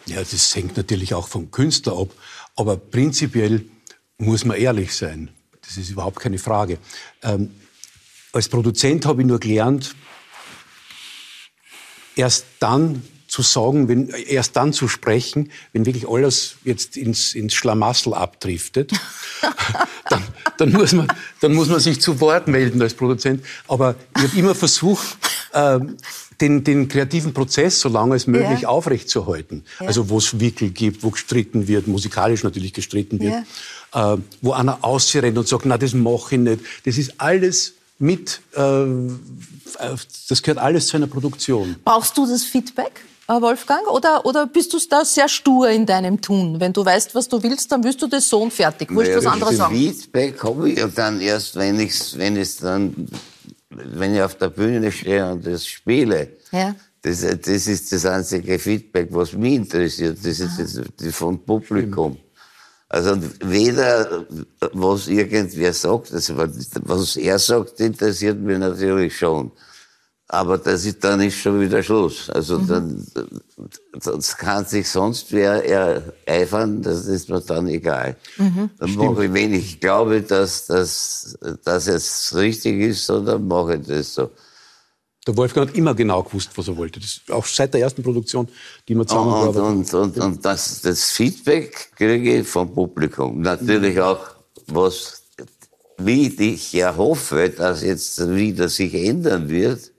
Ja, 0.10 0.24
das 0.24 0.56
hängt 0.56 0.76
natürlich 0.76 1.14
auch 1.14 1.28
vom 1.28 1.52
Künstler 1.52 1.96
ab. 1.98 2.10
Aber 2.56 2.78
prinzipiell 2.78 3.66
muss 4.18 4.44
man 4.44 4.58
ehrlich 4.58 4.96
sein. 4.96 5.30
Das 5.62 5.78
ist 5.78 5.92
überhaupt 5.92 6.20
keine 6.20 6.40
Frage. 6.40 6.80
Ähm, 7.22 7.52
als 8.34 8.50
Produzent 8.50 9.06
habe 9.06 9.22
ich 9.22 9.28
nur 9.28 9.40
gelernt, 9.40 9.96
erst 12.16 12.46
dann 12.60 13.04
zu 13.28 13.44
sagen, 13.44 13.88
wenn, 13.88 14.10
erst 14.10 14.56
dann 14.56 14.74
zu 14.74 14.88
sprechen, 14.88 15.52
wenn 15.74 15.86
wirklich 15.86 16.10
alles 16.10 16.56
jetzt 16.64 16.98
ins, 16.98 17.36
ins 17.36 17.54
Schlamassel 17.54 18.16
abdriftet, 18.16 18.92
dann, 20.10 20.24
dann, 20.58 20.72
muss 20.72 20.94
man, 20.94 21.08
dann 21.40 21.54
muss 21.54 21.70
man 21.70 21.80
sich 21.80 22.02
zu 22.02 22.20
Wort 22.20 22.48
melden 22.48 22.82
als 22.82 22.96
Produzent. 22.96 23.46
Aber 23.68 23.96
ich 24.16 24.24
habe 24.24 24.38
immer 24.38 24.56
versucht, 24.56 25.20
ähm, 25.54 25.98
den, 26.42 26.64
den 26.64 26.88
kreativen 26.88 27.34
Prozess 27.34 27.80
so 27.80 27.90
lange 27.90 28.14
als 28.14 28.28
möglich 28.28 28.62
Ja. 28.62 28.70
aufrechtzuerhalten. 28.70 29.64
Also 29.80 30.10
wo 30.10 30.18
es 30.18 30.40
Wickel 30.40 30.70
gibt, 30.70 31.04
wo 31.04 31.10
gestritten 31.10 31.68
wird, 31.68 31.88
musikalisch 31.88 32.44
natürlich 32.44 32.74
gestritten 32.74 33.20
wird, 33.20 33.44
äh, 33.94 34.18
wo 34.42 34.52
einer 34.54 34.80
ausrennt 34.84 35.38
und 35.38 35.48
sagt, 35.48 35.66
na 35.66 35.78
das 35.78 35.94
mache 35.94 36.36
ich 36.36 36.42
nicht. 36.42 36.60
Das 36.86 36.98
ist 36.98 37.14
alles 37.18 37.74
mit, 38.00 38.40
äh, 38.56 38.60
das 40.30 40.42
gehört 40.42 40.60
alles 40.60 40.88
zu 40.88 40.98
einer 40.98 41.08
Produktion. 41.08 41.76
Brauchst 41.84 42.18
du 42.18 42.26
das 42.26 42.44
Feedback, 42.44 43.02
äh, 43.28 43.34
Wolfgang? 43.42 43.86
Oder, 43.88 44.26
oder 44.26 44.48
bist 44.48 44.74
du 44.74 44.80
da 44.90 45.04
sehr 45.06 45.28
stur 45.28 45.70
in 45.70 45.86
deinem 45.86 46.20
Tun? 46.22 46.60
Wenn 46.60 46.74
du 46.74 46.84
weißt, 46.86 47.14
was 47.16 47.28
du 47.28 47.42
willst, 47.44 47.72
dann 47.72 47.84
willst 47.84 48.02
du 48.02 48.08
das 48.08 48.28
so 48.30 48.42
und 48.42 48.54
fertig. 48.54 48.90
Wurscht, 48.94 49.12
was 49.16 49.24
Naja, 49.24 49.34
andere 49.34 49.50
das 49.52 49.58
sagen. 49.58 49.76
Feedback 49.76 50.44
habe 50.44 50.70
ich 50.70 50.78
ja 50.80 50.88
dann 50.88 51.20
erst, 51.22 51.56
wenn 51.56 51.80
ich 51.80 52.18
wenn 52.18 52.38
ich's 52.38 52.58
dann, 52.58 53.08
wenn 53.70 54.16
ich 54.16 54.22
auf 54.22 54.36
der 54.36 54.50
Bühne 54.50 54.92
stehe 54.92 55.32
und 55.32 55.46
das 55.46 55.66
spiele. 55.66 56.38
Ja. 56.52 56.76
Das, 57.02 57.22
das 57.22 57.68
ist 57.68 57.92
das 57.92 58.06
einzige 58.06 58.60
Feedback, 58.60 59.08
was 59.12 59.34
mich 59.34 59.54
interessiert. 59.54 60.18
Das 60.20 60.40
ist 60.40 60.60
das, 60.60 60.82
das 60.98 61.16
vom 61.16 61.40
Publikum. 61.40 62.18
Also 62.90 63.16
weder 63.46 64.26
was 64.74 65.08
irgendwer 65.08 65.74
sagt, 65.74 66.12
also 66.12 66.36
was 66.36 67.16
er 67.16 67.38
sagt, 67.38 67.80
interessiert 67.80 68.40
mich 68.40 68.58
natürlich 68.58 69.16
schon. 69.16 69.52
Aber 70.32 70.60
das 70.60 70.86
ist, 70.86 71.04
dann 71.04 71.22
ist 71.22 71.38
schon 71.38 71.60
wieder 71.60 71.82
Schluss. 71.82 72.30
Also 72.30 72.60
dann, 72.60 73.04
das 73.94 74.38
kann 74.38 74.64
sich 74.64 74.88
sonst 74.88 75.32
wer 75.32 75.66
ereifern, 76.28 76.84
das 76.84 77.08
ist 77.08 77.30
mir 77.30 77.42
dann 77.42 77.68
egal. 77.68 78.16
Dann 78.38 78.96
mache 78.96 79.26
ich, 79.26 79.34
wenn 79.34 79.56
ich 79.56 79.80
glaube, 79.80 80.22
dass, 80.22 80.68
dass, 80.68 81.36
dass 81.64 81.88
es 81.88 82.36
richtig 82.36 82.80
ist, 82.80 83.08
so, 83.08 83.22
dann 83.22 83.48
mache 83.48 83.78
ich 83.78 83.88
das 83.88 84.14
so. 84.14 84.30
Der 85.26 85.36
Wolfgang 85.36 85.68
hat 85.70 85.76
immer 85.76 85.96
genau 85.96 86.22
gewusst, 86.22 86.52
was 86.54 86.68
er 86.68 86.78
wollte. 86.78 87.00
Das, 87.00 87.22
auch 87.32 87.46
seit 87.46 87.74
der 87.74 87.82
ersten 87.82 88.04
Produktion, 88.04 88.48
die 88.88 88.94
wir 88.94 89.02
Und, 89.02 89.10
zusammengearbeitet 89.10 89.62
haben. 89.62 89.78
und, 89.80 89.94
und, 89.94 90.18
und 90.20 90.46
das, 90.46 90.82
das 90.82 91.06
Feedback 91.10 91.92
kriege 91.96 92.42
ich 92.42 92.48
vom 92.48 92.72
Publikum. 92.72 93.42
Natürlich 93.42 94.00
auch, 94.00 94.20
was, 94.68 95.24
wie 95.98 96.28
ich 96.28 96.72
ja 96.72 96.96
hoffe, 96.96 97.50
dass 97.50 97.82
jetzt 97.82 98.30
wieder 98.30 98.70
sich 98.70 98.94
ändern 98.94 99.50
wird, 99.50 99.92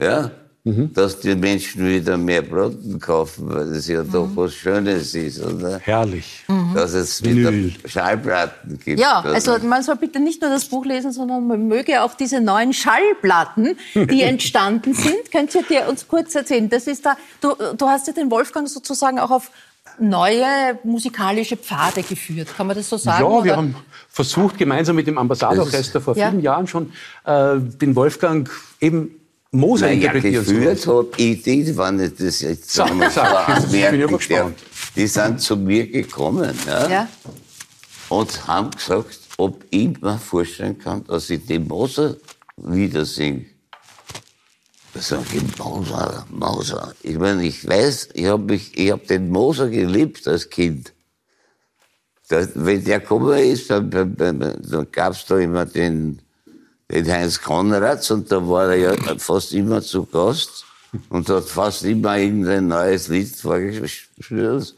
ja, 0.00 0.30
dass 0.64 1.20
die 1.20 1.34
Menschen 1.34 1.88
wieder 1.88 2.18
mehr 2.18 2.42
Broten 2.42 3.00
kaufen, 3.00 3.48
weil 3.48 3.72
das 3.72 3.88
ja 3.88 4.02
doch 4.02 4.28
was 4.34 4.52
Schönes 4.54 5.14
ist, 5.14 5.42
oder? 5.42 5.78
Herrlich. 5.78 6.44
Dass 6.74 6.92
es 6.92 7.22
Vinyl. 7.24 7.50
wieder 7.74 7.88
Schallplatten 7.88 8.78
gibt. 8.84 9.00
Ja, 9.00 9.20
oder? 9.20 9.32
also 9.32 9.56
man 9.60 9.82
soll 9.82 9.96
bitte 9.96 10.20
nicht 10.20 10.42
nur 10.42 10.50
das 10.50 10.66
Buch 10.66 10.84
lesen, 10.84 11.12
sondern 11.12 11.46
man 11.46 11.66
möge 11.66 12.02
auch 12.02 12.12
diese 12.14 12.40
neuen 12.42 12.74
Schallplatten, 12.74 13.76
die 13.94 14.20
entstanden 14.32 14.92
sind. 14.92 15.32
Könnt 15.32 15.54
ihr 15.54 15.62
dir 15.62 15.88
uns 15.88 16.06
kurz 16.06 16.34
erzählen? 16.34 16.68
Das 16.68 16.86
ist 16.86 17.06
da, 17.06 17.16
du, 17.40 17.54
du 17.76 17.86
hast 17.86 18.06
ja 18.06 18.12
den 18.12 18.30
Wolfgang 18.30 18.68
sozusagen 18.68 19.18
auch 19.18 19.30
auf 19.30 19.50
neue 19.98 20.78
musikalische 20.84 21.56
Pfade 21.56 22.02
geführt. 22.02 22.48
Kann 22.56 22.66
man 22.66 22.76
das 22.76 22.88
so 22.88 22.96
sagen? 22.96 23.24
Ja, 23.24 23.30
wir 23.30 23.38
oder? 23.52 23.56
haben 23.56 23.74
versucht, 24.08 24.58
gemeinsam 24.58 24.96
mit 24.96 25.06
dem 25.06 25.16
Ambassadorchester 25.18 26.00
vor 26.00 26.16
Ja. 26.16 26.30
vielen 26.30 26.42
Jahren 26.42 26.66
schon 26.66 26.92
äh, 27.24 27.56
den 27.58 27.96
Wolfgang 27.96 28.48
eben 28.80 29.10
Moser 29.52 29.86
Naja, 29.86 30.12
interpretieren 30.12 30.44
geführt 30.44 30.86
habe 30.86 31.08
ich 31.16 31.42
die, 31.42 31.76
wenn 31.76 32.00
ich 32.00 32.14
das 32.14 32.40
jetzt 32.40 32.70
so 32.72 32.86
sag, 32.86 33.00
jetzt 33.00 33.00
bin 33.00 33.08
ich 33.08 33.18
aber 33.18 33.48
anmerken 33.48 34.00
darf. 34.00 34.10
gespannt. 34.18 34.58
Die 34.96 35.06
sind 35.06 35.40
zu 35.40 35.56
mir 35.56 35.90
gekommen 35.90 36.56
ja, 36.66 36.88
Ja? 36.88 37.08
und 38.08 38.46
haben 38.46 38.70
gesagt, 38.70 39.18
ob 39.38 39.64
ich 39.70 40.00
mir 40.00 40.18
vorstellen 40.18 40.78
kann, 40.78 41.04
dass 41.04 41.30
ich 41.30 41.44
den 41.46 41.66
Moser 41.66 42.16
wieder 42.56 43.04
singe. 43.04 43.46
Da 44.94 45.00
sag 45.00 45.22
ich, 45.34 45.58
Moser, 45.58 46.26
Moser. 46.30 46.94
Ich 47.02 47.18
meine, 47.18 47.44
ich 47.44 47.66
weiß, 47.66 48.10
ich 48.14 48.26
habe 48.26 48.56
hab 48.56 49.06
den 49.08 49.30
Moser 49.30 49.68
geliebt 49.68 50.26
als 50.28 50.48
Kind. 50.48 50.92
Da, 52.28 52.46
wenn 52.54 52.84
der 52.84 53.00
gekommen 53.00 53.36
ist, 53.38 53.68
dann, 53.70 53.90
dann, 53.90 54.14
dann, 54.16 54.38
dann 54.62 54.86
gab 54.92 55.12
es 55.14 55.24
da 55.26 55.38
immer 55.38 55.64
den, 55.66 56.20
den 56.90 57.10
Heinz 57.10 57.40
Konrads 57.40 58.10
und 58.10 58.30
da 58.30 58.46
war 58.48 58.70
er 58.70 58.76
ja 58.76 59.18
fast 59.18 59.52
immer 59.52 59.80
zu 59.80 60.04
Gast 60.06 60.64
und 61.08 61.28
hat 61.28 61.44
fast 61.44 61.84
immer 61.84 62.18
irgendein 62.18 62.68
neues 62.68 63.08
Lied 63.08 63.34
vorgespielt. 63.36 64.74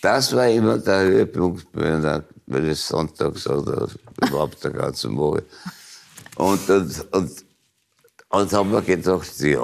Das 0.00 0.32
war 0.34 0.48
immer 0.48 0.78
der 0.78 1.00
Höhepunkt 1.00 1.70
bei 1.72 1.98
der, 1.98 2.24
bei 2.46 2.60
des 2.60 2.86
Sonntags 2.86 3.46
oder 3.48 3.88
überhaupt 4.22 4.62
der 4.62 4.70
ganzen 4.70 5.16
Woche. 5.16 5.42
Und, 6.36 6.70
und, 6.70 7.06
und, 7.12 7.44
und 8.28 8.52
haben 8.52 8.70
wir 8.70 8.82
gedacht, 8.82 9.28
ja, 9.40 9.60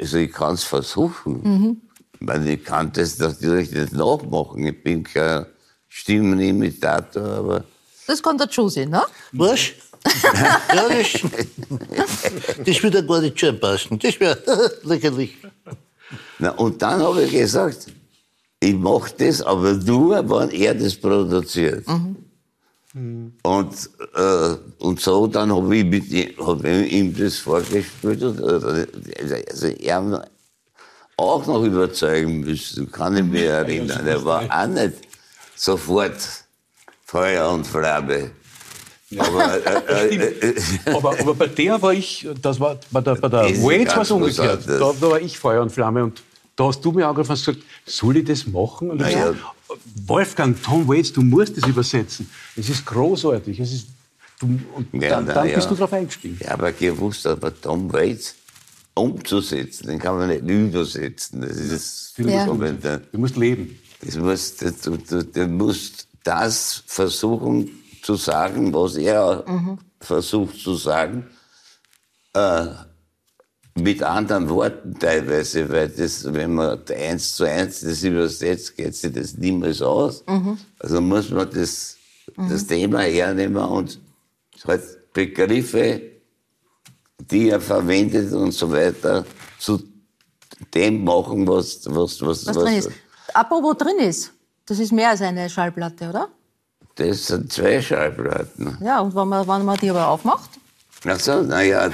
also 0.00 0.16
ich 0.18 0.32
kann 0.32 0.54
es 0.54 0.64
versuchen. 0.64 1.80
Ich 2.14 2.26
meine, 2.26 2.52
ich 2.52 2.64
kann 2.64 2.92
das 2.92 3.18
natürlich 3.18 3.70
nicht 3.70 3.92
nachmachen. 3.92 4.66
Ich 4.66 4.82
bin 4.82 5.04
kein 5.04 5.46
Stimmenimitator, 5.88 7.22
aber 7.22 7.64
Das 8.08 8.20
kann 8.20 8.36
der 8.36 8.48
Josie, 8.48 8.86
ne? 8.86 9.02
Was? 9.32 9.60
ja, 10.74 10.88
das, 10.88 11.12
das 12.66 12.82
wird 12.82 12.94
ja 12.94 13.00
gar 13.02 13.20
nicht 13.20 13.38
schön 13.38 13.58
passen. 13.60 13.98
Das 13.98 14.18
wäre 14.20 14.38
lächerlich. 14.84 15.36
Na, 16.38 16.50
und 16.52 16.80
dann 16.82 17.02
habe 17.02 17.22
ich 17.24 17.32
gesagt, 17.32 17.86
ich 18.60 18.74
mache 18.74 19.12
das, 19.18 19.42
aber 19.42 19.72
nur, 19.74 20.28
wenn 20.28 20.50
er 20.50 20.74
das 20.74 20.94
produziert. 20.96 21.84
Und, 23.42 23.90
äh, 24.16 24.54
und 24.78 25.00
so 25.00 25.26
dann 25.28 25.54
habe 25.54 25.76
ich, 25.76 25.84
mit 25.84 26.10
ihm- 26.10 26.34
hab 26.44 26.64
ich 26.64 26.92
ihm 26.92 27.16
das 27.16 27.36
vorgespielt. 27.36 28.22
Und, 28.22 28.40
äh, 28.40 29.44
also 29.50 29.66
er 29.68 30.28
auch 31.16 31.46
noch 31.46 31.62
überzeugen 31.62 32.40
müssen, 32.40 32.90
kann 32.90 33.16
ich 33.16 33.24
mich 33.24 33.42
erinnern. 33.42 34.06
Er 34.06 34.24
war 34.24 34.42
auch 34.50 34.66
nicht 34.66 34.94
sofort 35.54 36.16
Feuer 37.04 37.50
und 37.50 37.66
Flamme. 37.66 38.30
Aber, 39.18 39.66
äh, 39.66 40.14
äh, 40.16 40.50
äh, 40.50 40.54
Aber, 40.94 41.18
aber 41.18 41.34
bei 41.34 41.46
der 41.48 41.80
war 41.82 41.92
ich, 41.92 42.28
das 42.40 42.60
war 42.60 42.78
bei 42.90 43.00
der, 43.00 43.16
bei 43.16 43.28
der 43.28 43.48
Das 43.48 43.60
ganz 43.60 43.96
war 43.96 44.02
es 44.02 44.10
umgekehrt. 44.10 44.68
Da, 44.68 44.78
da 44.78 45.00
war 45.10 45.20
ich 45.20 45.38
Feuer 45.38 45.62
und 45.62 45.70
Flamme 45.70 46.04
und 46.04 46.22
da 46.54 46.64
hast 46.66 46.80
du 46.84 46.92
mir 46.92 47.06
angegriffen 47.08 47.32
und 47.32 47.38
gesagt, 47.38 47.58
soll 47.86 48.16
ich 48.18 48.24
das 48.24 48.46
machen? 48.46 48.90
Und 48.90 49.00
ich 49.02 49.12
Ja, 49.12 49.20
hab 49.20 49.32
gesagt, 49.32 49.54
Wolfgang, 50.06 50.62
Tom 50.62 50.86
Waits, 50.88 51.12
du 51.12 51.22
musst 51.22 51.56
das 51.56 51.66
übersetzen. 51.68 52.28
Es 52.56 52.68
ist 52.68 52.84
großartig. 52.86 53.58
Es 53.58 53.72
ist, 53.72 53.86
du, 54.38 54.58
und 54.74 55.02
Ja, 55.02 55.10
dann, 55.10 55.24
na 55.26 55.34
dann 55.34 55.48
ja. 55.48 55.54
bist 55.56 55.70
du 55.70 55.74
drauf 55.74 55.92
eingestiegen. 55.92 56.38
Ja, 56.42 56.52
aber 56.52 56.72
gewusst, 56.72 57.26
aber 57.26 57.58
Tom 57.60 57.92
Waits 57.92 58.34
umzusetzen, 58.94 59.86
den 59.88 59.98
kann 59.98 60.16
man 60.16 60.28
nicht 60.28 60.42
übersetzen. 60.48 61.40
Das 61.40 61.56
ist 61.56 62.14
Ja. 62.18 62.46
momentan. 62.46 63.02
Du 63.12 63.18
musst 63.18 63.36
leben. 63.36 63.78
Das 64.04 64.16
muss, 64.16 64.56
du, 64.56 64.96
du, 64.98 65.24
du 65.24 65.46
musst 65.46 66.06
das 66.24 66.82
versuchen 66.86 67.70
zu 68.02 68.16
sagen, 68.16 68.72
was 68.72 68.96
er 68.96 69.44
versucht 70.00 70.58
zu 70.58 70.74
sagen, 70.74 71.26
äh, 72.34 72.66
mit 73.74 74.02
anderen 74.02 74.48
Worten 74.48 74.98
teilweise, 74.98 75.68
weil 75.70 75.88
das, 75.88 76.32
wenn 76.32 76.54
man 76.54 76.80
eins 76.88 77.34
zu 77.34 77.44
eins 77.44 77.80
das 77.80 78.02
übersetzt, 78.02 78.76
geht 78.76 78.94
sich 78.94 79.12
das 79.12 79.36
niemals 79.36 79.80
aus. 79.80 80.24
Also 80.78 81.00
muss 81.00 81.30
man 81.30 81.48
das, 81.50 81.96
das 82.36 82.66
Thema 82.66 83.00
hernehmen 83.00 83.62
und 83.62 83.98
halt 84.66 85.12
Begriffe, 85.12 86.02
die 87.18 87.48
er 87.50 87.60
verwendet 87.60 88.32
und 88.32 88.52
so 88.52 88.70
weiter, 88.70 89.24
zu 89.58 89.80
dem 90.74 91.04
machen, 91.04 91.46
was, 91.46 91.82
was, 91.86 92.20
was, 92.22 92.46
Was 92.46 92.56
drin 92.56 92.74
ist. 92.74 92.90
Apropos 93.34 93.76
drin 93.76 93.98
ist, 93.98 94.32
das 94.66 94.78
ist 94.78 94.92
mehr 94.92 95.10
als 95.10 95.22
eine 95.22 95.48
Schallplatte, 95.48 96.08
oder? 96.08 96.28
Das 97.00 97.28
sind 97.28 97.50
zwei 97.50 97.80
Schallplatten. 97.80 98.76
Ja, 98.82 99.00
und 99.00 99.14
wenn 99.14 99.26
man, 99.26 99.48
wenn 99.48 99.64
man 99.64 99.78
die 99.78 99.88
aber 99.88 100.06
aufmacht? 100.06 100.50
Ach 101.06 101.18
so, 101.18 101.40
naja, 101.40 101.88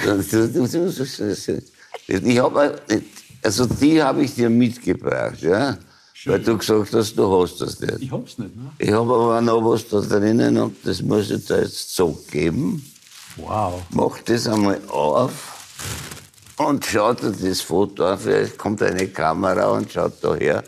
ich 2.07 2.39
habe, 2.39 2.75
also 3.41 3.65
die 3.67 4.03
habe 4.03 4.23
ich 4.23 4.35
dir 4.35 4.49
mitgebracht, 4.49 5.39
ja, 5.39 5.77
weil 6.25 6.39
du 6.39 6.57
gesagt 6.57 6.93
hast, 6.93 7.15
du 7.15 7.41
hast 7.41 7.61
das 7.61 7.79
nicht. 7.79 8.01
Ich 8.01 8.11
hab's 8.11 8.37
nicht. 8.37 8.53
Ne? 8.53 8.69
Ich 8.79 8.91
habe 8.91 9.13
aber 9.13 9.39
noch 9.39 9.63
was 9.63 9.87
da 9.87 10.01
drinnen 10.01 10.57
und 10.57 10.75
das 10.83 11.01
muss 11.01 11.31
ich 11.31 11.45
da 11.45 11.59
jetzt 11.59 11.95
so 11.95 12.21
geben. 12.29 12.85
Wow. 13.37 13.81
Mach 13.91 14.19
das 14.25 14.45
einmal 14.45 14.81
auf 14.89 15.31
und 16.57 16.85
schau 16.85 17.13
dir 17.13 17.31
das 17.31 17.61
Foto 17.61 18.03
an. 18.07 18.19
Vielleicht 18.19 18.57
kommt 18.57 18.81
eine 18.81 19.07
Kamera 19.07 19.67
und 19.69 19.89
schaut 19.89 20.21
da 20.21 20.35
her. 20.35 20.65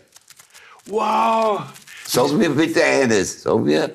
Wow. 0.86 1.64
Sag 2.08 2.32
mir 2.32 2.52
bitte 2.52 2.82
eines. 2.82 3.42
Sag 3.42 3.60
mir, 3.60 3.94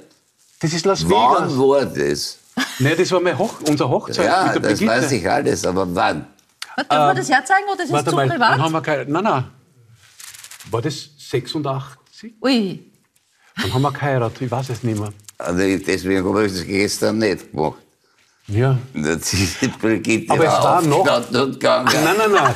Das 0.60 0.72
ist 0.72 0.84
Las 0.86 1.04
wann 1.08 1.48
Vegas. 1.48 1.58
war 1.58 1.84
das? 1.86 2.38
Nein, 2.78 2.94
das 2.96 3.10
war 3.12 3.20
meine 3.20 3.36
Hoch 3.38 3.54
unsere 3.68 3.88
Hochzeit 3.88 4.26
Ja, 4.26 4.44
mit 4.44 4.54
der 4.54 4.70
das 4.70 4.78
Brigitte. 4.78 4.86
weiß 5.02 5.12
ich 5.12 5.30
alles, 5.30 5.66
aber 5.66 5.94
wann? 5.94 6.26
Dürfen 6.76 6.88
wir 6.90 7.14
das 7.14 7.28
herzeigen 7.30 7.66
oder 7.68 7.76
das 7.76 7.86
ist 7.86 7.92
Warte 7.92 8.10
zu 8.10 8.16
mal, 8.16 8.28
dann 8.28 8.38
privat? 8.38 8.58
haben 8.58 8.72
wir 8.72 8.80
keine, 8.80 9.04
nein, 9.10 9.24
nein. 9.24 9.44
War 10.70 10.82
das 10.82 11.08
86? 11.18 12.34
Ui, 12.42 12.92
Dann 13.60 13.74
haben 13.74 13.82
wir 13.82 13.92
geheiratet, 13.92 14.40
ich 14.42 14.50
weiß 14.50 14.68
es 14.70 14.82
nicht 14.82 14.98
mehr. 14.98 15.12
Also 15.38 15.58
deswegen 15.58 16.26
habe 16.28 16.46
ich 16.46 16.52
das 16.52 16.64
gestern 16.66 17.18
nicht 17.18 17.50
gemacht. 17.50 17.78
Ja. 18.46 18.76
Da 18.92 19.10
ist 19.12 19.32
die 19.60 19.68
Brigitte 19.68 20.32
Aber 20.32 20.44
es 20.44 20.52
war 20.52 20.82
noch- 20.82 21.28
und 21.42 21.52
gegangen. 21.54 21.88
Nein, 22.04 22.14
nein, 22.18 22.30
nein. 22.32 22.54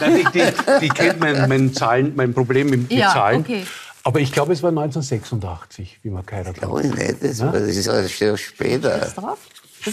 nein 0.00 0.16
die, 0.16 0.38
die, 0.40 0.52
die 0.80 0.88
kennt 0.90 1.18
mein, 1.20 1.48
mein, 1.48 1.72
Zahlen, 1.72 2.12
mein 2.14 2.34
Problem 2.34 2.68
mit, 2.70 2.82
mit 2.82 2.92
Ja, 2.92 3.12
Zahlen. 3.12 3.40
okay. 3.40 3.64
Aber 4.06 4.20
ich 4.20 4.32
glaube, 4.32 4.52
es 4.52 4.62
war 4.62 4.68
1986, 4.70 6.00
wie 6.02 6.10
wir 6.10 6.22
geheiratet 6.22 6.62
Oh, 6.66 6.78
haben. 6.78 6.90
nicht, 6.90 7.22
das, 7.22 7.40
war- 7.40 7.52
das 7.52 7.62
ist 7.62 7.86
ja 7.86 8.06
schon 8.08 8.36
später. 8.36 8.98
drauf? 9.16 9.38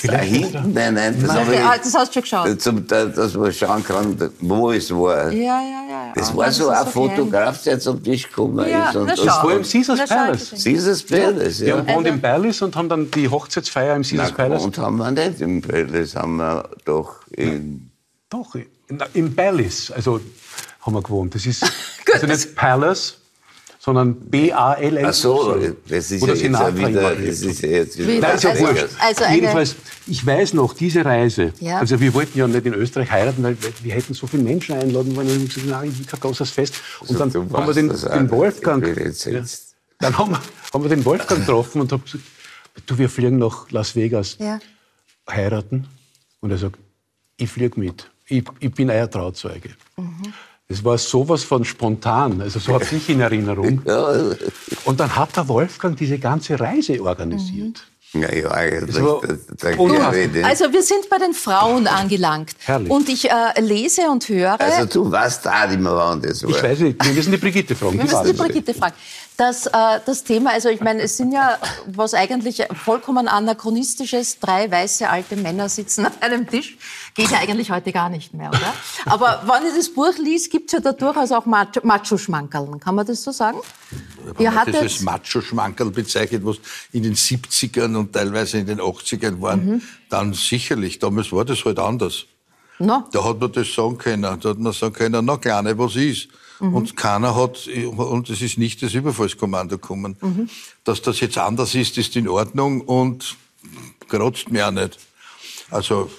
Da 0.04 0.20
hinten, 0.20 0.72
nein, 0.74 0.94
nein, 0.94 1.18
das 1.22 1.32
habe 1.32 1.50
Okay, 1.52 1.60
ah, 1.62 1.76
ich, 1.76 1.82
das 1.82 1.94
hast 1.94 2.10
du 2.10 2.14
schon 2.14 2.22
geschaut. 2.22 2.62
zum, 2.62 2.88
dass 2.88 3.34
man 3.34 3.52
schauen 3.52 3.84
kann, 3.84 4.32
wo 4.40 4.72
es 4.72 4.90
war. 4.90 5.30
Ja, 5.34 5.60
ja, 5.62 5.84
ja. 5.90 6.14
Das 6.16 6.32
Ah, 6.32 6.38
war 6.38 6.50
so 6.52 6.72
ist 6.72 6.78
ein 6.78 6.82
okay. 6.84 6.92
Fotograf, 6.92 7.64
der 7.64 7.78
zum 7.78 8.02
Tisch 8.02 8.30
gekommen 8.30 8.66
Ja, 8.70 8.90
ist. 8.90 8.96
Und, 8.96 9.02
und. 9.02 9.10
Das 9.10 9.20
im 9.44 9.50
und 9.58 9.70
Caesars 9.70 10.10
Palace. 10.10 10.50
Caesars 10.64 11.04
Palace, 11.04 11.60
Wir 11.60 11.68
ja. 11.68 11.78
haben 11.78 11.88
gewohnt 11.88 12.08
im 12.08 12.22
Palace 12.22 12.62
und 12.62 12.76
haben 12.78 12.88
dann 12.88 13.12
die 13.12 13.28
Hochzeitsfeier 13.28 13.96
im 13.98 14.04
Caesars 14.04 14.32
Palace. 14.32 14.64
und 14.64 14.78
haben 14.78 14.96
wir 14.96 15.12
nicht 15.12 15.42
im 15.42 15.62
Palace, 15.62 16.16
haben 16.16 16.38
wir 16.38 16.70
doch 16.86 17.28
in... 17.32 17.92
Doch, 18.30 18.56
in- 18.56 18.68
im 19.14 19.36
Palace, 19.36 19.92
also 19.92 20.22
haben 20.82 20.94
wir 20.94 21.02
gewohnt. 21.02 21.36
Das 21.36 21.46
ist 21.46 21.64
also 22.14 22.28
nicht 22.28 22.56
Palace, 22.56 23.18
sondern 23.84 24.14
B-A-L-S. 24.30 25.06
Ach 25.08 25.14
so, 25.14 25.56
das 25.90 26.12
ist 26.12 26.22
ja 26.24 26.36
jetzt 26.36 26.78
wieder... 26.78 27.16
Das 27.16 27.42
ist 27.42 27.62
ja 27.64 27.70
jetzt 27.70 27.98
Wie- 27.98 28.08
wieder 28.08 28.28
Nein, 28.28 28.36
ist 28.36 28.44
ja 28.44 28.50
Also- 28.52 28.64
wurscht. 28.68 28.86
also 29.00 29.24
eine- 29.24 29.36
Jedenfalls, 29.38 29.76
ich 30.06 30.24
weiß 30.24 30.54
noch, 30.54 30.76
diese 30.76 31.04
Reise, 31.04 31.52
Ja. 31.60 31.80
also 31.80 32.00
wir 32.00 32.14
wollten 32.14 32.38
ja 32.38 32.48
nicht 32.48 32.64
in 32.68 32.76
Österreich 32.76 33.10
heiraten, 33.10 33.42
weil 33.42 33.58
wir- 33.82 33.94
hätten 33.96 34.14
so 34.14 34.28
viele 34.28 34.44
Menschen 34.44 34.76
einladen 34.76 35.16
wollen. 35.16 35.30
Und 35.30 35.44
ich 35.46 35.54
gesagt, 35.56 35.66
nein, 35.68 35.90
ich 35.90 35.98
will 35.98 36.06
kein 36.06 36.20
großes 36.20 36.52
Fest. 36.52 36.76
Und 37.08 37.20
dann 37.20 37.34
haben 37.34 37.68
wir 37.68 37.74
den. 37.74 38.30
Wolfgang, 38.30 38.86
ja, 38.86 39.44
dann 40.00 40.18
haben 40.18 40.32
wir, 40.32 40.42
haben 40.74 40.84
wir 40.84 40.90
den 40.90 41.04
Wolfgang 41.04 41.40
getroffen 41.40 41.82
und 41.82 41.92
haben 41.92 42.04
gesagt, 42.04 42.24
du, 42.86 42.98
wir 43.00 43.10
fliegen 43.10 43.40
nach 43.40 43.72
Las 43.72 43.96
Vegas, 43.96 44.38
Ja. 44.40 44.60
heiraten. 45.28 45.88
Und 46.40 46.52
er 46.52 46.60
sagt, 46.60 46.78
ich 47.38 47.50
fliege 47.50 47.80
mit. 47.80 48.08
ich, 48.28 48.44
ich 48.60 48.72
bin 48.72 48.92
euer 48.92 49.10
Trauzeuge. 49.10 49.72
Es 50.72 50.84
war 50.84 50.98
sowas 50.98 51.44
von 51.44 51.66
spontan, 51.66 52.42
also 52.42 52.60
so 52.60 52.74
habe 52.74 52.86
ich 52.92 53.10
in 53.10 53.20
Erinnerung. 53.20 53.82
Und 54.86 55.00
dann 55.00 55.16
hat 55.16 55.36
der 55.36 55.48
Wolfgang 55.48 55.98
diese 55.98 56.18
ganze 56.18 56.60
Reise 56.60 57.02
organisiert. 57.02 57.84
Ja, 58.14 58.34
ja, 58.34 58.52
eigentlich. 58.52 58.96
So, 58.96 59.22
da, 59.22 59.72
da 59.72 59.78
unfassbar. 59.78 60.12
Gerede. 60.12 60.46
Also 60.46 60.72
wir 60.74 60.84
sind 60.84 61.10
bei 61.10 61.18
den 61.18 61.34
Frauen 61.34 61.88
angelangt. 61.88 62.52
Herrlich. 62.60 62.90
Und 62.90 63.08
ich 63.08 63.30
äh, 63.30 63.62
lese 63.62 64.02
und 64.12 64.28
höre. 64.28 64.60
also 64.60 64.86
du 64.86 65.10
weißt 65.10 65.48
auch 65.48 65.68
nicht 65.70 65.80
mehr, 65.80 65.96
wann 65.96 66.22
das 66.22 66.44
war. 66.44 66.50
Ich 66.50 66.62
weiß 66.62 66.80
nicht, 66.80 67.06
wir 67.06 67.14
müssen 67.14 67.32
die 67.32 67.38
Brigitte 67.38 67.74
fragen. 67.74 67.94
Wir 67.94 68.04
die 68.04 68.14
müssen 68.14 68.26
die. 68.26 68.34
Brigitte 68.34 68.74
fragen. 68.74 68.96
Das, 69.42 69.66
äh, 69.66 70.00
das 70.06 70.24
Thema, 70.24 70.52
also 70.52 70.70
ich 70.70 70.82
meine, 70.82 71.02
es 71.02 71.18
sind 71.18 71.32
ja 71.32 71.58
was 71.88 72.14
eigentlich 72.14 72.62
vollkommen 72.76 73.28
anachronistisches, 73.28 74.38
drei 74.40 74.70
weiße 74.70 75.10
alte 75.10 75.36
Männer 75.36 75.68
sitzen 75.68 76.06
an 76.06 76.12
einem 76.20 76.48
Tisch. 76.48 76.78
Geht 77.16 77.32
ja 77.32 77.40
eigentlich 77.40 77.72
heute 77.72 77.92
gar 77.92 78.10
nicht 78.10 78.36
mehr, 78.36 78.50
oder? 78.50 78.72
Aber 79.08 79.42
wenn 79.48 79.68
ich 79.68 79.76
das 79.76 79.90
Buch 79.92 80.16
liest, 80.20 80.52
gibt 80.52 80.68
es 80.68 80.74
ja 80.74 80.80
da 80.80 80.92
durchaus 80.92 81.32
auch 81.32 81.48
Macho- 81.48 81.84
Macho-Schmankerln. 81.84 82.80
Kann 82.80 82.94
man 82.94 83.08
das 83.08 83.24
so 83.24 83.32
sagen? 83.32 83.58
Ihr 83.58 84.36
Wenn 84.38 84.44
man 84.46 84.54
das 84.54 84.62
hattet, 84.62 84.76
als 84.76 85.02
Macho-Schmankerl 85.02 85.90
bezeichnet, 85.90 86.46
was 86.46 86.58
in 86.92 87.02
den 87.02 87.16
70ern 87.16 87.96
und 87.98 88.14
teilweise 88.14 88.60
in 88.60 88.68
den 88.68 88.80
80ern 88.80 89.42
waren, 89.42 89.66
Mhm. 89.66 89.82
dann 90.10 90.34
sicherlich. 90.36 91.00
Damals 91.00 91.32
war 91.32 91.46
das 91.46 91.66
halt 91.66 91.80
anders. 91.80 92.26
no, 92.78 93.06
Da 93.12 93.24
hat 93.24 93.40
man 93.40 93.52
das 93.52 93.74
sagen 93.74 93.98
können. 93.98 94.22
Da 94.22 94.34
hat 94.34 94.60
man 94.60 94.72
sagen 94.72 94.94
können, 94.94 95.26
na 95.26 95.38
Kleine, 95.38 95.76
was 95.80 95.96
ist? 95.96 96.28
Mhm. 96.62 96.76
Und 96.76 96.96
keiner 96.96 97.36
hat, 97.36 97.68
und 97.68 98.30
es 98.30 98.42
ist 98.42 98.58
nicht 98.58 98.82
das 98.84 98.94
Überfallskommando 98.94 99.78
gekommen. 99.78 100.16
Mhm. 100.22 100.50
Dass 100.84 101.02
das 101.02 101.20
jetzt 101.20 101.38
anders 101.38 101.76
ist, 101.76 101.98
ist 101.98 102.16
in 102.16 102.28
Ordnung 102.28 102.82
und 102.82 103.36
kratzt 104.08 104.52
mir 104.52 104.68
auch 104.68 104.72
nicht. 104.72 104.98
Also, 105.70 106.10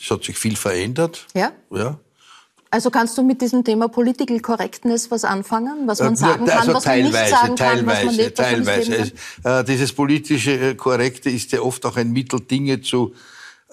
es 0.00 0.10
hat 0.10 0.24
sich 0.24 0.36
viel 0.36 0.56
verändert. 0.56 1.26
ja? 1.34 1.52
Ja. 1.70 1.98
Also 2.70 2.90
kannst 2.90 3.16
du 3.16 3.22
mit 3.22 3.40
diesem 3.40 3.62
Thema 3.62 3.86
Political 3.86 4.40
Correctness 4.40 5.08
was 5.08 5.22
anfangen? 5.22 5.86
Was 5.86 6.00
man 6.00 6.14
Äh, 6.14 6.16
sagen 6.16 6.44
kann, 6.44 6.74
was 6.74 6.84
man 6.84 7.02
nicht 7.02 7.14
sagen 7.14 7.30
kann, 7.30 7.56
teilweise, 7.56 7.86
was 7.86 8.04
man 8.04 8.16
nicht, 8.16 8.38
was 8.38 8.50
man 8.50 8.58
nicht 8.58 8.66
teilweise. 8.66 9.12
kann? 9.44 9.60
Äh, 9.60 9.64
dieses 9.64 9.92
politische 9.92 10.50
äh, 10.70 10.74
Korrekte 10.74 11.30
ist 11.30 11.52
ja 11.52 11.60
oft 11.60 11.86
auch 11.86 11.96
ein 11.96 12.10
Mittel, 12.10 12.40
Dinge 12.40 12.80
zu 12.80 13.14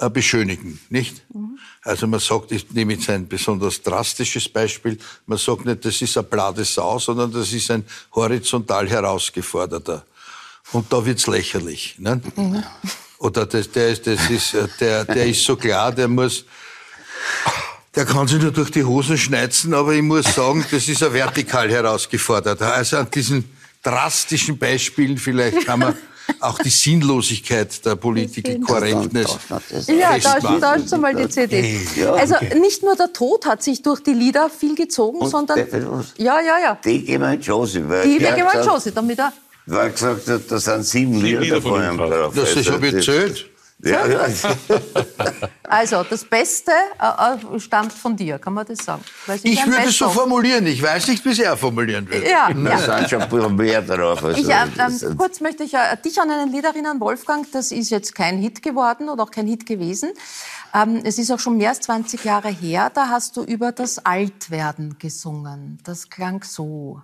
beschönigen, 0.10 0.80
nicht? 0.90 1.24
Mhm. 1.34 1.60
Also 1.84 2.08
man 2.08 2.20
sagt, 2.20 2.52
ich 2.52 2.70
nehme 2.72 2.94
jetzt 2.94 3.10
ein 3.10 3.28
besonders 3.28 3.82
drastisches 3.82 4.48
Beispiel, 4.50 4.98
man 5.26 5.38
sagt 5.38 5.66
nicht, 5.66 5.84
das 5.84 6.02
ist 6.02 6.18
eine 6.18 6.28
blade 6.28 6.64
Sau, 6.64 7.00
sondern 7.00 7.32
das 7.32 7.52
ist 7.54 7.72
ein 7.72 7.86
horizontal 8.14 8.90
herausgeforderter. 8.90 10.06
Und 10.72 10.92
da 10.92 11.06
wird's 11.06 11.28
lächerlich. 11.28 11.96
Ne? 11.98 12.22
Mhm. 12.36 12.64
Oder 13.18 13.46
das, 13.46 13.70
der, 13.72 13.90
ist, 13.90 14.08
das 14.08 14.30
ist, 14.30 14.54
äh, 14.54 14.68
der, 14.80 15.06
der 15.06 15.28
ist 15.28 15.44
so 15.44 15.56
klar, 15.56 15.92
der 15.92 16.08
muss, 16.08 16.46
der 17.94 18.06
kann 18.06 18.28
sich 18.28 18.42
nur 18.42 18.52
durch 18.52 18.72
die 18.72 18.84
Hosen 18.84 19.18
schneizen, 19.18 19.74
aber 19.74 19.94
ich 19.94 20.02
muss 20.02 20.34
sagen, 20.34 20.66
das 20.72 20.88
ist 20.88 21.04
ein 21.04 21.14
vertikal 21.14 21.70
herausgeforderter. 21.70 22.74
Also 22.74 22.98
an 22.98 23.12
diesen 23.12 23.44
drastischen 23.84 24.58
Beispielen 24.58 25.18
vielleicht 25.18 25.66
kann 25.66 25.80
man 25.80 25.96
auch 26.40 26.60
die 26.60 26.70
Sinnlosigkeit 26.70 27.86
der 27.86 27.96
Political 27.96 28.60
Correctness 28.62 29.38
Ja, 29.88 30.18
da, 30.18 30.58
da 30.60 30.74
ist 30.76 30.94
einmal 30.94 31.16
die 31.16 31.30
CD. 31.30 31.80
Also 32.18 32.36
nicht 32.60 32.84
nur 32.84 32.96
der 32.96 33.12
Tod 33.14 33.46
hat 33.46 33.64
sich 33.64 33.82
durch 33.82 34.02
die 34.02 34.14
Lieder 34.14 34.50
viel 34.50 34.76
gezogen, 34.76 35.20
Und 35.20 35.30
sondern 35.30 35.60
ja, 36.18 36.40
ja, 36.40 36.60
ja. 36.64 36.78
Die 36.84 37.06
in 37.14 37.42
Josie, 37.42 37.84
weil 37.88 38.04
Die 38.08 38.20
der 38.20 38.34
Gewalt 38.34 38.52
gesagt- 38.54 38.66
Josie, 38.68 38.92
damit 38.92 39.20
er 39.20 39.34
Weil 39.66 39.88
er 39.88 39.90
gesagt 39.92 40.28
hat, 40.28 40.42
da 40.50 40.60
sind 40.60 40.84
sieben 40.86 41.22
Lieder, 41.22 41.62
von 41.62 41.84
ihm 41.84 41.98
drauf. 41.98 42.34
Das 42.36 42.50
ist 42.52 42.58
Also 42.58 42.74
hab 42.74 42.84
ich 42.84 42.94
erzählt. 42.94 43.51
Ja, 43.84 44.08
ja. 44.08 44.28
Also, 45.72 46.04
das 46.04 46.26
Beste 46.26 46.74
äh, 47.00 47.56
äh, 47.56 47.60
stammt 47.62 47.94
von 47.94 48.18
dir, 48.18 48.40
kann 48.40 48.54
man 48.54 48.66
das 48.66 48.80
sagen? 48.80 49.06
Ich 49.42 49.66
würde 49.66 49.88
es 49.88 49.98
so 49.98 50.10
formulieren. 50.10 50.68
Ich 50.68 50.84
weiß 50.84 51.08
nicht, 51.08 51.24
wie 51.24 51.30
es 51.30 51.40
er 51.40 51.56
formulieren 51.56 52.10
würde. 52.10 52.30
Ja, 52.30 52.50
ja. 52.52 52.78
sind 52.78 53.10
schon 53.10 53.56
mehr 53.56 53.82
drauf. 53.82 54.22
Also 54.22 54.38
Ich, 54.38 54.50
äh, 54.50 54.66
ähm, 54.78 55.18
kurz 55.18 55.40
möchte 55.40 55.64
ich 55.64 55.74
äh, 55.74 55.96
dich 56.04 56.20
an 56.20 56.30
ein 56.30 56.52
Lied 56.52 56.66
erinnern, 56.66 57.00
Wolfgang. 57.00 57.50
Das 57.54 57.72
ist 57.72 57.90
jetzt 57.90 58.14
kein 58.14 58.38
Hit 58.40 58.62
geworden 58.62 59.08
oder 59.08 59.24
auch 59.24 59.32
kein 59.32 59.48
Hit 59.48 59.66
gewesen. 59.66 60.12
Ähm, 60.74 61.04
es 61.06 61.18
ist 61.18 61.32
auch 61.32 61.40
schon 61.40 61.56
mehr 61.56 61.70
als 61.70 61.80
20 61.80 62.26
Jahre 62.26 62.50
her. 62.50 62.92
Da 62.94 63.08
hast 63.08 63.38
du 63.38 63.44
über 63.44 63.72
das 63.72 64.06
Altwerden 64.06 64.98
gesungen. 65.00 65.80
Das 65.86 66.10
klang 66.10 66.44
so. 66.44 67.02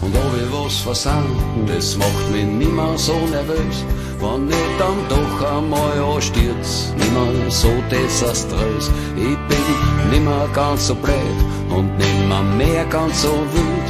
Und 0.00 0.14
ob 0.14 0.32
ich 0.36 0.52
was 0.52 0.78
versank, 0.78 1.26
das 1.66 1.96
macht 1.96 2.30
mich 2.32 2.44
nimmer 2.44 2.96
so 2.96 3.14
nervös. 3.30 3.84
Wenn 4.20 4.48
ich 4.48 4.70
dann 4.78 4.98
doch 5.08 5.52
einmal 5.52 5.98
anstürz, 6.14 6.92
nimmer 6.96 7.50
so 7.50 7.68
desaströs. 7.90 8.90
Ich 9.16 9.38
bin 9.48 10.10
nimmer 10.10 10.48
ganz 10.54 10.86
so 10.88 10.94
blöd 10.94 11.38
und 11.70 11.96
nimmer 11.98 12.42
mehr 12.42 12.84
ganz 12.86 13.22
so 13.22 13.32
wild. 13.52 13.88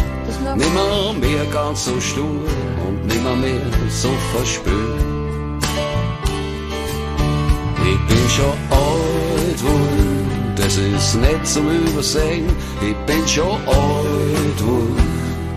Nimmer 0.56 1.12
mehr 1.20 1.44
ganz 1.52 1.84
so 1.84 2.00
stur 2.00 2.44
und 2.86 3.06
nimmer 3.06 3.36
mehr 3.36 3.61
so 3.88 4.11
verspült. 4.34 5.04
Ich 7.90 8.06
bin 8.06 8.28
schon 8.28 8.59
alt 8.70 9.62
worden, 9.62 10.54
das 10.56 10.76
ist 10.76 11.14
nicht 11.14 11.46
zum 11.46 11.68
Übersehen. 11.70 12.46
Ich 12.82 12.96
bin 13.06 13.26
schon 13.26 13.56
alt 13.66 14.66
worden, 14.66 15.07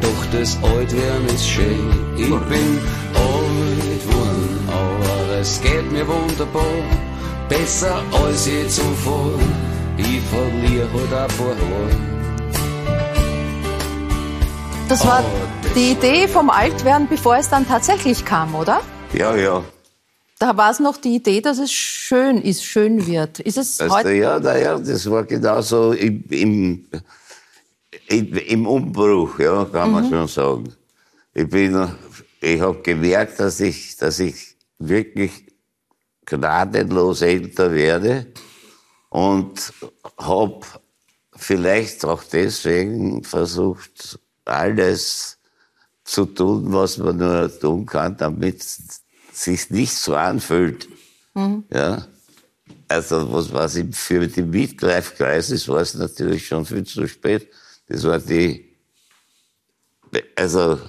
doch 0.02 0.26
das 0.32 0.58
Altwerden 0.64 1.26
ist 1.28 1.48
schön. 1.48 1.90
Ich 2.18 2.28
bin 2.28 2.80
alt 3.16 4.04
worden, 4.14 4.60
aber 4.68 5.40
es 5.40 5.62
geht 5.62 5.92
mir 5.92 6.08
wunderbar, 6.08 6.64
besser 7.50 8.02
als 8.12 8.48
je 8.48 8.68
zuvor. 8.68 9.34
Ich 9.98 10.22
verliere 10.32 10.88
halt 10.94 11.14
ein 11.14 11.38
paar 11.38 11.56
Haare. 11.56 12.12
Das 14.90 15.06
war 15.06 15.24
Oh, 15.24 15.70
die 15.76 15.92
Idee 15.92 16.28
vom 16.28 16.50
Altwerden, 16.50 17.08
bevor 17.08 17.38
es 17.38 17.50
dann 17.50 17.68
tatsächlich 17.68 18.26
kam, 18.26 18.56
oder? 18.56 18.82
ja, 19.14 19.36
ja. 19.36 19.64
Da 20.40 20.58
war 20.58 20.72
es 20.72 20.80
noch 20.80 20.98
die 20.98 21.16
Idee, 21.18 21.40
dass 21.40 21.60
es 21.60 21.72
schön 21.72 22.42
ist, 22.42 22.66
schön 22.66 23.06
wird. 23.06 23.40
Ist 23.40 23.60
es 23.60 23.80
Also, 23.80 23.96
heute? 23.96 24.12
ja, 24.14 24.40
na 24.42 24.58
ja, 24.58 24.80
das 24.80 25.08
war 25.10 25.24
genauso 25.24 25.92
im, 25.92 26.24
im, 26.32 26.86
im, 28.12 28.68
Umbruch, 28.68 29.40
ja, 29.40 29.66
kann 29.66 29.92
man 29.92 30.10
schon 30.10 30.28
sagen. 30.28 30.74
Ich 31.34 31.48
bin, 31.50 31.90
ich 32.42 32.60
habe 32.60 32.82
gemerkt, 32.82 33.40
dass 33.40 33.60
ich, 33.60 33.96
dass 33.98 34.20
ich 34.20 34.58
wirklich 34.80 35.48
gnadenlos 36.26 37.22
älter 37.22 37.72
werde 37.72 38.28
und 39.10 39.74
habe 40.18 40.62
vielleicht 41.36 42.06
auch 42.06 42.24
deswegen 42.24 43.24
versucht, 43.24 44.20
alles 44.46 45.38
zu 46.04 46.26
tun, 46.26 46.74
was 46.74 46.98
man 46.98 47.18
nur 47.18 47.60
tun 47.60 47.86
kann, 47.86 48.18
damit 48.18 48.64
sich 49.32 49.70
nicht 49.70 49.96
so 49.96 50.16
anfühlt. 50.16 50.88
Ja. 51.72 52.08
Also 52.88 53.32
was, 53.32 53.54
was 53.54 53.80
für 53.94 54.28
die 54.28 54.42
Midlife 54.42 55.24
ist, 55.24 55.68
war 55.70 55.82
es 55.82 55.94
natürlich 55.94 56.48
schon 56.48 56.66
viel 56.66 56.84
zu 56.84 57.08
spät. 57.08 57.48
Das 57.92 58.06
war 58.06 58.20
die, 58.20 58.70
also, 60.36 60.80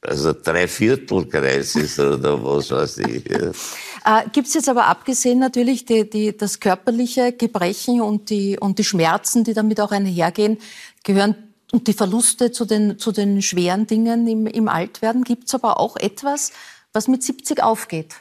also 0.00 0.32
Dreiviertel-Crisis 0.32 1.98
oder 1.98 2.42
was 2.44 2.70
weiß 2.70 2.98
ich. 2.98 3.24
Ja. 3.28 4.20
Äh, 4.20 4.28
Gibt 4.30 4.46
es 4.46 4.54
jetzt 4.54 4.68
aber 4.68 4.86
abgesehen 4.86 5.40
natürlich 5.40 5.84
die, 5.84 6.08
die, 6.08 6.36
das 6.36 6.60
körperliche 6.60 7.32
Gebrechen 7.32 8.02
und 8.02 8.30
die, 8.30 8.56
und 8.58 8.78
die 8.78 8.84
Schmerzen, 8.84 9.42
die 9.42 9.54
damit 9.54 9.80
auch 9.80 9.90
einhergehen, 9.90 10.58
gehören 11.02 11.34
und 11.72 11.88
die 11.88 11.92
Verluste 11.92 12.52
zu 12.52 12.64
den, 12.64 12.98
zu 12.98 13.10
den 13.10 13.42
schweren 13.42 13.88
Dingen 13.88 14.28
im, 14.28 14.46
im 14.46 14.68
Altwerden. 14.68 15.24
Gibt 15.24 15.48
es 15.48 15.54
aber 15.54 15.80
auch 15.80 15.96
etwas, 15.96 16.52
was 16.92 17.08
mit 17.08 17.24
70 17.24 17.60
aufgeht? 17.64 18.14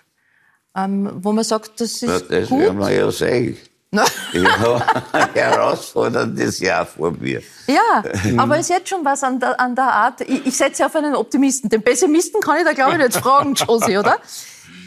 Ähm, 0.76 1.11
wo 1.21 1.34
man 1.34 1.43
sagt, 1.43 1.80
das 1.82 2.01
ist 2.01 2.05
Na, 2.07 2.19
das 2.19 2.49
gut. 2.49 2.61
werden 2.61 2.80
wir 2.80 2.89
ja 2.91 3.11
sehen. 3.11 3.57
Ein 5.12 5.34
herausforderndes 5.34 6.60
Jahr 6.60 6.86
vor 6.86 7.12
mir. 7.12 7.41
ja, 7.68 8.04
aber 8.38 8.58
ist 8.58 8.70
jetzt 8.70 8.89
schon 8.89 9.06
was 9.06 9.24
an 9.24 9.39
der, 9.39 9.60
an 9.60 9.76
der 9.76 9.86
Art. 9.86 10.22
Ich, 10.22 10.48
ich 10.48 10.58
setze 10.58 10.86
auf 10.86 10.96
einen 10.96 11.16
Optimisten. 11.16 11.70
Den 11.70 11.82
Pessimisten 11.82 12.41
kann 12.41 12.58
ich 12.58 12.66
da, 12.66 12.74
glaube 12.74 12.94
ich, 12.94 12.98
nicht 12.98 13.16
fragen, 13.16 13.54
Josie, 13.54 13.98
oder? 13.98 14.18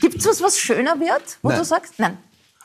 Gibt 0.00 0.16
es 0.16 0.26
was, 0.26 0.42
was 0.42 0.58
schöner 0.58 0.98
wird, 0.98 1.38
wo 1.42 1.48
Nein. 1.48 1.58
du 1.58 1.64
sagst, 1.64 1.94
nein. 1.98 2.18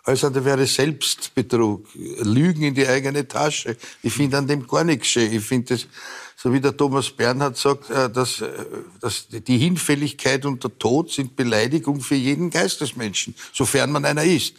Also 0.03 0.29
da 0.29 0.43
wäre 0.43 0.65
Selbstbetrug, 0.65 1.85
Lügen 1.93 2.63
in 2.63 2.73
die 2.73 2.87
eigene 2.87 3.27
Tasche. 3.27 3.77
Ich 4.01 4.13
finde 4.13 4.37
an 4.39 4.47
dem 4.47 4.65
gar 4.67 4.83
nichts 4.83 5.07
schön. 5.07 5.31
Ich 5.31 5.43
finde 5.45 5.75
das, 5.75 5.85
so 6.35 6.51
wie 6.51 6.59
der 6.59 6.75
Thomas 6.75 7.11
Bernhard 7.11 7.55
sagt, 7.55 7.91
äh, 7.91 8.09
dass, 8.09 8.41
äh, 8.41 8.47
dass 8.99 9.27
die 9.29 9.57
Hinfälligkeit 9.59 10.43
und 10.45 10.63
der 10.63 10.75
Tod 10.79 11.11
sind 11.11 11.35
Beleidigung 11.35 12.01
für 12.01 12.15
jeden 12.15 12.49
Geistesmenschen, 12.49 13.35
sofern 13.53 13.91
man 13.91 14.03
einer 14.05 14.23
ist. 14.23 14.55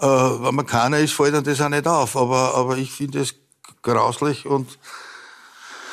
Äh, 0.00 0.06
Wenn 0.06 0.54
man 0.54 0.64
keiner 0.64 0.98
ist, 0.98 1.12
fällt 1.12 1.34
dann 1.34 1.44
das 1.44 1.60
auch 1.60 1.68
nicht 1.68 1.86
auf. 1.86 2.16
Aber, 2.16 2.54
aber 2.54 2.78
ich 2.78 2.90
finde 2.90 3.20
es 3.20 3.34
grauslich 3.82 4.46
und 4.46 4.78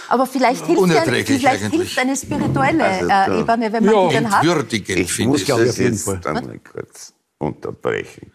Aber 0.08 0.26
vielleicht 0.28 0.66
hilft, 0.66 0.88
ja, 0.88 1.02
vielleicht 1.04 1.72
hilft 1.72 2.00
eine 2.00 2.16
spirituelle 2.16 2.84
Also 2.86 3.06
äh, 3.06 3.08
da- 3.10 3.40
Ebene, 3.40 3.74
wenn 3.74 3.84
man 3.84 3.94
Ja. 3.96 4.08
die 4.08 4.14
denn 4.16 4.32
hat. 4.32 4.72
Ich 4.74 5.12
finde 5.12 5.32
muss 5.32 5.44
glaube 5.44 5.64
ich 5.64 5.68
das 5.68 5.76
auf 5.76 5.80
jeden 5.82 5.94
jetzt 5.94 6.06
Fall. 6.06 6.22
einmal 6.26 6.60
kurz 6.60 7.14
unterbrechen. 7.40 8.32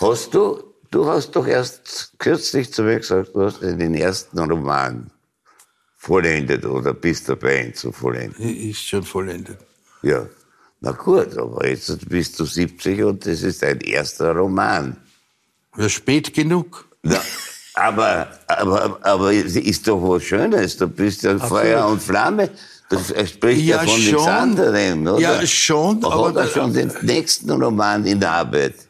Hast 0.00 0.34
du, 0.34 0.62
Du 0.90 1.06
hast 1.06 1.32
doch 1.32 1.46
erst 1.46 2.12
kürzlich 2.18 2.72
zu 2.72 2.82
mir 2.82 2.98
gesagt, 2.98 3.34
du 3.34 3.42
hast 3.42 3.60
den 3.60 3.94
ersten 3.94 4.38
Roman 4.38 5.10
vollendet 5.98 6.64
oder 6.64 6.94
bist 6.94 7.28
dabei, 7.28 7.64
ihn 7.66 7.74
zu 7.74 7.90
vollenden. 7.92 8.70
Ist 8.70 8.86
schon 8.86 9.02
vollendet. 9.02 9.58
Ja. 10.02 10.26
Na 10.80 10.92
gut, 10.92 11.36
aber 11.36 11.66
jetzt 11.68 12.08
bist 12.08 12.38
du 12.38 12.44
70 12.44 13.02
und 13.02 13.26
das 13.26 13.42
ist 13.42 13.62
dein 13.62 13.80
erster 13.80 14.32
Roman. 14.34 14.96
Ja, 15.76 15.88
spät 15.88 16.32
genug. 16.32 16.86
Na, 17.02 17.20
aber, 17.74 18.28
aber, 18.46 18.98
aber 19.02 19.32
ist 19.32 19.88
doch 19.88 20.00
was 20.00 20.22
Schönes. 20.22 20.76
Du 20.76 20.86
bist 20.86 21.24
ja 21.24 21.38
Feuer 21.38 21.86
und 21.88 22.02
Flamme. 22.02 22.50
Das 22.88 23.08
spricht 23.28 23.62
ja, 23.62 23.82
Ja, 23.82 23.90
von 23.90 23.98
nichts 23.98 24.10
schon. 24.12 24.28
anderem, 24.28 25.06
oder? 25.08 25.18
Ja, 25.18 25.46
schon, 25.46 26.04
Aber 26.04 26.14
aber 26.14 26.28
hat 26.28 26.36
er 26.36 26.48
schon 26.48 26.72
den 26.72 26.92
nächsten 27.02 27.50
Roman 27.50 28.06
in 28.06 28.20
der 28.20 28.30
Arbeit. 28.30 28.85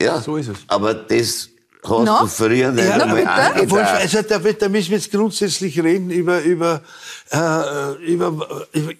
Ja, 0.00 0.20
So 0.20 0.36
ist 0.36 0.48
es. 0.48 0.58
aber 0.68 0.94
das 0.94 1.48
hast 1.84 2.04
No? 2.04 2.20
du 2.20 2.26
früher 2.26 2.70
nicht 2.72 2.84
Ja, 2.84 2.94
einmal 2.96 3.26
also 3.26 4.22
da, 4.22 4.38
da 4.38 4.68
müssen 4.68 4.90
wir 4.90 4.98
jetzt 4.98 5.10
grundsätzlich 5.10 5.78
reden 5.82 6.10
über, 6.10 6.40
über, 6.42 6.80
äh, 7.30 7.92
über, 8.04 8.28
über 8.72 8.92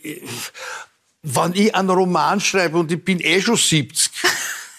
wenn 1.25 1.53
ich 1.55 1.73
einen 1.75 1.89
Roman 1.91 2.41
schreibe 2.41 2.79
und 2.79 2.91
ich 2.91 3.03
bin 3.05 3.21
eh 3.21 3.41
schon 3.41 3.57
70, 3.57 4.11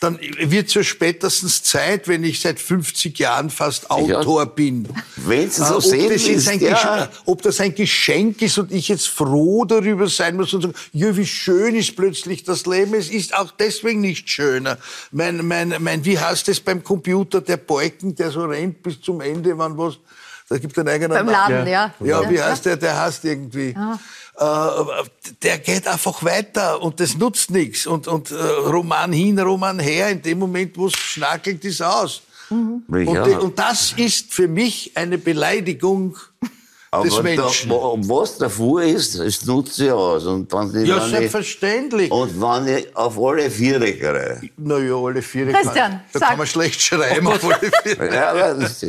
dann 0.03 0.19
wird 0.19 0.67
es 0.67 0.73
ja 0.73 0.83
spätestens 0.83 1.63
Zeit, 1.63 2.07
wenn 2.07 2.23
ich 2.23 2.41
seit 2.41 2.59
50 2.59 3.17
Jahren 3.17 3.49
fast 3.49 3.89
Autor 3.89 4.45
bin. 4.45 4.87
Wenn's 5.15 5.55
so 5.55 5.63
Äh, 5.63 5.77
ob, 5.77 5.83
sehen 5.83 6.09
das 6.09 6.27
willst, 6.27 6.49
ein 6.49 6.59
ja. 6.59 7.09
Ob 7.25 7.41
das 7.41 7.61
ein 7.61 7.73
Geschenk 7.73 8.41
ist 8.41 8.57
und 8.57 8.71
ich 8.71 8.89
jetzt 8.89 9.07
froh 9.07 9.63
darüber 9.63 10.09
sein 10.09 10.35
muss 10.35 10.53
und 10.53 10.63
sagen, 10.63 10.75
ja, 10.91 11.15
wie 11.15 11.25
schön 11.25 11.75
ist 11.75 11.95
plötzlich 11.95 12.43
das 12.43 12.65
Leben. 12.65 12.93
Es 12.93 13.09
ist 13.09 13.33
auch 13.33 13.51
deswegen 13.51 14.01
nicht 14.01 14.29
schöner. 14.29 14.77
Mein, 15.11 15.47
mein, 15.47 15.75
mein, 15.79 16.03
wie 16.03 16.19
heißt 16.19 16.49
es 16.49 16.59
beim 16.59 16.83
Computer, 16.83 17.39
der 17.39 17.57
Balken, 17.57 18.13
der 18.13 18.29
so 18.31 18.43
rennt 18.43 18.83
bis 18.83 18.99
zum 18.99 19.21
Ende, 19.21 19.57
wann 19.57 19.77
was, 19.77 19.99
da 20.53 20.59
gibt 20.59 20.77
einen 20.77 20.87
eigenen 20.89 21.17
Beim 21.17 21.25
Namen. 21.25 21.55
Laden, 21.65 21.67
ja. 21.67 21.93
Ja, 21.99 22.29
wie 22.29 22.35
Ja. 22.35 22.45
heißt 22.45 22.65
der? 22.65 22.77
Der 22.77 22.99
heißt 23.01 23.25
irgendwie. 23.25 23.69
Äh, 23.69 24.45
der 25.41 25.57
geht 25.59 25.87
einfach 25.87 26.23
weiter 26.23 26.79
und 26.81 26.99
das 26.99 27.15
nutzt 27.17 27.49
nichts. 27.49 27.87
Und, 27.87 28.07
und 28.07 28.29
äh, 28.31 28.35
Roman 28.35 29.11
hin, 29.11 29.39
Roman 29.39 29.79
her, 29.79 30.09
in 30.09 30.21
dem 30.21 30.39
Moment, 30.39 30.77
wo 30.77 30.87
es 30.87 30.93
schnackelt, 30.93 31.63
ist 31.65 31.81
aus. 31.81 32.21
Und, 32.49 32.83
Ja. 32.89 33.23
die- 33.23 33.31
und 33.35 33.57
das 33.57 33.93
ist 33.93 34.31
für 34.33 34.47
mich 34.47 34.91
eine 34.95 35.17
Beleidigung 35.17 36.17
aber 36.93 37.09
da, 37.09 37.21
Menschen. 37.21 37.69
wo- 37.69 37.97
was 38.01 38.37
davor 38.37 38.81
ist, 38.83 39.17
das 39.19 39.45
nutzt 39.45 39.75
sie 39.75 39.91
aus. 39.91 40.25
Und 40.25 40.51
wenn 40.53 40.83
ich, 40.83 40.87
ja, 40.89 40.97
wenn 40.97 41.03
ich, 41.05 41.09
selbstverständlich. 41.11 42.11
und 42.11 42.39
wenn 42.41 42.77
ich 42.77 42.95
auf 42.95 43.19
alle 43.19 43.49
Viere 43.49 43.91
gehe. 43.91 44.41
Naja, 44.57 44.95
alle 44.95 45.21
vier 45.21 45.47
Christian, 45.47 45.73
kann, 45.75 46.01
Da 46.13 46.19
sag. 46.19 46.29
kann 46.29 46.37
man 46.37 46.47
schlecht 46.47 46.81
schreiben. 46.81 47.27
auf 47.27 47.43
alle 47.43 47.71
vier. 47.83 48.03
Ja, 48.13 48.31
ist, 48.51 48.85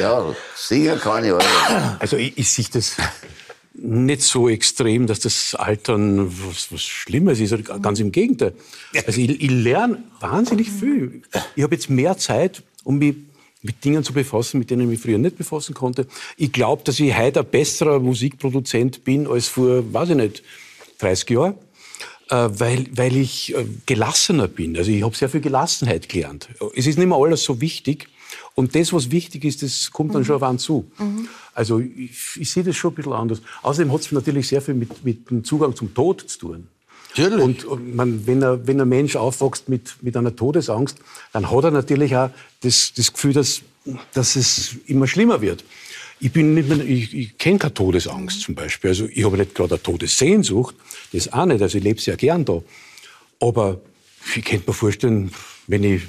ja, 0.00 0.34
sicher 0.56 0.96
kann 0.96 1.24
ich 1.24 1.32
alle. 1.32 1.96
Also 1.98 2.16
ich, 2.16 2.36
ich 2.38 2.50
sehe 2.50 2.66
das 2.72 2.96
nicht 3.74 4.22
so 4.22 4.48
extrem, 4.48 5.06
dass 5.06 5.20
das 5.20 5.54
Altern 5.54 6.26
was, 6.48 6.72
was 6.72 6.82
Schlimmes 6.82 7.38
ist. 7.38 7.54
Ganz 7.82 8.00
im 8.00 8.10
Gegenteil. 8.10 8.52
Also 9.06 9.20
ich, 9.20 9.40
ich 9.40 9.50
lerne 9.50 10.02
wahnsinnig 10.20 10.68
viel. 10.70 11.22
Ich 11.54 11.62
habe 11.62 11.74
jetzt 11.76 11.88
mehr 11.88 12.18
Zeit, 12.18 12.62
um 12.82 12.98
mich 12.98 13.14
mit 13.62 13.84
Dingen 13.84 14.04
zu 14.04 14.12
befassen, 14.12 14.58
mit 14.58 14.70
denen 14.70 14.82
ich 14.82 14.88
mich 14.88 15.00
früher 15.00 15.18
nicht 15.18 15.36
befassen 15.36 15.74
konnte. 15.74 16.06
Ich 16.36 16.52
glaube, 16.52 16.82
dass 16.84 17.00
ich 17.00 17.16
heute 17.16 17.40
ein 17.40 17.46
besserer 17.46 17.98
Musikproduzent 17.98 19.04
bin 19.04 19.26
als 19.26 19.48
vor, 19.48 19.92
weiß 19.92 20.10
ich 20.10 20.16
nicht, 20.16 20.42
30 20.98 21.30
Jahren. 21.30 21.54
Äh, 22.30 22.48
weil, 22.60 22.86
weil 22.92 23.16
ich 23.16 23.54
äh, 23.56 23.64
gelassener 23.86 24.48
bin. 24.48 24.76
Also 24.76 24.90
ich 24.90 25.02
habe 25.02 25.16
sehr 25.16 25.30
viel 25.30 25.40
Gelassenheit 25.40 26.10
gelernt. 26.10 26.50
Es 26.76 26.86
ist 26.86 26.98
nicht 26.98 27.08
mehr 27.08 27.16
alles 27.16 27.42
so 27.42 27.60
wichtig. 27.62 28.08
Und 28.54 28.74
das, 28.74 28.92
was 28.92 29.10
wichtig 29.10 29.44
ist, 29.44 29.62
das 29.62 29.90
kommt 29.90 30.14
dann 30.14 30.26
schon 30.26 30.36
auf 30.36 30.42
einen 30.42 30.58
zu. 30.58 30.90
Also 31.54 31.78
ich, 31.78 32.36
ich 32.38 32.50
sehe 32.50 32.64
das 32.64 32.76
schon 32.76 32.92
ein 32.92 32.96
bisschen 32.96 33.12
anders. 33.14 33.40
Außerdem 33.62 33.92
hat 33.92 34.00
es 34.00 34.12
natürlich 34.12 34.48
sehr 34.48 34.60
viel 34.60 34.74
mit, 34.74 35.04
mit 35.04 35.30
dem 35.30 35.42
Zugang 35.42 35.74
zum 35.74 35.94
Tod 35.94 36.28
zu 36.28 36.38
tun. 36.38 36.68
Natürlich. 37.16 37.44
Und, 37.44 37.64
und 37.64 37.96
man, 37.96 38.26
wenn, 38.26 38.42
er, 38.42 38.66
wenn 38.66 38.80
ein 38.80 38.88
Mensch 38.88 39.16
aufwächst 39.16 39.68
mit, 39.68 39.96
mit 40.02 40.16
einer 40.16 40.34
Todesangst, 40.34 40.98
dann 41.32 41.50
hat 41.50 41.64
er 41.64 41.70
natürlich 41.70 42.14
auch 42.16 42.30
das, 42.60 42.92
das 42.94 43.12
Gefühl, 43.12 43.32
dass, 43.32 43.62
dass 44.12 44.36
es 44.36 44.76
immer 44.86 45.06
schlimmer 45.06 45.40
wird. 45.40 45.64
Ich, 46.20 46.32
bin 46.32 46.54
nicht 46.54 46.68
mehr, 46.68 46.80
ich, 46.80 47.14
ich 47.14 47.38
kenne 47.38 47.58
keine 47.58 47.74
Todesangst 47.74 48.42
zum 48.42 48.54
Beispiel. 48.54 48.90
Also 48.90 49.06
ich 49.06 49.24
habe 49.24 49.36
nicht 49.36 49.54
gerade 49.54 49.74
eine 49.74 49.82
Todessehnsucht, 49.82 50.74
das 51.12 51.32
auch 51.32 51.46
nicht. 51.46 51.62
Also 51.62 51.78
ich 51.78 51.84
lebe 51.84 52.00
sehr 52.00 52.16
gern 52.16 52.44
da. 52.44 52.62
Aber 53.40 53.80
ich 54.34 54.44
könnte 54.44 54.68
mir 54.68 54.74
vorstellen, 54.74 55.30
wenn 55.68 55.84
ich 55.84 56.02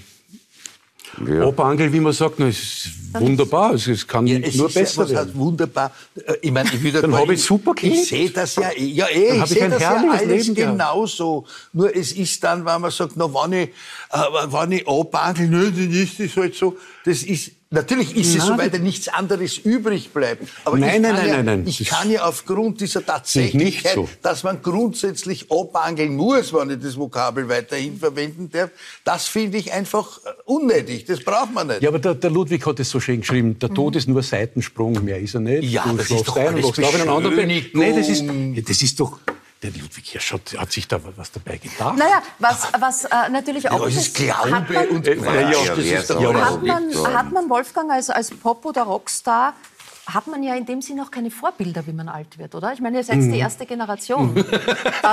Ja. 1.28 1.48
abangel, 1.48 1.92
wie 1.92 2.00
man 2.00 2.14
sagt, 2.14 2.40
ist 2.40 2.90
wunderbar. 3.14 3.74
Es, 3.74 3.88
es 3.88 4.08
kann 4.08 4.28
Ja, 4.28 4.38
es 4.40 4.56
nur 4.56 4.68
ist 4.68 4.76
ja, 4.76 4.82
besser 4.82 5.02
was 5.04 5.10
werden. 5.10 5.32
wunderbar. 5.36 5.92
Äh, 6.16 6.34
Ich 6.42 6.52
meine, 6.52 6.70
ich 6.72 6.94
da 6.94 7.02
Dann 7.02 7.12
gar 7.12 7.22
hab 7.22 7.30
ich 7.32 7.42
super 7.44 7.72
Ich 7.78 7.82
gelebt. 7.82 8.06
sehe 8.06 8.30
das 8.30 8.56
ja, 8.56 8.70
eh- 8.72 8.86
ja, 8.86 9.08
eh, 9.08 9.34
ich 9.34 9.40
hab 9.40 9.48
ich 9.48 9.54
sehe 9.54 9.64
ein 9.64 9.72
das 9.72 9.82
ja 9.82 9.90
herrliches 9.96 10.20
alles 10.28 10.44
Leben 10.46 10.56
gehabt. 10.56 10.72
genauso. 10.78 11.46
Nur 11.74 11.96
es 11.96 12.12
ist 12.12 12.44
dann, 12.44 12.64
wenn 12.66 12.82
man 12.82 12.92
sagt, 12.92 13.14
na, 13.16 13.26
wenn 13.34 13.54
ich, 13.54 13.70
äh, 14.12 14.18
wenn 14.52 14.72
ich 14.74 14.88
abangel, 14.88 15.48
nö, 15.50 15.72
dann 15.72 15.92
ist 15.92 16.20
das 16.20 16.36
halt 16.38 16.54
so. 16.56 16.78
Das 17.06 17.24
ist, 17.24 17.52
natürlich 17.70 18.16
ist 18.16 18.30
es 18.30 18.38
Nein, 18.38 18.48
so, 18.48 18.58
weil 18.58 18.70
da 18.70 18.78
nichts 18.78 19.08
anderes 19.08 19.58
übrig 19.58 20.12
bleibt. 20.12 20.48
Aber 20.66 20.78
Nein, 20.78 20.96
ich 20.96 21.02
nein, 21.02 21.12
kann 21.12 21.22
nein, 21.22 21.28
ja, 21.28 21.36
nein, 21.38 21.46
nein. 21.46 21.64
Ich 21.68 21.86
kann 21.86 22.10
ja 22.10 22.24
aufgrund 22.26 22.82
dieser 22.82 23.00
nicht 23.00 23.08
Tatsächlichkeit, 23.08 23.96
so. 23.96 24.10
dass 24.22 24.44
man 24.44 24.62
grundsätzlich 24.62 25.52
abangeln 25.52 26.16
muss, 26.16 26.54
wenn 26.54 26.70
ich 26.72 26.80
das 26.80 26.98
Vokabel 26.98 27.48
weiterhin 27.50 27.98
verwenden 27.98 28.50
darf, 28.52 28.72
das 29.04 29.28
finde 29.28 29.58
ich 29.58 29.72
einfach 29.72 30.20
äh, 30.26 30.30
unnötig. 30.46 31.06
Das 31.06 31.24
braucht 31.24 31.54
man 31.54 31.68
nicht. 31.68 31.82
Ja, 31.82 31.90
aber 31.90 32.00
der, 32.00 32.16
der 32.16 32.30
Ludwig 32.30 32.66
hat 32.66 32.80
es 32.80 32.90
so 32.90 33.00
schön 33.00 33.22
geschrieben. 33.22 33.58
Der 33.60 33.70
Tod 33.70 33.96
ist 33.96 34.08
nur 34.08 34.24
Seitensprung, 34.24 35.04
mehr 35.04 35.20
ist 35.20 35.36
er 35.36 35.42
nicht. 35.42 35.64
Ja, 35.72 35.84
du 35.84 35.98
das 35.98 36.10
ist 36.10 36.28
doch 36.28 36.38
ein 36.38 36.64
und 36.64 36.80
einen 36.80 37.10
anderen. 37.10 37.48
Nein, 37.74 37.96
das 37.96 38.10
ist, 38.10 38.24
ja, 38.24 38.62
das 38.66 38.82
ist 38.82 39.00
doch... 39.00 39.20
Der 39.62 39.72
Ludwig 39.72 40.06
Hirsch 40.08 40.32
hat, 40.34 40.56
hat 40.58 40.72
sich 40.72 40.88
da 40.88 41.00
was 41.18 41.32
dabei 41.34 41.58
gedacht. 41.58 41.98
Naja, 41.98 42.22
was, 42.40 42.70
was 42.80 43.04
äh, 43.06 43.30
natürlich 43.30 43.70
auch 43.70 43.82
Ja, 43.82 43.88
es 43.88 43.96
ist 43.98 44.16
Glaube 44.16 44.56
hat 44.56 44.70
man, 44.70 44.88
und 44.88 45.06
Äh, 45.08 45.16
Quatsch. 45.18 45.68
ja, 45.68 45.74
ist 45.76 46.10
hat, 46.10 47.32
man, 47.32 47.44
hat 47.44 47.50
Wolfgang 47.50 47.92
als, 47.92 48.10
als 48.10 48.32
Pop- 48.32 48.64
oder 48.66 48.84
Rockstar, 48.84 49.54
hat 50.08 50.28
man 50.28 50.42
ja 50.44 50.56
in 50.56 50.66
dem 50.66 50.82
Sinne 50.82 51.04
auch 51.04 51.12
keine 51.12 51.30
Vorbilder, 51.30 51.86
wie 51.86 51.92
man 51.92 52.08
alt 52.10 52.40
wird, 52.40 52.56
oder? 52.56 52.72
Ich 52.74 52.80
meine, 52.80 52.98
ihr 52.98 53.04
seid 53.04 53.18
Mhm. 53.18 53.34
die 53.34 53.40
erste 53.40 53.66
Generation. 53.66 54.36
ähm, 54.38 54.46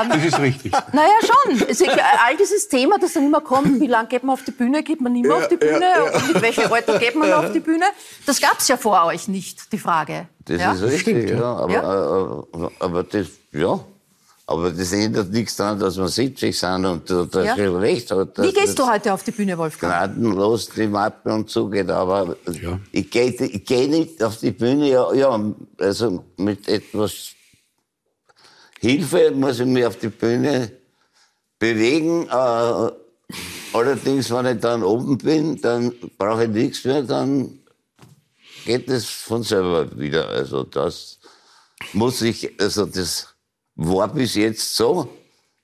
Das 0.09 0.24
ist 0.24 0.38
richtig. 0.38 0.72
naja, 0.92 1.09
schon. 1.22 1.59
Ist, 1.68 1.82
all 1.82 2.36
dieses 2.38 2.68
Thema, 2.68 2.99
das 2.99 3.14
dann 3.14 3.26
immer 3.26 3.40
kommt, 3.40 3.80
wie 3.80 3.88
lange 3.88 4.09
geht 4.09 4.22
man 4.22 4.34
auf 4.34 4.44
die 4.44 4.53
Bühne, 4.53 4.82
geht 4.84 5.01
man 5.01 5.12
nicht 5.12 5.26
mehr 5.26 5.36
auf 5.36 5.49
die 5.49 5.57
Bühne, 5.57 5.86
und 6.14 6.28
mit 6.34 6.40
welchem 6.40 6.72
Alter 6.72 6.99
geht 7.01 7.16
man 7.16 7.32
auf 7.32 7.53
die 7.53 7.61
Bühne, 7.61 7.84
das 8.26 8.40
gab 8.40 8.59
es 8.61 8.68
ja 8.68 8.76
vor 8.76 9.05
euch 9.07 9.26
nicht, 9.28 9.72
die 9.72 9.78
Frage. 9.78 10.28
Das 10.44 10.61
ja? 10.61 10.72
ist 10.72 10.82
richtig, 10.82 11.30
ja. 11.30 11.42
Aber, 11.57 11.72
Ja. 11.72 12.64
äh, 12.64 12.70
aber 12.78 13.03
das, 13.03 13.26
ja. 13.53 13.80
Aber 14.49 14.70
das 14.70 14.92
ändert 14.92 15.30
nichts 15.32 15.57
daran, 15.57 15.80
dass 15.80 15.97
wir 15.97 16.07
70 16.07 16.57
sind 16.57 16.84
und 16.86 17.11
dass 17.11 17.34
Ja. 17.34 17.55
recht 17.55 18.11
hat. 18.12 18.38
Wie 18.38 18.53
gehst 18.53 18.68
das 18.68 18.74
du 18.76 18.86
heute 18.86 19.12
auf 19.12 19.24
die 19.24 19.32
Bühne, 19.32 19.59
Wolfgang? 19.59 19.92
Gnadenlos 19.92 20.68
die 20.68 20.86
Mappe 20.86 21.34
und 21.34 21.51
zugeht. 21.51 21.90
Aber 21.90 22.36
Ja. 22.62 22.78
ich 22.92 23.11
gehe 23.11 23.30
ich 23.30 23.64
geh 23.64 23.88
nicht 23.88 24.22
auf 24.22 24.38
die 24.38 24.53
Bühne, 24.53 24.88
ja, 24.88 25.12
ja, 25.14 25.53
also 25.78 26.24
mit 26.36 26.68
etwas 26.68 27.32
Hilfe 28.78 29.32
muss 29.32 29.59
ich 29.59 29.66
mich 29.66 29.84
auf 29.84 29.99
die 29.99 30.09
Bühne 30.09 30.70
bewegen. 31.59 32.28
Äh, 32.28 32.92
allerdings, 33.72 34.30
wenn 34.30 34.47
ich 34.47 34.61
dann 34.61 34.84
oben 34.84 35.18
bin, 35.18 35.61
dann 35.61 35.92
brauche 36.18 36.44
ich 36.44 36.51
nichts 36.51 36.84
mehr, 36.84 37.03
dann 37.03 37.59
geht 38.64 38.88
es 38.88 39.07
von 39.07 39.42
selber 39.42 39.99
wieder. 39.99 40.28
Also 40.28 40.62
das 40.62 41.18
muss 41.94 42.22
ich, 42.22 42.61
also 42.61 42.86
das 42.86 43.28
war 43.77 44.09
bis 44.09 44.35
jetzt 44.35 44.74
so. 44.74 45.09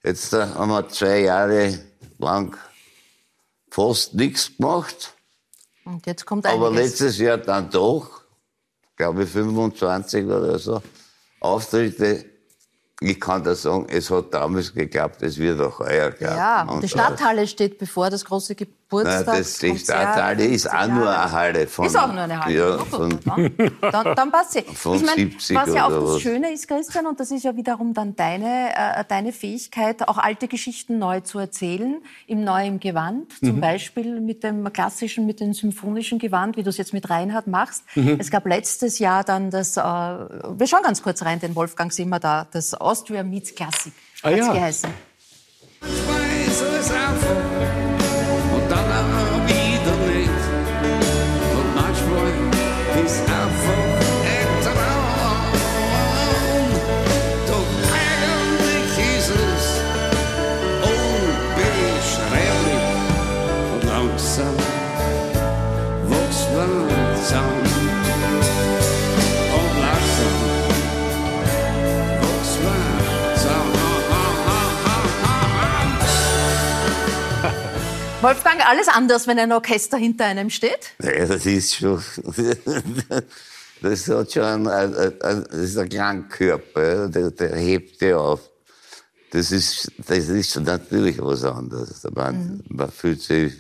Jetzt 0.05 0.33
äh, 0.33 0.47
haben 0.47 0.71
wir 0.71 0.89
zwei 0.89 1.21
Jahre 1.21 1.79
lang 2.19 2.57
fast 3.71 4.15
nichts 4.15 4.57
gemacht. 4.57 5.15
Und 5.85 6.07
jetzt 6.07 6.25
kommt 6.25 6.47
Aber 6.47 6.69
einiges. 6.69 6.91
letztes 6.91 7.19
Jahr 7.19 7.39
dann 7.39 7.71
doch, 7.71 8.23
glaube 8.97 9.25
ich 9.25 9.31
25 9.31 10.27
oder 10.27 10.59
so, 10.59 10.81
Auftritte. 11.41 12.27
Ich 13.01 13.21
kann 13.21 13.43
da 13.43 13.57
sagen, 13.57 13.87
es 13.89 14.11
hat 14.11 14.33
damals 14.33 14.73
geklappt, 14.73 15.23
es 15.23 15.37
wird 15.37 15.61
auch 15.61 15.81
heuer 15.81 16.13
klappen. 16.13 16.37
Ja, 16.37 16.63
und 16.63 16.83
die 16.83 16.87
äh, 16.87 16.91
Stadthalle 16.91 17.49
steht 17.49 17.79
bevor, 17.79 18.11
das 18.11 18.25
große 18.25 18.55
Nein, 18.55 18.69
Geburtstag. 18.93 19.37
das, 19.37 19.59
die 19.59 19.79
Stadthalle 19.79 20.45
ist 20.45 20.71
auch 20.71 20.87
nur 20.87 21.09
eine 21.09 21.33
Halle 21.33 21.67
von. 21.67 21.87
Ist 21.87 21.97
auch 21.97 22.13
nur 22.13 22.23
eine 22.23 22.45
Halle. 22.45 22.55
Ja, 22.55 22.77
Na 22.79 22.85
von, 22.85 23.19
dann, 23.25 23.53
dann, 23.81 24.15
dann 24.15 24.31
passt 24.31 24.53
sie. 24.53 24.63
Von 24.75 24.97
ich 24.97 25.05
mein, 25.05 25.17
70 25.17 25.57
was 25.57 25.75
ja 25.75 25.87
auch 25.87 25.91
das 25.91 26.05
was. 26.05 26.21
Schöne 26.21 26.53
ist, 26.53 26.69
Christian, 26.69 27.07
und 27.07 27.19
das 27.19 27.31
ist 27.31 27.45
ja 27.45 27.57
wiederum 27.57 27.95
dann 27.95 28.15
deine, 28.17 28.71
äh, 28.75 29.05
deine 29.07 29.33
Fähigkeit, 29.33 30.07
auch 30.09 30.19
alte 30.19 30.49
Geschichten 30.49 30.99
neu 30.99 31.21
zu 31.21 31.39
erzählen, 31.39 32.03
im 32.27 32.45
neuen 32.45 32.81
Gewand. 32.81 33.33
Zum 33.39 33.61
Beispiel 33.61 34.21
mit 34.21 34.45
dem 34.45 34.73
klassischen, 34.73 35.27
mit 35.27 35.41
dem 35.41 35.55
symphonischen 35.55 36.19
Gewand, 36.19 36.57
wie 36.57 36.63
du 36.63 36.71
es 36.71 36.77
jetzt 36.77 36.93
mit 36.93 37.09
Reinhard 37.09 37.47
machst. 37.47 37.85
Es 38.19 38.31
gab 38.31 38.47
letztes 38.47 38.99
Jahr 38.99 39.25
dann 39.25 39.51
das, 39.51 39.77
äh, 39.77 39.81
wir 39.83 40.67
schauen 40.67 40.83
ganz 40.83 41.03
kurz 41.03 41.23
rein, 41.23 41.41
den 41.41 41.55
Wolfgang 41.55 41.93
sehen 41.93 42.09
wir 42.11 42.21
da, 42.21 42.47
das 42.51 42.75
Austria 42.75 43.23
Meets 43.23 43.55
Classic. 43.55 43.93
Ah, 44.23 44.31
ja. 44.31 44.53
geheißen. 44.53 44.91
Weiß 45.81 46.63
es 46.63 46.91
einfach 46.91 47.52
Wolfgang, 78.23 78.65
alles 78.65 78.87
anders, 78.87 79.27
wenn 79.27 79.37
ein 79.41 79.51
Orchester 79.51 79.97
hinter 79.97 80.27
einem 80.27 80.49
steht? 80.49 80.93
Ja, 81.03 81.27
das 81.27 81.45
ist 81.45 81.75
schon. 81.75 82.03
Das 83.83 84.07
hat 84.07 84.31
schon 84.31 84.45
ein, 84.45 84.69
ein, 84.69 85.21
ein, 85.23 85.45
das 85.51 85.59
ist 85.59 85.77
ein 85.77 85.89
Klangkörper, 85.89 86.85
ja, 86.85 87.09
der, 87.09 87.33
der 87.33 87.57
hebt 87.57 88.01
dir 88.01 88.21
auf. 88.21 88.49
Das 89.33 89.51
ist, 89.51 89.91
das 90.07 90.29
ist 90.29 90.53
schon 90.53 90.63
natürlich 90.63 91.21
was 91.21 91.43
anderes. 91.43 92.07
Man, 92.15 92.63
man 92.69 92.93
fühlt 92.93 93.21
sich, 93.21 93.55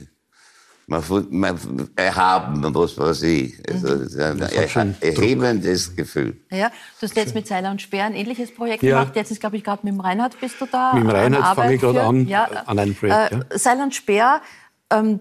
man 0.93 1.26
man 1.30 1.88
erhaben, 1.97 2.74
was 2.74 2.97
weiß 2.97 3.22
ich. 3.22 3.55
Also, 3.68 3.88
das 3.88 4.14
ist 4.14 4.76
ein 4.76 4.95
erhebendes 5.01 5.97
Gefühl. 5.97 6.36
Ja, 6.51 6.68
du 6.68 7.07
hast 7.07 7.16
jetzt 7.16 7.34
mit 7.34 7.47
Seiler 7.49 7.70
und 7.70 7.82
Speer 7.82 8.05
ein 8.05 8.14
ähnliches 8.14 8.55
Projekt 8.55 8.82
Ja. 8.82 9.01
gemacht. 9.01 9.16
Jetzt 9.16 9.30
ist, 9.30 9.40
glaube 9.40 9.57
ich, 9.57 9.64
gerade 9.64 9.80
mit 9.84 9.95
dem 9.95 10.01
Reinhard 10.01 10.38
bist 10.40 10.61
du 10.61 10.66
da. 10.66 10.93
Mit 10.95 11.03
dem 11.05 11.11
Reinhard 11.11 11.57
fange 11.57 11.74
ich 11.74 11.80
gerade 11.80 12.03
an, 12.03 12.26
ja, 12.28 12.45
an 12.66 12.78
einem 12.78 12.95
Projekt, 12.95 13.32
Äh, 13.32 13.59
Seiler 13.59 13.82
und 13.84 13.95
Speer, 13.95 14.40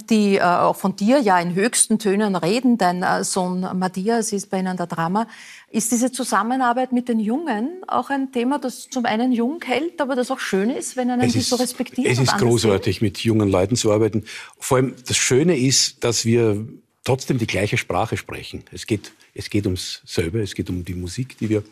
die 0.09 0.35
äh, 0.35 0.41
auch 0.41 0.75
von 0.75 0.95
dir 0.95 1.19
ja 1.19 1.39
in 1.39 1.55
höchsten 1.55 1.99
Tönen 1.99 2.35
reden. 2.35 2.77
Dein 2.77 3.03
äh, 3.03 3.23
Sohn 3.23 3.61
Matthias 3.77 4.31
ist 4.33 4.49
bei 4.49 4.59
Ihnen 4.59 4.77
der 4.77 4.87
Drama. 4.87 5.27
Ist 5.69 5.91
diese 5.91 6.11
Zusammenarbeit 6.11 6.91
mit 6.91 7.07
den 7.07 7.19
Jungen 7.19 7.83
auch 7.87 8.09
ein 8.09 8.31
Thema, 8.31 8.59
das 8.59 8.89
zum 8.89 9.05
einen 9.05 9.31
jung 9.31 9.61
hält, 9.63 10.01
aber 10.01 10.15
das 10.15 10.31
auch 10.31 10.39
schön 10.39 10.69
ist, 10.69 10.97
wenn 10.97 11.09
einen 11.09 11.21
Es 11.21 11.33
die 11.33 11.39
ist, 11.39 11.49
so 11.49 11.55
respektieren? 11.55 12.11
es 12.11 12.19
ist 12.19 12.37
großartig, 12.37 13.01
mit 13.01 13.19
jungen 13.19 13.49
Leuten 13.49 13.75
zu 13.75 13.91
arbeiten. 13.91 14.25
Vor 14.59 14.77
allem 14.77 14.95
das 15.07 15.17
Schöne 15.17 15.57
ist, 15.57 16.03
dass 16.03 16.25
wir 16.25 16.65
trotzdem 17.03 17.37
die 17.37 17.47
gleiche 17.47 17.77
Sprache 17.77 18.17
sprechen. 18.17 18.63
Es 18.71 18.85
geht, 18.85 19.11
es 19.33 19.49
geht 19.49 19.65
ums 19.65 20.01
selbe, 20.05 20.41
es 20.41 20.55
geht 20.55 20.69
um 20.69 20.83
die 20.83 20.93
Musik, 20.93 21.37
die 21.37 21.49
wir 21.49 21.63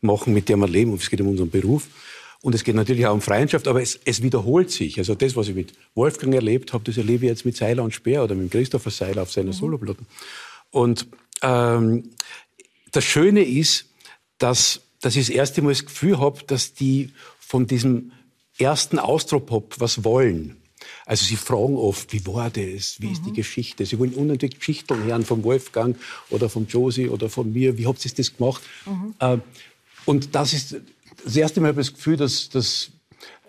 machen, 0.00 0.34
mit 0.34 0.48
der 0.48 0.56
wir 0.56 0.68
leben, 0.68 0.92
und 0.92 1.00
es 1.00 1.10
geht 1.10 1.20
um 1.20 1.28
unseren 1.28 1.50
Beruf. 1.50 1.88
Und 2.44 2.54
es 2.54 2.62
geht 2.62 2.74
natürlich 2.74 3.06
auch 3.06 3.14
um 3.14 3.22
Freundschaft, 3.22 3.66
aber 3.68 3.80
es, 3.80 3.98
es 4.04 4.22
wiederholt 4.22 4.70
sich. 4.70 4.98
Also 4.98 5.14
das, 5.14 5.34
was 5.34 5.48
ich 5.48 5.54
mit 5.54 5.72
Wolfgang 5.94 6.34
erlebt 6.34 6.74
habe, 6.74 6.84
das 6.84 6.98
erlebe 6.98 7.24
ich 7.24 7.30
jetzt 7.30 7.46
mit 7.46 7.56
Seiler 7.56 7.82
und 7.82 7.94
Speer 7.94 8.22
oder 8.22 8.34
mit 8.34 8.50
Christopher 8.50 8.90
Seiler 8.90 9.22
auf 9.22 9.32
seiner 9.32 9.54
Soloplatten. 9.54 10.06
Und 10.70 11.06
ähm, 11.40 12.10
das 12.92 13.02
Schöne 13.02 13.42
ist, 13.42 13.86
dass, 14.36 14.82
dass 15.00 15.16
ich 15.16 15.28
das 15.28 15.34
erste 15.34 15.62
Mal 15.62 15.70
das 15.70 15.86
Gefühl 15.86 16.18
habe, 16.20 16.42
dass 16.46 16.74
die 16.74 17.12
von 17.40 17.66
diesem 17.66 18.12
ersten 18.58 18.98
Austropop 18.98 19.76
was 19.78 20.04
wollen. 20.04 20.58
Also 21.06 21.24
sie 21.24 21.36
fragen 21.36 21.76
oft, 21.76 22.12
wie 22.12 22.26
war 22.26 22.50
das, 22.50 23.00
wie 23.00 23.10
ist 23.10 23.24
die 23.24 23.32
Geschichte? 23.32 23.86
Sie 23.86 23.98
wollen 23.98 24.12
unendlich 24.12 24.58
Geschichten 24.58 25.02
hören 25.02 25.24
vom 25.24 25.44
Wolfgang 25.44 25.96
oder 26.28 26.50
vom 26.50 26.66
Josie 26.66 27.08
oder 27.08 27.30
von 27.30 27.50
mir. 27.54 27.78
Wie 27.78 27.86
habt 27.86 28.04
ihr 28.04 28.12
das 28.14 28.36
gemacht? 28.36 28.62
Äh, 29.18 29.38
und 30.04 30.34
das 30.34 30.52
ist 30.52 30.76
das 31.24 31.36
erste 31.36 31.60
Mal 31.60 31.68
habe 31.68 31.80
ich 31.80 31.88
das 31.88 31.94
Gefühl, 31.94 32.16
dass, 32.16 32.48
dass 32.48 32.90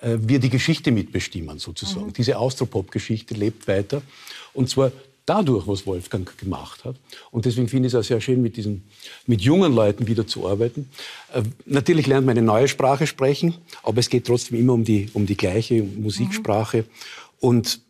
äh, 0.01 0.17
wir 0.19 0.39
die 0.39 0.49
Geschichte 0.49 0.91
mitbestimmen, 0.91 1.59
sozusagen. 1.59 2.13
Diese 2.13 2.37
Austropop-Geschichte 2.37 3.33
lebt 3.33 3.67
weiter. 3.67 4.01
Und 4.53 4.69
zwar 4.69 4.91
dadurch, 5.25 5.67
was 5.67 5.85
Wolfgang 5.85 6.37
gemacht 6.37 6.85
hat. 6.85 6.95
Und 7.31 7.45
deswegen 7.45 7.67
finde 7.67 7.87
ich 7.87 7.93
es 7.93 7.99
auch 7.99 8.07
sehr 8.07 8.21
schön, 8.21 8.41
mit 8.41 8.57
diesen, 8.57 8.83
mit 9.25 9.41
jungen 9.41 9.73
Leuten 9.73 10.07
wieder 10.07 10.27
zu 10.27 10.47
arbeiten. 10.47 10.89
Äh, 11.33 11.43
natürlich 11.65 12.07
lernt 12.07 12.25
man 12.25 12.37
eine 12.37 12.45
neue 12.45 12.67
Sprache 12.67 13.07
sprechen, 13.07 13.55
aber 13.83 13.99
es 13.99 14.09
geht 14.09 14.27
trotzdem 14.27 14.59
immer 14.59 14.73
um 14.73 14.83
die, 14.83 15.09
um 15.13 15.25
die 15.25 15.37
gleiche 15.37 15.81
Musiksprache. 15.81 16.85
Und 17.39 17.81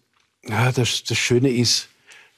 ja, 0.48 0.72
das, 0.72 1.04
das 1.04 1.18
Schöne 1.18 1.50
ist, 1.50 1.90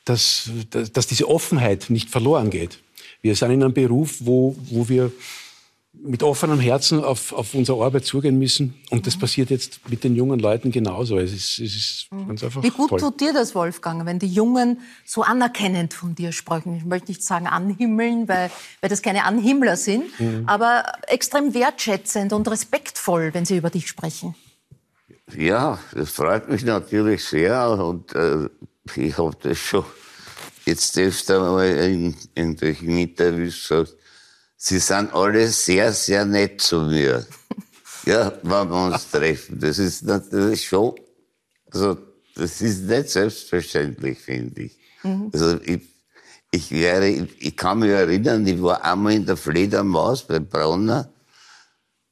dass, 0.06 0.50
dass, 0.70 0.92
dass 0.92 1.08
diese 1.08 1.28
Offenheit 1.28 1.90
nicht 1.90 2.10
verloren 2.10 2.50
geht. 2.50 2.80
Wir 3.22 3.36
sind 3.36 3.52
in 3.52 3.64
einem 3.64 3.74
Beruf, 3.74 4.18
wo, 4.20 4.56
wo 4.70 4.88
wir 4.88 5.12
mit 6.04 6.24
offenem 6.24 6.60
Herzen 6.60 7.04
auf, 7.04 7.34
auf 7.34 7.54
unsere 7.54 7.84
Arbeit 7.84 8.06
zugehen 8.06 8.38
müssen. 8.38 8.76
Und 8.90 9.08
das 9.08 9.18
passiert 9.18 9.50
jetzt 9.50 9.90
mit 9.90 10.04
den 10.04 10.16
jungen 10.16 10.40
Leuten 10.40 10.72
genauso. 10.72 11.18
Es 11.18 11.34
ist, 11.34 11.60
es 11.60 11.76
ist 11.76 12.08
ganz 12.28 12.44
einfach 12.44 12.64
Wie 12.64 12.70
gut 12.70 12.90
toll. 12.90 13.00
tut 13.00 13.22
dir 13.22 13.34
das, 13.34 13.56
Wolfgang, 13.56 14.06
wenn 14.06 14.20
die 14.20 14.28
Jungen 14.28 14.80
so 15.06 15.24
anerkennend 15.24 15.94
von 15.94 16.16
dir 16.16 16.32
sprechen? 16.32 16.76
Ich 16.76 16.86
möchte 16.86 17.10
nicht 17.10 17.24
sagen 17.24 17.48
anhimmeln, 17.48 18.28
weil, 18.28 18.52
weil 18.82 18.90
das 18.90 19.02
keine 19.02 19.24
Anhimmler 19.26 19.76
sind, 19.78 20.06
aber 20.46 20.84
extrem 21.08 21.54
wertschätzend 21.54 22.34
und 22.34 22.48
respektvoll, 22.50 23.34
wenn 23.34 23.46
sie 23.46 23.58
über 23.58 23.70
dich 23.70 23.88
sprechen. 23.88 24.36
Ja, 25.36 25.80
das 25.94 26.12
freut 26.12 26.50
mich 26.50 26.64
natürlich 26.64 27.24
sehr 27.24 27.70
und 27.72 28.16
äh, 28.16 28.48
ich 28.96 29.18
habe 29.18 29.36
das 29.42 29.58
schon 29.58 29.84
jetzt 30.66 30.98
öfter 30.98 31.40
mal 31.40 31.68
in, 31.68 32.16
in 32.34 32.58
solchen 32.58 32.98
Interviews 32.98 33.68
gesagt. 33.68 33.94
Sie 34.58 34.80
sind 34.80 35.14
alle 35.14 35.48
sehr, 35.50 35.94
sehr 35.94 36.26
nett 36.26 36.62
zu 36.62 36.82
mir. 36.82 37.26
Ja, 38.06 38.32
wenn 38.42 38.70
wir 38.70 38.86
uns 38.86 39.12
treffen. 39.12 39.60
Das 39.60 39.78
ist 39.80 40.04
natürlich 40.04 40.66
schon, 40.66 40.96
also 41.70 41.98
das 42.36 42.62
ist 42.62 42.84
nicht 42.84 43.10
selbstverständlich, 43.10 44.18
finde 44.20 44.62
ich. 44.62 44.80
Also 45.34 45.60
ich, 45.62 45.82
ich, 46.52 46.72
wäre, 46.72 47.06
ich, 47.10 47.58
kann 47.58 47.80
mich 47.80 47.90
erinnern, 47.90 48.48
ich 48.48 48.62
war 48.62 48.82
einmal 48.86 49.12
in 49.12 49.26
der 49.26 49.36
Fledermaus 49.36 50.24
bei 50.24 50.40
Bronner 50.40 51.12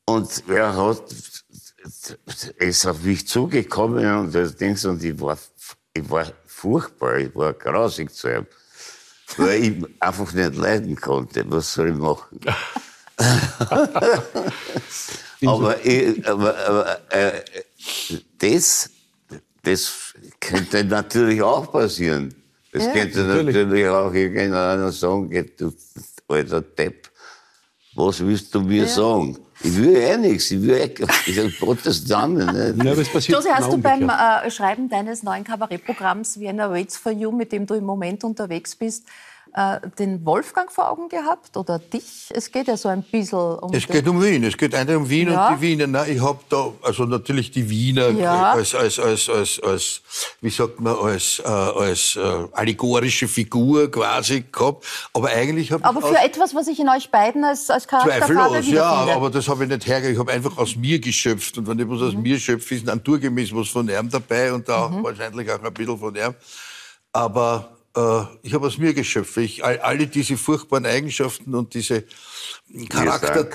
und 0.06 0.44
wer 0.48 0.76
hat, 0.76 1.04
ist 2.58 2.86
auf 2.86 3.02
mich 3.04 3.26
zugekommen 3.26 4.18
und 4.18 4.36
das 4.36 4.58
Ding 4.58 4.78
und 4.86 5.02
ich 5.02 5.18
war, 5.22 5.38
ich 5.94 6.10
war 6.10 6.26
furchtbar, 6.46 7.20
ich 7.20 7.34
war 7.36 7.54
grausig 7.54 8.14
zu 8.14 8.28
ihm, 8.28 8.48
weil 9.38 9.64
ich 9.64 9.74
einfach 10.02 10.32
nicht 10.34 10.56
leiden 10.56 10.96
konnte. 10.96 11.44
Was 11.50 11.74
soll 11.74 11.90
ich 11.90 11.96
machen? 11.98 12.40
aber 15.46 15.86
ich, 15.86 16.28
aber, 16.28 16.58
aber 16.68 17.12
äh, 17.12 17.42
das, 18.40 18.90
das 19.64 20.14
könnte 20.40 20.84
natürlich 20.84 21.42
auch 21.42 21.72
passieren. 21.72 22.34
Das 22.72 22.86
Ja. 22.86 22.92
könnte 22.94 23.24
natürlich. 23.24 23.88
auch 23.88 24.14
irgendeiner 24.14 24.92
sagen, 24.92 25.30
du 25.58 25.74
alter 26.28 26.62
Depp, 26.62 27.10
was 27.94 28.20
willst 28.20 28.54
du 28.54 28.62
mir 28.62 28.88
sagen? 28.88 29.38
Ich 29.66 29.76
will 29.78 29.96
eh 29.96 30.18
nichts, 30.18 30.52
ich 30.52 30.62
will 30.62 30.76
eh, 30.76 30.94
ich 31.26 31.36
bin 31.36 31.52
Protestant. 31.58 32.36
Nicht? 32.36 32.84
Ja, 32.84 32.92
aber 32.92 33.02
es 33.02 33.10
passiert 33.12 33.36
Josie, 33.36 33.50
hast 33.50 33.72
genau 33.72 33.78
du 33.78 33.82
beim 33.82 34.10
äh, 34.10 34.52
Schreiben 34.52 34.90
deines 34.90 35.24
neuen 35.24 35.44
Kabarettprogramms 35.44 36.40
Vienna 36.40 36.70
Waits 36.70 36.98
for 36.98 37.12
You, 37.12 37.32
mit 37.32 37.52
dem 37.52 37.66
du 37.66 37.74
im 37.74 37.84
Moment 37.84 38.24
unterwegs 38.24 38.76
bist, 38.76 39.08
äh, 39.58 39.80
den 39.98 40.26
Wolfgang 40.26 40.70
vor 40.70 40.92
Augen 40.92 41.08
gehabt 41.08 41.56
oder 41.56 41.80
dich? 41.80 42.30
Es 42.34 42.52
geht 42.52 42.68
ja 42.68 42.76
so 42.76 42.90
ein 42.90 43.04
bisschen 43.04 43.40
um 43.40 43.74
Es 43.74 43.88
geht 43.88 44.06
um 44.08 44.22
Wien, 44.22 44.44
es 44.44 44.58
geht 44.58 44.76
eigentlich 44.76 44.98
um 44.98 45.10
Wien 45.10 45.32
Ja. 45.32 45.48
und 45.48 45.58
die 45.58 45.62
Wiener. 45.62 45.88
Nein, 45.88 46.12
ich 46.12 46.22
habe 46.22 46.40
da, 46.50 46.74
also 46.82 47.06
natürlich 47.06 47.52
die 47.52 47.70
Wiener 47.70 48.10
Ja. 48.10 48.52
als, 48.52 48.76
als, 48.76 49.00
als, 49.00 49.30
als, 49.30 49.62
als, 49.64 50.02
wie 50.42 50.50
sagt 50.50 50.82
man, 50.82 50.96
als, 50.98 51.40
äh, 51.40 51.48
als 51.48 52.18
äh, 52.18 52.48
allegorische 52.52 53.28
Figur 53.30 53.90
quasi 53.90 54.44
gehabt. 54.52 54.86
Aber 55.14 55.30
eigentlich 55.30 55.72
habe 55.72 55.86
aber 55.86 56.00
ich 56.00 56.06
für 56.06 56.20
aus- 56.20 56.26
etwas, 56.26 56.54
was 56.56 56.68
ich 56.68 56.80
in 56.80 56.90
euch 56.90 57.10
beiden 57.10 57.44
als, 57.46 57.70
als 57.70 57.88
Charakterfarbe 57.88 58.34
Zweifellos, 58.56 58.68
ja, 58.68 58.84
aber 59.16 59.30
das 59.30 59.48
habe 59.48 59.64
ich 59.64 59.70
nicht 59.70 59.88
hergegeben. 59.88 60.14
Ich 60.16 60.20
habe 60.20 60.32
einfach 60.34 60.58
aus 60.58 60.76
mir 60.76 61.00
geschöpft. 61.00 61.58
Und 61.58 61.68
wenn 61.68 61.80
ich 61.80 61.88
was 61.90 62.02
Mhm. 62.02 62.08
aus 62.08 62.14
mir 62.16 62.38
schöpfe, 62.40 62.76
ist 62.76 62.86
naturgemäß 62.86 63.56
was 63.56 63.70
von 63.70 63.88
ihm 63.88 64.10
dabei 64.10 64.52
und 64.52 64.68
da 64.68 64.86
auch 64.88 65.04
wahrscheinlich 65.04 65.50
auch 65.50 65.64
ein 65.64 65.74
bisschen 65.74 65.98
von 65.98 66.14
ihm. 66.14 66.36
Aber 67.14 67.70
äh, 67.72 67.75
ich 68.44 68.54
habe 68.54 68.68
aus 68.68 68.78
mir 68.78 68.94
geschöpft. 68.94 69.38
Ich, 69.38 69.64
all, 69.64 69.80
alle 69.80 70.08
diese 70.08 70.36
furchtbaren 70.38 70.86
Eigenschaften 70.86 71.56
und 71.56 71.74
diese 71.74 72.04
Charakter... 72.90 73.46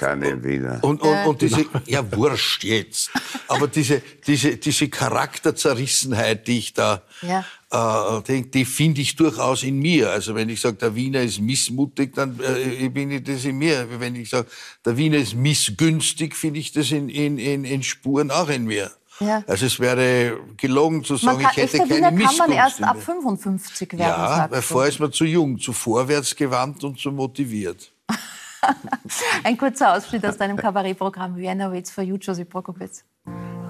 Wiener. 0.43 0.79
Und, 0.83 1.03
und, 1.03 1.27
und 1.27 1.43
diese, 1.43 1.67
ja, 1.87 2.05
wurscht 2.17 2.65
jetzt. 2.65 3.11
Aber 3.49 3.69
diese, 3.69 4.01
diese, 4.27 4.57
diese 4.57 4.89
Charakterzerrissenheit, 4.89 6.47
die 6.47 6.59
ich 6.59 6.73
da, 6.73 7.03
Ja. 7.21 7.45
äh, 7.71 8.23
die, 8.23 8.51
die 8.51 8.65
finde 8.65 9.03
ich 9.03 9.17
durchaus 9.17 9.63
in 9.63 9.79
mir. 9.79 10.11
Also 10.11 10.35
wenn 10.35 10.49
ich 10.49 10.61
sage, 10.61 10.77
der 10.77 10.95
Wiener 10.95 11.23
ist 11.23 11.41
missmutig, 11.41 12.15
dann 12.15 12.41
äh, 12.41 12.89
bin 12.89 13.11
ich 13.11 13.25
das 13.25 13.45
in 13.45 13.59
mir. 13.59 13.89
Wenn 13.99 14.17
ich 14.17 14.31
sage, 14.31 14.49
der 14.85 14.97
Wiener 14.97 15.19
ist 15.19 15.35
missgünstig, 15.35 16.35
finde 16.35 16.61
ich 16.61 16.73
das 16.73 16.91
in, 16.93 17.09
in, 17.11 17.39
in, 17.39 17.65
in 17.65 17.83
Spuren 17.83 18.31
auch 18.31 18.49
in 18.49 18.65
mir. 18.65 18.91
Ja. 19.21 19.43
Also 19.47 19.67
es 19.67 19.79
wäre 19.79 20.41
gelogen 20.57 21.05
zu 21.05 21.17
sagen, 21.17 21.43
kann, 21.43 21.51
ich 21.53 21.59
hätte 21.59 21.79
keine 21.79 21.91
Wiener 21.91 22.09
kann 22.09 22.15
Missgunst 22.15 22.39
man 22.39 22.53
erst 22.53 22.83
ab 22.83 22.97
mir. 22.97 23.03
55 23.03 23.93
werden, 23.93 24.01
Ja, 24.01 24.47
weil 24.51 24.63
vorher 24.63 24.89
ist 24.89 24.99
man 24.99 25.13
zu 25.13 25.25
jung, 25.25 25.59
zu 25.59 25.73
vorwärtsgewandt 25.73 26.83
und 26.85 26.99
zu 26.99 27.13
motiviert. 27.13 27.93
Ein 29.45 29.57
kurzer 29.57 29.95
Ausschnitt 29.95 30.25
aus 30.25 30.39
deinem 30.39 30.57
Kabarettprogramm 30.57 31.37
Vienna 31.37 31.71
Waits 31.71 31.91
for 31.91 32.03
You, 32.03 32.17
Josie 32.17 32.45
Prokopitz. 32.45 33.05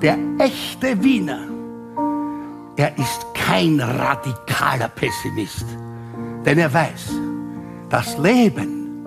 Der 0.00 0.16
echte 0.38 1.02
Wiener, 1.02 1.48
er 2.76 2.96
ist 2.96 3.26
kein 3.34 3.80
radikaler 3.80 4.88
Pessimist, 4.88 5.66
denn 6.44 6.58
er 6.58 6.72
weiß, 6.72 7.10
das 7.88 8.16
Leben 8.18 9.04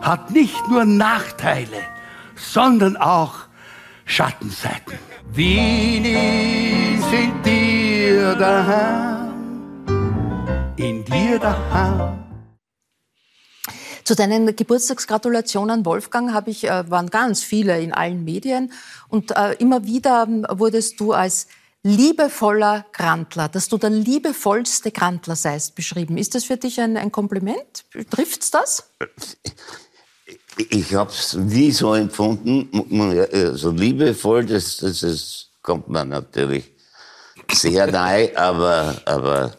hat 0.00 0.30
nicht 0.30 0.68
nur 0.68 0.84
Nachteile, 0.84 1.80
sondern 2.36 2.96
auch 2.96 3.34
Schattenseiten. 4.04 4.98
Wien 5.30 6.04
ist 6.04 7.12
in 7.12 7.42
dir 7.42 8.34
daheim, 8.34 9.84
in 10.76 11.04
dir 11.04 11.38
daheim. 11.38 12.24
Zu 14.04 14.14
deinen 14.16 14.56
Geburtstagsgratulationen, 14.56 15.84
Wolfgang, 15.84 16.32
habe 16.32 16.50
ich, 16.50 16.64
äh, 16.64 16.90
waren 16.90 17.10
ganz 17.10 17.42
viele 17.42 17.78
in 17.80 17.92
allen 17.92 18.24
Medien. 18.24 18.72
Und 19.08 19.36
äh, 19.36 19.52
immer 19.58 19.84
wieder 19.84 20.24
ähm, 20.26 20.46
wurdest 20.50 20.98
du 20.98 21.12
als 21.12 21.46
liebevoller 21.82 22.86
Grantler, 22.92 23.48
dass 23.48 23.68
du 23.68 23.76
der 23.76 23.90
liebevollste 23.90 24.90
Grantler 24.92 25.36
seist, 25.36 25.74
beschrieben. 25.74 26.16
Ist 26.16 26.34
das 26.34 26.44
für 26.44 26.56
dich 26.56 26.80
ein, 26.80 26.96
ein 26.96 27.12
Kompliment? 27.12 27.84
Trifft's 28.10 28.50
das? 28.50 28.90
Ich 30.70 30.94
habe 30.94 31.10
es 31.10 31.34
nie 31.34 31.70
so 31.70 31.94
empfunden. 31.94 32.68
So 33.54 33.70
liebevoll, 33.70 34.44
das, 34.44 34.78
das, 34.78 35.00
das 35.00 35.46
kommt 35.62 35.88
man 35.88 36.08
natürlich 36.08 36.72
sehr 37.52 37.86
nahe, 37.90 38.36
aber, 38.36 38.96
aber 39.04 39.52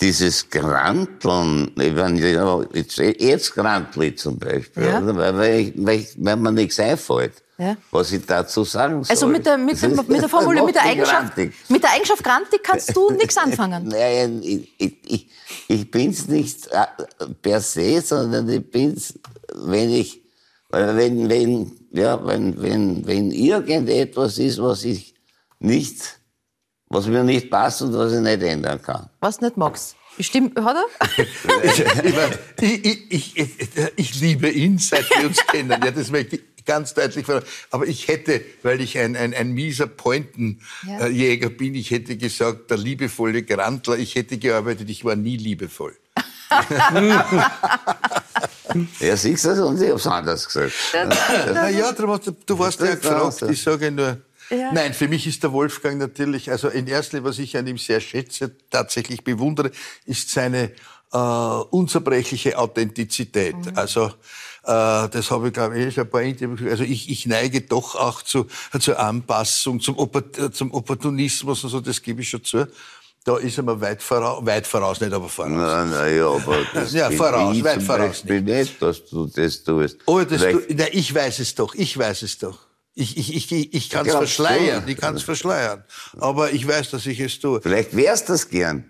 dieses 0.00 0.48
Granteln, 0.50 1.70
ich 1.78 1.94
meine, 1.94 2.66
jetzt, 2.72 2.96
jetzt 2.98 3.54
Grantli 3.54 4.14
zum 4.14 4.38
Beispiel, 4.38 4.84
Ja. 4.84 5.04
Weil, 5.06 5.36
weil, 5.36 5.72
weil, 5.76 6.36
mir 6.36 6.52
nichts 6.52 6.80
einfällt, 6.80 7.34
Ja. 7.58 7.76
was 7.92 8.10
ich 8.12 8.26
dazu 8.26 8.64
sagen 8.64 9.04
soll. 9.04 9.10
Also 9.12 9.26
mit 9.28 9.46
der, 9.46 9.56
mit, 9.56 9.80
mit 10.08 10.20
der 10.22 10.28
Formulierung, 10.28 10.66
mit 10.66 10.74
der 10.74 10.84
Eigenschaft, 10.84 11.34
Grantig. 11.36 11.54
mit 11.68 11.82
der 11.82 11.90
Eigenschaft 11.92 12.24
Grantig 12.24 12.62
kannst 12.64 12.96
du 12.96 13.10
nichts 13.12 13.36
anfangen. 13.36 13.86
Nein, 13.88 14.40
ich, 14.42 14.72
ich, 14.78 14.96
ich, 15.06 15.30
ich 15.68 15.90
bin's 15.90 16.26
nicht 16.26 16.66
äh, 16.72 16.86
per 17.40 17.60
se, 17.60 18.00
sondern 18.00 18.48
ich 18.48 18.68
bin's, 18.68 19.14
wenn 19.54 19.90
ich, 19.90 20.22
wenn, 20.70 21.28
wenn, 21.28 21.72
ja, 21.92 22.24
wenn, 22.26 22.60
wenn, 22.60 23.06
wenn 23.06 23.30
irgendetwas 23.30 24.38
ist, 24.38 24.60
was 24.60 24.84
ich 24.84 25.14
nicht, 25.58 26.20
was 26.88 27.06
mir 27.06 27.24
nicht 27.24 27.50
passt 27.50 27.82
und 27.82 27.94
was 27.94 28.12
ich 28.12 28.20
nicht 28.20 28.42
ändern 28.42 28.82
kann. 28.82 29.08
Was 29.20 29.40
nicht 29.40 29.56
magst. 29.56 29.96
Bestimmt, 30.16 30.58
hat 30.60 30.76
er? 30.76 31.26
ich, 32.60 33.10
ich, 33.10 33.36
ich, 33.36 33.68
ich, 33.96 34.20
liebe 34.20 34.48
ihn, 34.48 34.78
seit 34.78 35.08
wir 35.10 35.26
uns 35.26 35.44
kennen. 35.46 35.70
Ja, 35.70 35.90
das 35.90 36.10
möchte 36.10 36.36
ich 36.36 36.64
ganz 36.64 36.94
deutlich 36.94 37.26
sagen. 37.26 37.44
Aber 37.70 37.86
ich 37.86 38.06
hätte, 38.06 38.40
weil 38.62 38.80
ich 38.80 38.96
ein, 38.98 39.16
ein, 39.16 39.34
ein 39.34 39.52
mieser 39.52 39.88
Pointenjäger 39.88 41.50
bin, 41.50 41.74
ich 41.74 41.90
hätte 41.90 42.16
gesagt, 42.16 42.70
der 42.70 42.78
liebevolle 42.78 43.42
Grantler, 43.42 43.98
ich 43.98 44.14
hätte 44.14 44.38
gearbeitet, 44.38 44.88
ich 44.88 45.04
war 45.04 45.16
nie 45.16 45.36
liebevoll. 45.36 45.96
Ja, 49.00 49.16
siehst 49.16 49.44
du 49.44 49.48
das? 49.48 49.58
Und 49.60 49.80
ich 49.80 49.90
hab's 49.90 50.06
anders 50.06 50.46
gesagt. 50.46 50.72
Na 51.52 51.68
ja, 51.68 51.92
darum 51.92 52.12
hast 52.12 52.26
du, 52.26 52.32
du 52.46 52.58
warst 52.58 52.80
ja 52.80 52.94
gefragt, 52.94 53.42
ich 53.42 53.62
sage 53.62 53.90
nur, 53.90 54.18
Ja. 54.50 54.72
nein, 54.72 54.92
für 54.94 55.08
mich 55.08 55.26
ist 55.26 55.42
der 55.42 55.52
Wolfgang 55.52 55.98
natürlich, 55.98 56.50
also 56.50 56.68
in 56.68 56.86
erster 56.86 57.16
Linie, 57.18 57.30
was 57.30 57.38
ich 57.38 57.56
an 57.56 57.66
ihm 57.66 57.78
sehr 57.78 58.00
schätze, 58.00 58.52
tatsächlich 58.70 59.24
bewundere, 59.24 59.70
ist 60.06 60.30
seine 60.30 60.72
äh, 61.12 61.16
unzerbrechliche 61.16 62.58
Authentizität. 62.58 63.54
Also 63.74 64.06
äh, 64.64 65.08
das 65.08 65.30
habe 65.30 65.48
ich, 65.48 65.52
glaube 65.54 65.78
ich, 65.78 65.94
schon 65.94 66.04
ein 66.04 66.10
paar 66.10 66.22
Interviews. 66.22 66.70
Also 66.70 66.84
ich, 66.84 67.08
ich 67.10 67.26
neige 67.26 67.60
doch 67.62 67.94
auch 67.94 68.22
zu, 68.22 68.46
zur 68.80 68.98
Anpassung, 68.98 69.80
zum, 69.80 69.96
Oppor- 69.96 70.50
zum 70.52 70.72
Opportunismus 70.72 71.64
und 71.64 71.70
so, 71.70 71.80
das 71.80 72.02
gebe 72.02 72.20
ich 72.22 72.28
schon 72.30 72.42
zu. 72.44 72.66
Da 73.24 73.38
ist 73.38 73.56
er 73.56 73.64
mir 73.64 73.80
weit 73.80 74.02
voraus, 74.02 74.44
weit 74.44 74.66
voraus, 74.66 75.00
nicht 75.00 75.12
aber 75.12 75.28
voraus. 75.30 75.50
Na, 75.52 75.84
na 75.86 76.06
ja, 76.08 76.26
aber 76.28 76.58
das 76.74 76.92
Ja, 76.92 77.08
bin 77.08 77.16
voraus, 77.16 77.56
ich 77.56 77.64
weit 77.64 77.74
zum 77.76 77.82
voraus 77.86 78.00
Beispiel 78.20 78.40
nicht, 78.42 78.82
dass 78.82 79.04
du 79.06 79.26
das 79.26 79.64
tust. 79.64 79.96
Oh, 80.04 80.20
das 80.20 80.42
du, 80.42 80.60
na, 80.74 80.84
ich 80.92 81.14
weiß 81.14 81.38
es 81.38 81.54
doch, 81.54 81.74
ich 81.74 81.96
weiß 81.96 82.22
es 82.22 82.36
doch. 82.38 82.58
Ich, 82.96 83.16
ich, 83.16 83.34
ich, 83.34 83.50
ich, 83.50 83.74
ich 83.74 83.90
kann 83.90 84.06
es 84.06 84.12
Glaubst 84.12 84.38
du? 84.38 84.42
verschleiern, 84.44 84.84
ich 84.86 84.96
kann 84.98 85.16
es 85.16 85.22
verschleiern. 85.22 85.82
Aber 86.20 86.52
ich 86.52 86.68
weiß, 86.68 86.90
dass 86.90 87.06
ich 87.06 87.18
es 87.18 87.40
tue. 87.40 87.60
Vielleicht 87.62 87.96
wärst 87.96 88.28
das 88.28 88.48
gern. 88.48 88.84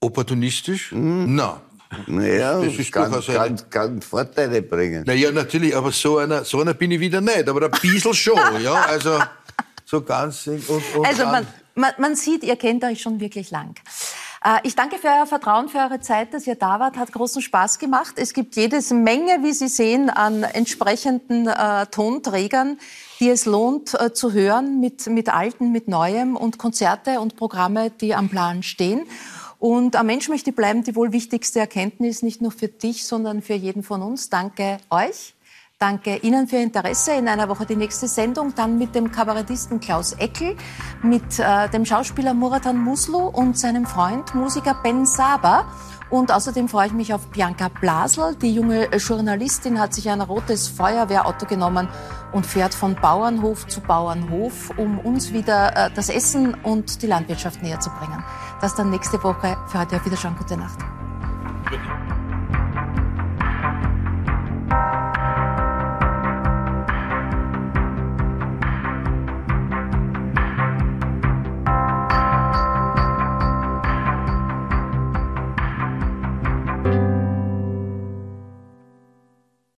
Opportunistisch? 0.00 0.92
Mhm. 0.92 1.34
Na. 1.34 1.60
Naja, 2.06 2.60
Das 2.62 2.74
ist 2.74 2.92
kann, 2.92 3.10
durchaus 3.12 3.28
eine- 3.30 3.56
kann, 3.56 3.70
kann 3.70 4.02
Vorteile 4.02 4.62
bringen. 4.62 5.04
Naja, 5.06 5.30
natürlich, 5.30 5.74
aber 5.76 5.92
so 5.92 6.18
einer, 6.18 6.44
so 6.44 6.60
einer 6.60 6.74
bin 6.74 6.90
ich 6.90 7.00
wieder 7.00 7.20
nicht. 7.20 7.48
Aber 7.48 7.64
ein 7.64 7.70
bisschen 7.80 8.12
schon, 8.14 8.38
ja. 8.62 8.74
Also, 8.86 9.18
so 9.84 10.00
ganz. 10.02 10.46
Und, 10.46 10.68
und 10.68 11.06
Also 11.06 11.24
man, 11.26 11.46
man, 11.76 11.92
man 11.98 12.16
sieht, 12.16 12.42
ihr 12.42 12.56
kennt 12.56 12.82
euch 12.84 13.00
schon 13.00 13.20
wirklich 13.20 13.50
lang. 13.50 13.74
Äh, 14.44 14.58
Ich 14.64 14.74
danke 14.74 14.98
für 14.98 15.08
euer 15.08 15.26
Vertrauen, 15.26 15.68
für 15.68 15.78
eure 15.78 16.00
Zeit, 16.00 16.34
dass 16.34 16.46
ihr 16.46 16.56
da 16.56 16.80
wart. 16.80 16.96
Hat 16.96 17.12
großen 17.12 17.42
Spaß 17.42 17.78
gemacht. 17.78 18.14
Es 18.16 18.32
gibt 18.34 18.56
jedes 18.56 18.90
Menge, 18.90 19.42
wie 19.42 19.52
Sie 19.52 19.68
sehen, 19.68 20.10
an 20.10 20.42
entsprechenden 20.42 21.46
äh, 21.46 21.86
Tonträgern, 21.86 22.78
die 23.20 23.28
es 23.28 23.44
lohnt 23.44 23.94
äh, 24.00 24.12
zu 24.12 24.32
hören, 24.32 24.80
mit, 24.80 25.06
mit 25.06 25.28
Alten, 25.28 25.70
mit 25.70 25.86
Neuem 25.88 26.36
und 26.36 26.58
Konzerte 26.58 27.20
und 27.20 27.36
Programme, 27.36 27.90
die 27.90 28.14
am 28.14 28.28
Plan 28.28 28.62
stehen. 28.62 29.06
Und 29.58 29.96
am 29.96 30.06
Mensch 30.06 30.28
möchte 30.28 30.52
bleiben 30.52 30.84
die 30.84 30.96
wohl 30.96 31.12
wichtigste 31.12 31.60
Erkenntnis, 31.60 32.22
nicht 32.22 32.42
nur 32.42 32.52
für 32.52 32.68
dich, 32.68 33.06
sondern 33.06 33.42
für 33.42 33.54
jeden 33.54 33.82
von 33.82 34.02
uns. 34.02 34.28
Danke 34.28 34.78
euch. 34.90 35.35
Danke 35.78 36.16
Ihnen 36.16 36.48
für 36.48 36.56
Ihr 36.56 36.62
Interesse. 36.62 37.12
In 37.12 37.28
einer 37.28 37.50
Woche 37.50 37.66
die 37.66 37.76
nächste 37.76 38.08
Sendung, 38.08 38.54
dann 38.54 38.78
mit 38.78 38.94
dem 38.94 39.12
Kabarettisten 39.12 39.78
Klaus 39.78 40.12
Eckel, 40.12 40.56
mit 41.02 41.38
äh, 41.38 41.68
dem 41.68 41.84
Schauspieler 41.84 42.32
Muratan 42.32 42.78
Muslu 42.78 43.18
und 43.18 43.58
seinem 43.58 43.84
Freund 43.84 44.34
Musiker 44.34 44.80
Ben 44.82 45.04
Saber. 45.04 45.66
Und 46.08 46.32
außerdem 46.32 46.70
freue 46.70 46.86
ich 46.86 46.94
mich 46.94 47.12
auf 47.12 47.26
Bianca 47.26 47.68
Blasel. 47.68 48.36
Die 48.36 48.54
junge 48.54 48.86
Journalistin 48.96 49.78
hat 49.78 49.92
sich 49.92 50.08
ein 50.08 50.22
rotes 50.22 50.66
Feuerwehrauto 50.66 51.44
genommen 51.44 51.88
und 52.32 52.46
fährt 52.46 52.72
von 52.72 52.94
Bauernhof 52.94 53.66
zu 53.66 53.82
Bauernhof, 53.82 54.70
um 54.78 54.98
uns 55.00 55.34
wieder 55.34 55.76
äh, 55.76 55.90
das 55.94 56.08
Essen 56.08 56.54
und 56.54 57.02
die 57.02 57.06
Landwirtschaft 57.06 57.62
näher 57.62 57.80
zu 57.80 57.90
bringen. 57.90 58.24
Das 58.62 58.74
dann 58.74 58.88
nächste 58.88 59.22
Woche. 59.22 59.58
Für 59.66 59.80
heute 59.80 59.96
auf 59.96 60.06
Wiederschauen. 60.06 60.36
Gute 60.38 60.56
Nacht. 60.56 60.78